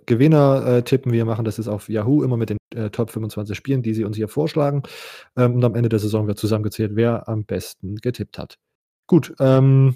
[0.06, 1.12] Gewinner äh, tippen.
[1.12, 4.04] Wir machen das jetzt auf Yahoo immer mit den äh, Top 25 Spielen, die sie
[4.04, 4.84] uns hier vorschlagen.
[5.38, 8.58] Ähm, und am Ende der Saison wird zusammengezählt, wer am besten getippt hat.
[9.08, 9.96] Gut, ähm,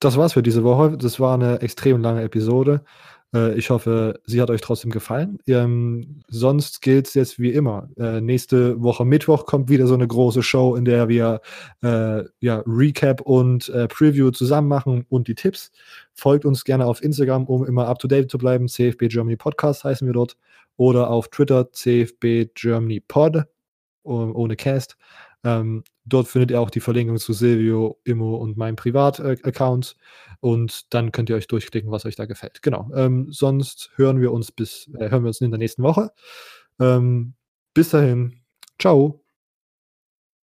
[0.00, 0.96] das war's für diese Woche.
[0.96, 2.84] Das war eine extrem lange Episode.
[3.34, 5.38] Äh, ich hoffe, sie hat euch trotzdem gefallen.
[5.46, 7.88] Ähm, sonst gilt es jetzt wie immer.
[7.96, 11.40] Äh, nächste Woche Mittwoch kommt wieder so eine große Show, in der wir
[11.82, 15.70] äh, ja, Recap und äh, Preview zusammen machen und die Tipps.
[16.12, 18.68] Folgt uns gerne auf Instagram, um immer up to date zu bleiben.
[18.68, 20.36] CFB Germany Podcast heißen wir dort.
[20.76, 23.44] Oder auf Twitter CFB Germany Pod
[24.02, 24.96] oh- ohne Cast.
[25.44, 29.96] Ähm, dort findet ihr auch die Verlinkung zu Silvio, Immo und meinem Privat-Account.
[30.40, 32.62] Und dann könnt ihr euch durchklicken, was euch da gefällt.
[32.62, 32.90] Genau.
[32.94, 36.10] Ähm, sonst hören wir uns bis, äh, hören wir uns in der nächsten Woche.
[36.78, 37.34] Ähm,
[37.74, 38.40] bis dahin.
[38.78, 39.22] Ciao.